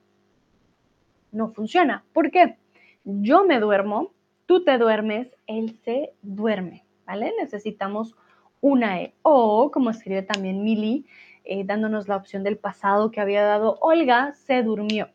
No 1.32 1.51
funciona. 1.51 2.03
¿Por 2.14 2.30
qué? 2.30 2.57
Yo 3.05 3.45
me 3.45 3.61
duermo, 3.61 4.14
tú 4.47 4.64
te 4.64 4.78
duermes, 4.78 5.36
él 5.47 5.78
se 5.84 6.14
duerme, 6.22 6.86
¿vale? 7.07 7.30
Necesitamos 7.38 8.16
una 8.62 9.03
E. 9.03 9.12
O, 9.20 9.70
como 9.70 9.90
escribe 9.90 10.22
también 10.22 10.64
Mili, 10.64 11.05
eh, 11.45 11.62
dándonos 11.66 12.09
la 12.09 12.16
opción 12.16 12.42
del 12.42 12.57
pasado 12.57 13.11
que 13.11 13.20
había 13.20 13.42
dado 13.42 13.76
Olga, 13.82 14.32
se 14.32 14.62
durmió. 14.62 15.11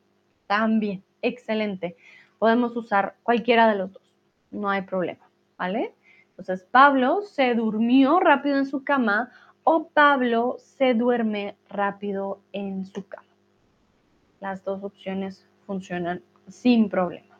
También, 0.45 1.03
excelente 1.23 1.95
podemos 2.39 2.75
usar 2.75 3.17
cualquiera 3.21 3.69
de 3.69 3.75
los 3.77 3.93
dos, 3.93 4.03
no 4.49 4.69
hay 4.69 4.81
problema, 4.81 5.29
¿vale? 5.57 5.93
Entonces, 6.31 6.65
Pablo 6.71 7.21
se 7.21 7.53
durmió 7.53 8.19
rápido 8.19 8.57
en 8.57 8.65
su 8.65 8.83
cama 8.83 9.29
o 9.63 9.89
Pablo 9.89 10.55
se 10.57 10.95
duerme 10.95 11.55
rápido 11.67 12.39
en 12.53 12.85
su 12.85 13.07
cama. 13.07 13.27
Las 14.39 14.63
dos 14.63 14.83
opciones 14.83 15.45
funcionan 15.67 16.23
sin 16.47 16.89
problema. 16.89 17.37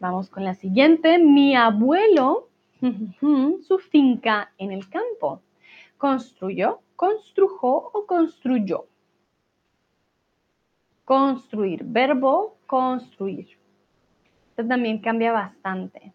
Vamos 0.00 0.30
con 0.30 0.42
la 0.44 0.54
siguiente. 0.54 1.18
Mi 1.18 1.54
abuelo, 1.54 2.48
su 3.20 3.78
finca 3.78 4.52
en 4.58 4.72
el 4.72 4.88
campo. 4.88 5.42
¿Construyó, 5.96 6.80
construyó 6.96 7.90
o 7.92 8.04
construyó? 8.06 8.87
Construir, 11.08 11.84
verbo 11.84 12.58
construir. 12.66 13.48
Esto 14.50 14.68
también 14.68 14.98
cambia 14.98 15.32
bastante. 15.32 16.12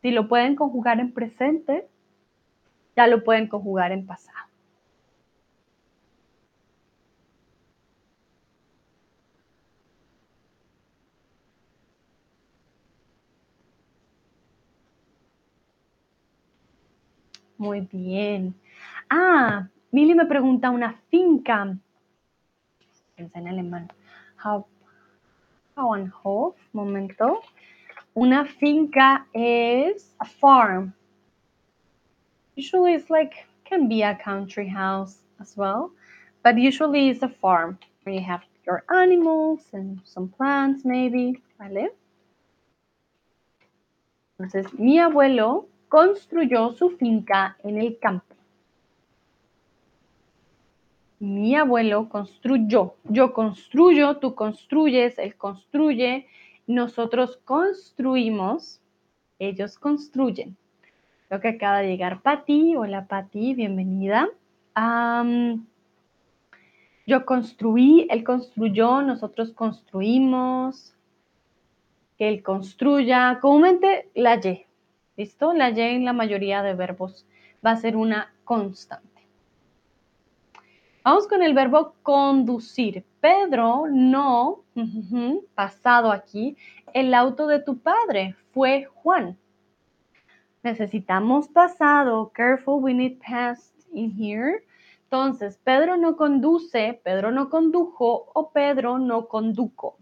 Si 0.00 0.12
lo 0.12 0.28
pueden 0.28 0.54
conjugar 0.54 1.00
en 1.00 1.12
presente, 1.12 1.88
ya 2.94 3.08
lo 3.08 3.24
pueden 3.24 3.48
conjugar 3.48 3.90
en 3.90 4.06
pasado. 4.06 4.46
Muy 17.56 17.80
bien. 17.80 18.54
Ah, 19.10 19.66
Mili 19.90 20.14
me 20.14 20.26
pregunta 20.26 20.70
una 20.70 20.94
finca. 21.10 21.76
Piensa 23.16 23.38
en 23.38 23.48
alemán. 23.48 23.88
Bauernhof, 25.74 26.56
momento. 26.72 27.40
Una 28.14 28.44
finca 28.44 29.26
es 29.32 30.14
a 30.18 30.24
farm. 30.24 30.92
Usually 32.56 32.94
it's 32.94 33.08
like, 33.08 33.46
can 33.64 33.88
be 33.88 34.02
a 34.02 34.14
country 34.14 34.68
house 34.68 35.22
as 35.40 35.56
well, 35.56 35.92
but 36.42 36.58
usually 36.58 37.08
it's 37.10 37.22
a 37.22 37.28
farm 37.28 37.78
where 38.02 38.14
you 38.14 38.22
have 38.22 38.42
your 38.66 38.82
animals 38.90 39.60
and 39.72 40.00
some 40.04 40.28
plants 40.28 40.84
maybe, 40.84 41.40
¿vale? 41.58 41.90
Entonces, 44.38 44.72
mi 44.78 44.98
abuelo 44.98 45.68
construyó 45.88 46.76
su 46.76 46.90
finca 46.90 47.56
en 47.64 47.78
el 47.78 47.98
campo. 48.00 48.27
Mi 51.20 51.56
abuelo 51.56 52.08
construyó. 52.08 52.94
Yo 53.04 53.32
construyo, 53.32 54.18
tú 54.18 54.36
construyes, 54.36 55.18
él 55.18 55.36
construye, 55.36 56.26
nosotros 56.68 57.38
construimos, 57.44 58.80
ellos 59.40 59.78
construyen. 59.78 60.56
Lo 61.28 61.40
que 61.40 61.48
acaba 61.48 61.78
de 61.80 61.88
llegar 61.88 62.22
Patti. 62.22 62.76
Hola 62.76 63.06
Patti, 63.06 63.54
bienvenida. 63.54 64.28
yo 67.06 67.26
construí, 67.26 68.06
él 68.10 68.22
construyó, 68.22 69.02
nosotros 69.02 69.52
construimos, 69.52 70.94
que 72.16 72.28
él 72.28 72.42
construya. 72.44 73.38
Comúnmente 73.40 74.08
la 74.14 74.36
Y, 74.36 74.66
¿listo? 75.16 75.52
La 75.52 75.70
Y 75.70 75.80
en 75.80 76.04
la 76.04 76.12
mayoría 76.12 76.62
de 76.62 76.74
verbos 76.74 77.26
va 77.64 77.72
a 77.72 77.76
ser 77.76 77.96
una 77.96 78.32
constante. 78.44 79.17
Vamos 81.10 81.26
con 81.26 81.42
el 81.42 81.54
verbo 81.54 81.94
conducir. 82.02 83.02
Pedro 83.22 83.86
no, 83.90 84.64
pasado 85.54 86.12
aquí, 86.12 86.54
el 86.92 87.14
auto 87.14 87.46
de 87.46 87.60
tu 87.60 87.78
padre 87.78 88.36
fue 88.52 88.84
Juan. 88.84 89.38
Necesitamos 90.62 91.48
pasado. 91.48 92.30
Careful, 92.34 92.82
we 92.82 92.92
need 92.92 93.18
past 93.26 93.74
in 93.90 94.10
here. 94.10 94.62
Entonces, 95.04 95.58
Pedro 95.64 95.96
no 95.96 96.14
conduce, 96.14 97.00
Pedro 97.02 97.30
no 97.30 97.48
condujo 97.48 98.30
o 98.34 98.50
Pedro 98.50 98.98
no 98.98 99.28
conduco. 99.28 99.96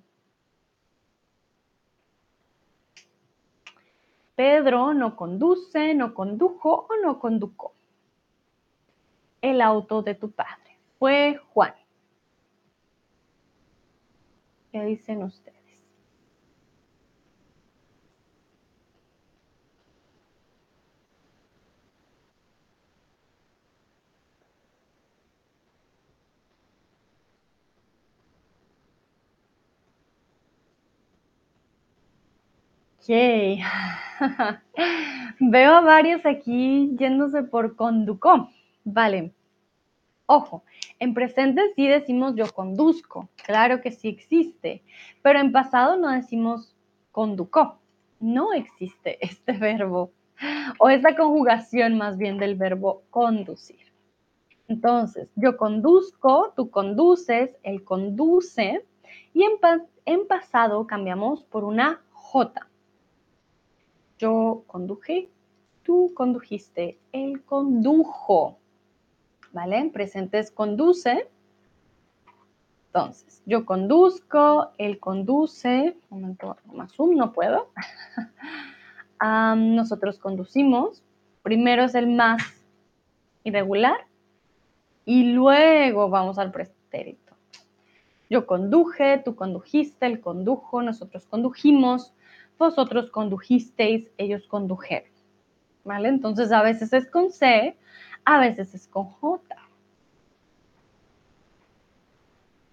Pedro 4.34 4.92
no 4.92 5.14
conduce, 5.14 5.94
no 5.94 6.14
condujo 6.14 6.88
o 6.90 6.96
no 7.00 7.20
conducó. 7.20 7.74
El 9.40 9.60
auto 9.60 10.02
de 10.02 10.16
tu 10.16 10.32
padre 10.32 10.65
fue 10.98 11.38
Juan. 11.52 11.74
¿Qué 14.70 14.84
dicen 14.84 15.22
ustedes? 15.22 15.56
Veo 35.40 35.74
a 35.76 35.80
varios 35.80 36.26
aquí 36.26 36.96
yéndose 36.98 37.44
por 37.44 37.76
conducó. 37.76 38.50
Vale. 38.84 39.35
Ojo, 40.26 40.64
en 40.98 41.14
presente 41.14 41.72
sí 41.74 41.86
decimos 41.86 42.34
yo 42.34 42.52
conduzco. 42.52 43.28
Claro 43.44 43.80
que 43.80 43.92
sí 43.92 44.08
existe. 44.08 44.82
Pero 45.22 45.38
en 45.38 45.52
pasado 45.52 45.96
no 45.96 46.10
decimos 46.10 46.74
conducó. 47.12 47.78
No 48.20 48.52
existe 48.52 49.18
este 49.24 49.52
verbo. 49.52 50.10
O 50.78 50.90
esta 50.90 51.16
conjugación 51.16 51.96
más 51.96 52.18
bien 52.18 52.38
del 52.38 52.56
verbo 52.56 53.02
conducir. 53.10 53.86
Entonces, 54.68 55.28
yo 55.36 55.56
conduzco, 55.56 56.52
tú 56.56 56.70
conduces, 56.70 57.56
él 57.62 57.84
conduce. 57.84 58.84
Y 59.32 59.44
en, 59.44 59.52
en 60.04 60.26
pasado 60.26 60.86
cambiamos 60.86 61.44
por 61.44 61.64
una 61.64 62.02
J. 62.10 62.68
Yo 64.18 64.64
conduje, 64.66 65.28
tú 65.82 66.12
condujiste, 66.14 66.98
él 67.12 67.44
condujo. 67.44 68.58
¿Vale? 69.56 69.78
En 69.78 69.90
presentes 69.90 70.50
conduce. 70.50 71.30
Entonces, 72.88 73.42
yo 73.46 73.64
conduzco, 73.64 74.72
él 74.76 75.00
conduce. 75.00 75.96
Un 76.10 76.20
momento, 76.20 76.58
más 76.74 76.92
zoom, 76.92 77.16
no 77.16 77.32
puedo. 77.32 77.70
nosotros 79.56 80.18
conducimos. 80.18 81.02
Primero 81.42 81.84
es 81.84 81.94
el 81.94 82.06
más 82.06 82.42
irregular 83.44 83.96
y 85.06 85.32
luego 85.32 86.10
vamos 86.10 86.36
al 86.36 86.52
pretérito. 86.52 87.32
Yo 88.28 88.46
conduje, 88.46 89.22
tú 89.24 89.36
condujiste, 89.36 90.04
él 90.04 90.20
condujo, 90.20 90.82
nosotros 90.82 91.24
condujimos, 91.24 92.12
vosotros 92.58 93.10
condujisteis, 93.10 94.10
ellos 94.18 94.46
condujeron. 94.48 95.08
¿Vale? 95.82 96.10
Entonces 96.10 96.52
a 96.52 96.60
veces 96.60 96.92
es 96.92 97.08
con 97.08 97.30
C, 97.30 97.78
a 98.26 98.40
veces 98.40 98.74
es 98.74 98.88
con 98.88 99.04
J. 99.04 99.56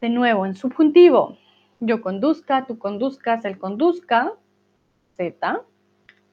De 0.01 0.09
nuevo, 0.09 0.45
en 0.45 0.55
subjuntivo, 0.55 1.37
yo 1.79 2.01
conduzca, 2.01 2.65
tú 2.65 2.79
conduzcas, 2.79 3.45
él 3.45 3.59
conduzca, 3.59 4.33
Z. 5.15 5.61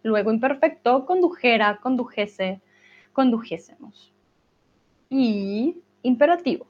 Luego 0.02 0.32
imperfecto, 0.32 1.04
condujera, 1.04 1.80
condujese, 1.82 2.62
condujésemos. 3.12 4.10
Y 5.10 5.76
imperativo. 6.02 6.66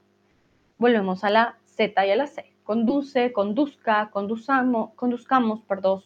Volvemos 0.77 1.23
a 1.23 1.31
la 1.31 1.59
Z 1.67 2.05
y 2.05 2.11
a 2.11 2.17
la 2.17 2.27
C. 2.27 2.53
Conduce, 2.65 3.33
conduzca, 3.33 4.11
conduzamos, 4.11 4.93
conduzcamos, 4.95 5.63
perdón, 5.63 6.03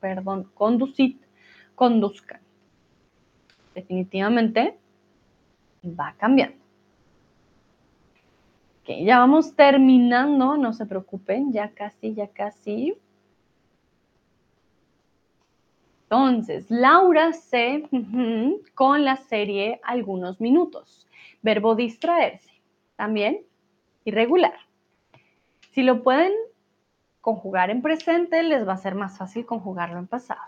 perdón, 0.00 0.50
conducid, 0.54 1.16
conduzcan. 1.74 2.40
Definitivamente 3.74 4.78
va 5.94 6.14
cambiando. 6.18 6.56
Ok, 8.82 8.90
ya 9.04 9.18
vamos 9.18 9.54
terminando, 9.56 10.56
no 10.56 10.72
se 10.72 10.86
preocupen, 10.86 11.52
ya 11.52 11.70
casi, 11.70 12.14
ya 12.14 12.28
casi. 12.28 12.96
Entonces, 16.04 16.70
Laura 16.70 17.32
se 17.32 17.88
con 18.74 19.04
la 19.04 19.16
serie 19.16 19.80
algunos 19.82 20.40
minutos. 20.40 21.08
Verbo 21.42 21.74
distraerse. 21.74 22.52
También 22.94 23.40
irregular. 24.04 24.54
Si 25.72 25.82
lo 25.82 26.04
pueden 26.04 26.32
conjugar 27.20 27.70
en 27.70 27.82
presente, 27.82 28.42
les 28.44 28.66
va 28.66 28.74
a 28.74 28.78
ser 28.78 28.94
más 28.94 29.18
fácil 29.18 29.44
conjugarlo 29.44 29.98
en 29.98 30.06
pasado. 30.06 30.40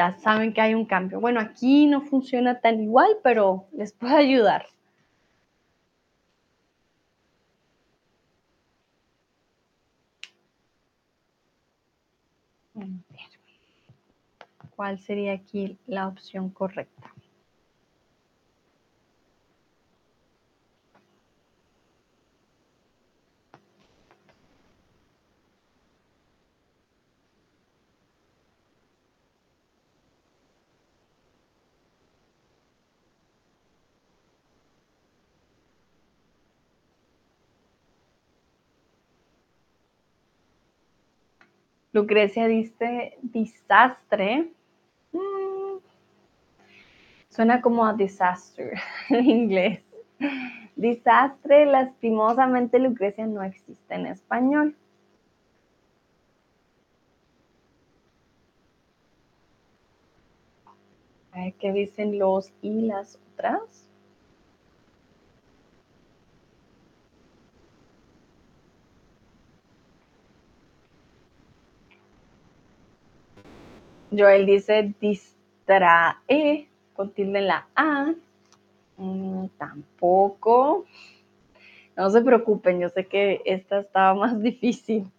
Ya 0.00 0.16
saben 0.18 0.54
que 0.54 0.62
hay 0.62 0.72
un 0.72 0.86
cambio. 0.86 1.20
Bueno, 1.20 1.40
aquí 1.40 1.84
no 1.84 2.00
funciona 2.00 2.58
tan 2.58 2.80
igual, 2.80 3.18
pero 3.22 3.66
les 3.70 3.92
puede 3.92 4.16
ayudar. 4.16 4.64
¿Cuál 14.74 14.98
sería 14.98 15.34
aquí 15.34 15.76
la 15.86 16.08
opción 16.08 16.48
correcta? 16.48 17.12
Lucrecia 41.92 42.46
dice 42.46 43.18
desastre. 43.22 44.52
Mm. 45.12 45.78
Suena 47.28 47.60
como 47.60 47.86
a 47.86 47.94
disaster 47.94 48.78
en 49.08 49.24
inglés. 49.28 49.82
Desastre, 50.76 51.66
lastimosamente, 51.66 52.78
Lucrecia 52.78 53.26
no 53.26 53.42
existe 53.42 53.94
en 53.94 54.06
español. 54.06 54.76
A 61.32 61.44
ver 61.44 61.54
qué 61.54 61.72
dicen 61.72 62.18
los 62.18 62.52
y 62.62 62.82
las 62.82 63.18
otras. 63.32 63.89
Joel 74.10 74.46
dice 74.46 74.94
distrae 75.00 76.68
con 76.94 77.12
la 77.16 77.66
A. 77.74 78.14
Mm, 78.96 79.46
tampoco. 79.58 80.84
No 81.96 82.10
se 82.10 82.20
preocupen, 82.22 82.80
yo 82.80 82.88
sé 82.88 83.06
que 83.06 83.42
esta 83.44 83.80
estaba 83.80 84.14
más 84.14 84.40
difícil. 84.42 85.10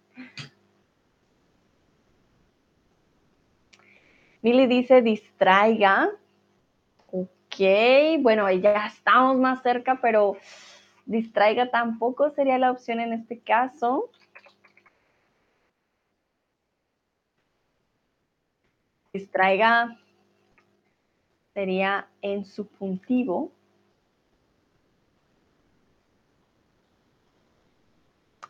Milly 4.42 4.66
dice 4.66 5.02
distraiga. 5.02 6.10
Ok, 7.10 7.56
bueno, 8.20 8.50
ya 8.50 8.86
estamos 8.86 9.38
más 9.38 9.62
cerca, 9.62 9.98
pero 10.00 10.36
Distraiga 11.06 11.70
tampoco 11.70 12.30
sería 12.30 12.58
la 12.58 12.70
opción 12.70 13.00
en 13.00 13.12
este 13.12 13.40
caso. 13.40 14.10
Distraiga 19.12 19.98
sería 21.52 22.08
en 22.22 22.46
subjuntivo. 22.46 23.52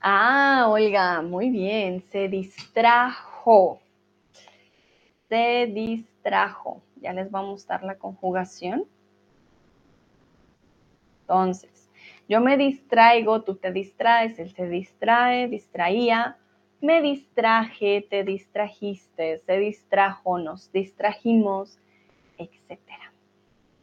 Ah, 0.00 0.66
Olga, 0.68 1.20
muy 1.22 1.50
bien. 1.50 2.00
Se 2.10 2.28
distrajo. 2.28 3.80
Se 5.28 5.66
distrajo. 5.66 6.80
Ya 7.00 7.12
les 7.12 7.34
va 7.34 7.40
a 7.40 7.42
mostrar 7.42 7.82
la 7.82 7.98
conjugación. 7.98 8.86
Entonces, 11.22 11.90
yo 12.28 12.40
me 12.40 12.56
distraigo, 12.56 13.42
tú 13.42 13.56
te 13.56 13.72
distraes, 13.72 14.38
él 14.38 14.54
se 14.54 14.68
distrae, 14.68 15.48
distraía, 15.48 16.36
me 16.82 17.00
distraje, 17.00 18.04
te 18.10 18.24
distrajiste, 18.24 19.38
se 19.38 19.58
distrajo, 19.58 20.38
nos 20.38 20.70
distrajimos, 20.72 21.78
etc. 22.38 22.80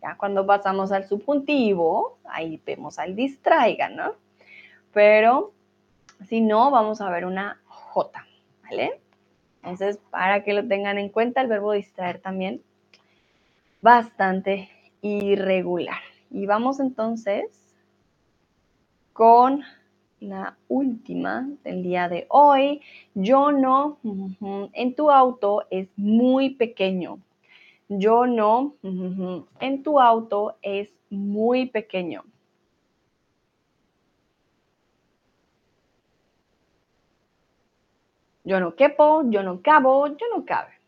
Ya 0.01 0.17
cuando 0.17 0.45
pasamos 0.45 0.91
al 0.91 1.07
subjuntivo, 1.07 2.19
ahí 2.25 2.61
vemos 2.65 2.99
al 2.99 3.15
distraiga, 3.15 3.89
¿no? 3.89 4.13
Pero 4.93 5.53
si 6.27 6.41
no, 6.41 6.71
vamos 6.71 6.99
a 6.99 7.09
ver 7.09 7.25
una 7.25 7.61
J, 7.65 8.25
¿vale? 8.63 8.99
Entonces, 9.63 9.97
para 10.09 10.43
que 10.43 10.53
lo 10.53 10.67
tengan 10.67 10.97
en 10.97 11.09
cuenta, 11.09 11.41
el 11.41 11.47
verbo 11.47 11.71
distraer 11.71 12.19
también 12.19 12.61
bastante 13.81 14.69
irregular. 15.01 16.01
Y 16.31 16.45
vamos 16.45 16.79
entonces 16.79 17.45
con 19.13 19.63
la 20.19 20.57
última 20.67 21.49
del 21.63 21.83
día 21.83 22.09
de 22.09 22.25
hoy. 22.29 22.81
Yo 23.13 23.51
no, 23.51 23.97
en 24.73 24.95
tu 24.95 25.11
auto 25.11 25.65
es 25.69 25.87
muy 25.97 26.51
pequeño. 26.51 27.19
Yo 27.87 28.27
no, 28.27 28.75
en 28.83 29.83
tu 29.83 29.99
auto 29.99 30.55
es 30.61 30.93
muy 31.09 31.65
pequeño. 31.67 32.23
Yo 38.43 38.59
no 38.59 38.75
quepo, 38.75 39.23
yo 39.29 39.43
no 39.43 39.61
cabo, 39.61 40.07
yo 40.07 40.25
no 40.35 40.45
cabe. 40.45 40.78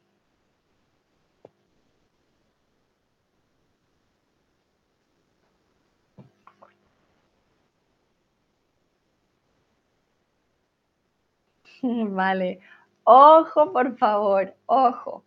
Vale. 12.09 12.59
Ojo, 13.03 13.73
por 13.73 13.97
favor, 13.97 14.53
ojo. 14.67 15.23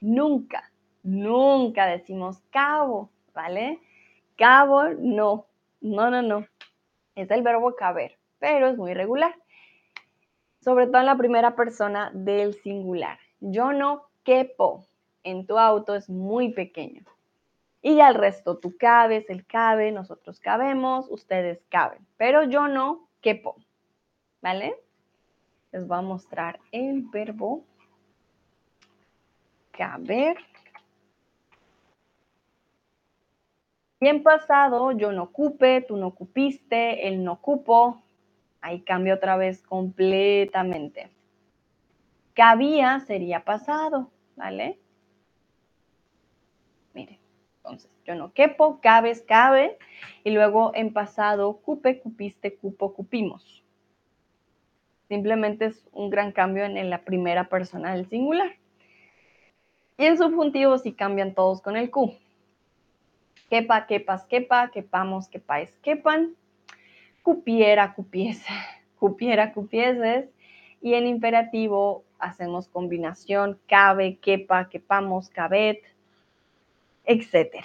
Nunca, 0.00 0.70
nunca 1.02 1.86
decimos 1.86 2.42
cabo, 2.50 3.10
¿vale? 3.34 3.80
Cabo, 4.36 4.88
no. 4.98 5.46
No, 5.80 6.10
no, 6.10 6.22
no. 6.22 6.46
Es 7.14 7.30
el 7.30 7.42
verbo 7.42 7.74
caber, 7.76 8.18
pero 8.38 8.68
es 8.68 8.76
muy 8.76 8.94
regular 8.94 9.34
sobre 10.62 10.86
todo 10.86 10.98
en 10.98 11.06
la 11.06 11.16
primera 11.16 11.56
persona 11.56 12.10
del 12.14 12.54
singular. 12.54 13.18
Yo 13.40 13.72
no 13.72 14.06
quepo 14.22 14.86
en 15.24 15.46
tu 15.46 15.58
auto 15.58 15.94
es 15.94 16.08
muy 16.08 16.52
pequeño. 16.52 17.02
Y 17.80 18.00
al 18.00 18.14
resto, 18.14 18.58
tú 18.58 18.76
cabes, 18.78 19.28
él 19.28 19.44
cabe, 19.44 19.90
nosotros 19.90 20.38
cabemos, 20.38 21.06
ustedes 21.10 21.64
caben. 21.68 22.06
Pero 22.16 22.44
yo 22.44 22.68
no 22.68 23.08
quepo. 23.20 23.56
¿Vale? 24.40 24.76
Les 25.72 25.86
voy 25.86 25.98
a 25.98 26.02
mostrar 26.02 26.60
el 26.70 27.02
verbo 27.02 27.64
caber. 29.72 30.36
Bien 34.00 34.22
pasado, 34.22 34.92
yo 34.92 35.12
no 35.12 35.24
ocupe, 35.24 35.80
tú 35.82 35.96
no 35.96 36.08
ocupiste, 36.08 37.08
él 37.08 37.24
no 37.24 37.32
ocupo, 37.32 38.02
Ahí 38.62 38.80
cambia 38.82 39.14
otra 39.14 39.36
vez 39.36 39.60
completamente. 39.60 41.10
Cabía 42.32 43.00
sería 43.00 43.44
pasado, 43.44 44.10
¿vale? 44.36 44.78
Mire, 46.94 47.18
entonces 47.56 47.90
yo 48.06 48.14
no 48.14 48.32
quepo, 48.32 48.80
cabes, 48.80 49.22
cabe, 49.22 49.78
y 50.22 50.30
luego 50.30 50.70
en 50.76 50.92
pasado, 50.92 51.56
cupe, 51.56 51.98
cupiste, 52.00 52.54
cupo, 52.54 52.94
cupimos. 52.94 53.64
Simplemente 55.12 55.66
es 55.66 55.86
un 55.92 56.08
gran 56.08 56.32
cambio 56.32 56.64
en 56.64 56.88
la 56.88 57.04
primera 57.04 57.50
persona 57.50 57.92
del 57.92 58.08
singular. 58.08 58.56
Y 59.98 60.06
en 60.06 60.16
subjuntivo 60.16 60.78
sí 60.78 60.94
cambian 60.94 61.34
todos 61.34 61.60
con 61.60 61.76
el 61.76 61.90
Q. 61.90 62.14
Quepa, 63.50 63.86
quepas, 63.86 64.24
quepa, 64.24 64.70
quepamos, 64.70 65.28
quepáis, 65.28 65.76
quepan 65.82 66.34
cupiera, 67.22 67.92
cupiese, 67.92 68.48
cupiera, 68.98 69.52
cupieses. 69.52 70.30
Y 70.80 70.94
en 70.94 71.06
imperativo 71.06 72.04
hacemos 72.18 72.68
combinación 72.68 73.60
cabe, 73.68 74.16
quepa, 74.16 74.70
quepamos, 74.70 75.28
cabet, 75.28 75.82
etc. 77.04 77.56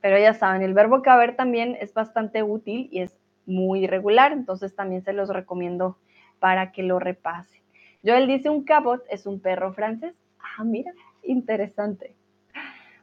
Pero 0.00 0.16
ya 0.16 0.32
saben, 0.32 0.62
el 0.62 0.74
verbo 0.74 1.02
caber 1.02 1.34
también 1.34 1.76
es 1.80 1.92
bastante 1.92 2.44
útil 2.44 2.88
y 2.92 3.00
es 3.00 3.18
muy 3.46 3.82
irregular, 3.82 4.30
entonces 4.30 4.76
también 4.76 5.02
se 5.02 5.12
los 5.12 5.28
recomiendo 5.28 5.98
para 6.38 6.72
que 6.72 6.82
lo 6.82 6.98
repasen. 6.98 7.60
Joel 8.04 8.26
dice 8.26 8.48
un 8.48 8.64
cabot 8.64 9.02
es 9.10 9.26
un 9.26 9.40
perro 9.40 9.72
francés. 9.72 10.14
Ah, 10.38 10.64
mira, 10.64 10.92
interesante. 11.22 12.14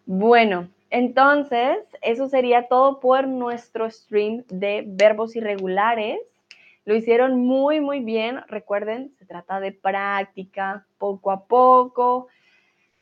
Bueno, 0.05 0.69
entonces, 0.89 1.77
eso 2.01 2.27
sería 2.29 2.67
todo 2.67 2.99
por 2.99 3.27
nuestro 3.27 3.89
stream 3.89 4.43
de 4.47 4.83
verbos 4.87 5.35
irregulares. 5.35 6.19
Lo 6.85 6.95
hicieron 6.95 7.39
muy, 7.45 7.81
muy 7.81 7.99
bien. 7.99 8.41
Recuerden, 8.47 9.11
se 9.17 9.25
trata 9.25 9.59
de 9.59 9.71
práctica, 9.71 10.85
poco 10.97 11.31
a 11.31 11.45
poco. 11.45 12.27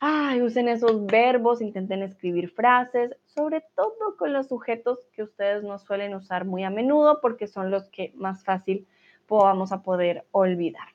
Ay, 0.00 0.42
usen 0.42 0.68
esos 0.68 1.06
verbos, 1.06 1.62
intenten 1.62 2.02
escribir 2.02 2.50
frases, 2.50 3.16
sobre 3.26 3.62
todo 3.74 4.16
con 4.18 4.32
los 4.32 4.48
sujetos 4.48 4.98
que 5.14 5.22
ustedes 5.22 5.62
no 5.62 5.78
suelen 5.78 6.14
usar 6.14 6.44
muy 6.44 6.64
a 6.64 6.70
menudo 6.70 7.20
porque 7.20 7.46
son 7.46 7.70
los 7.70 7.88
que 7.90 8.12
más 8.16 8.44
fácil 8.44 8.86
vamos 9.28 9.72
a 9.72 9.82
poder 9.82 10.24
olvidar. 10.32 10.88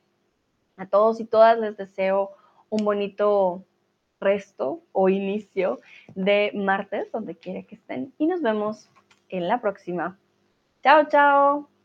A 0.78 0.86
todos 0.86 1.20
y 1.20 1.26
todas 1.26 1.60
les 1.60 1.76
deseo 1.78 2.32
un 2.70 2.86
bonito 2.86 3.64
resto 4.20 4.82
o 4.92 5.10
inicio 5.10 5.80
de 6.16 6.52
martes, 6.54 7.12
donde 7.12 7.36
quiera 7.36 7.64
que 7.64 7.76
estén. 7.76 8.14
Y 8.18 8.28
nos 8.28 8.42
vemos 8.42 8.90
en 9.30 9.48
la 9.48 9.62
próxima. 9.62 10.18
Chao, 10.84 11.08
chao. 11.10 11.79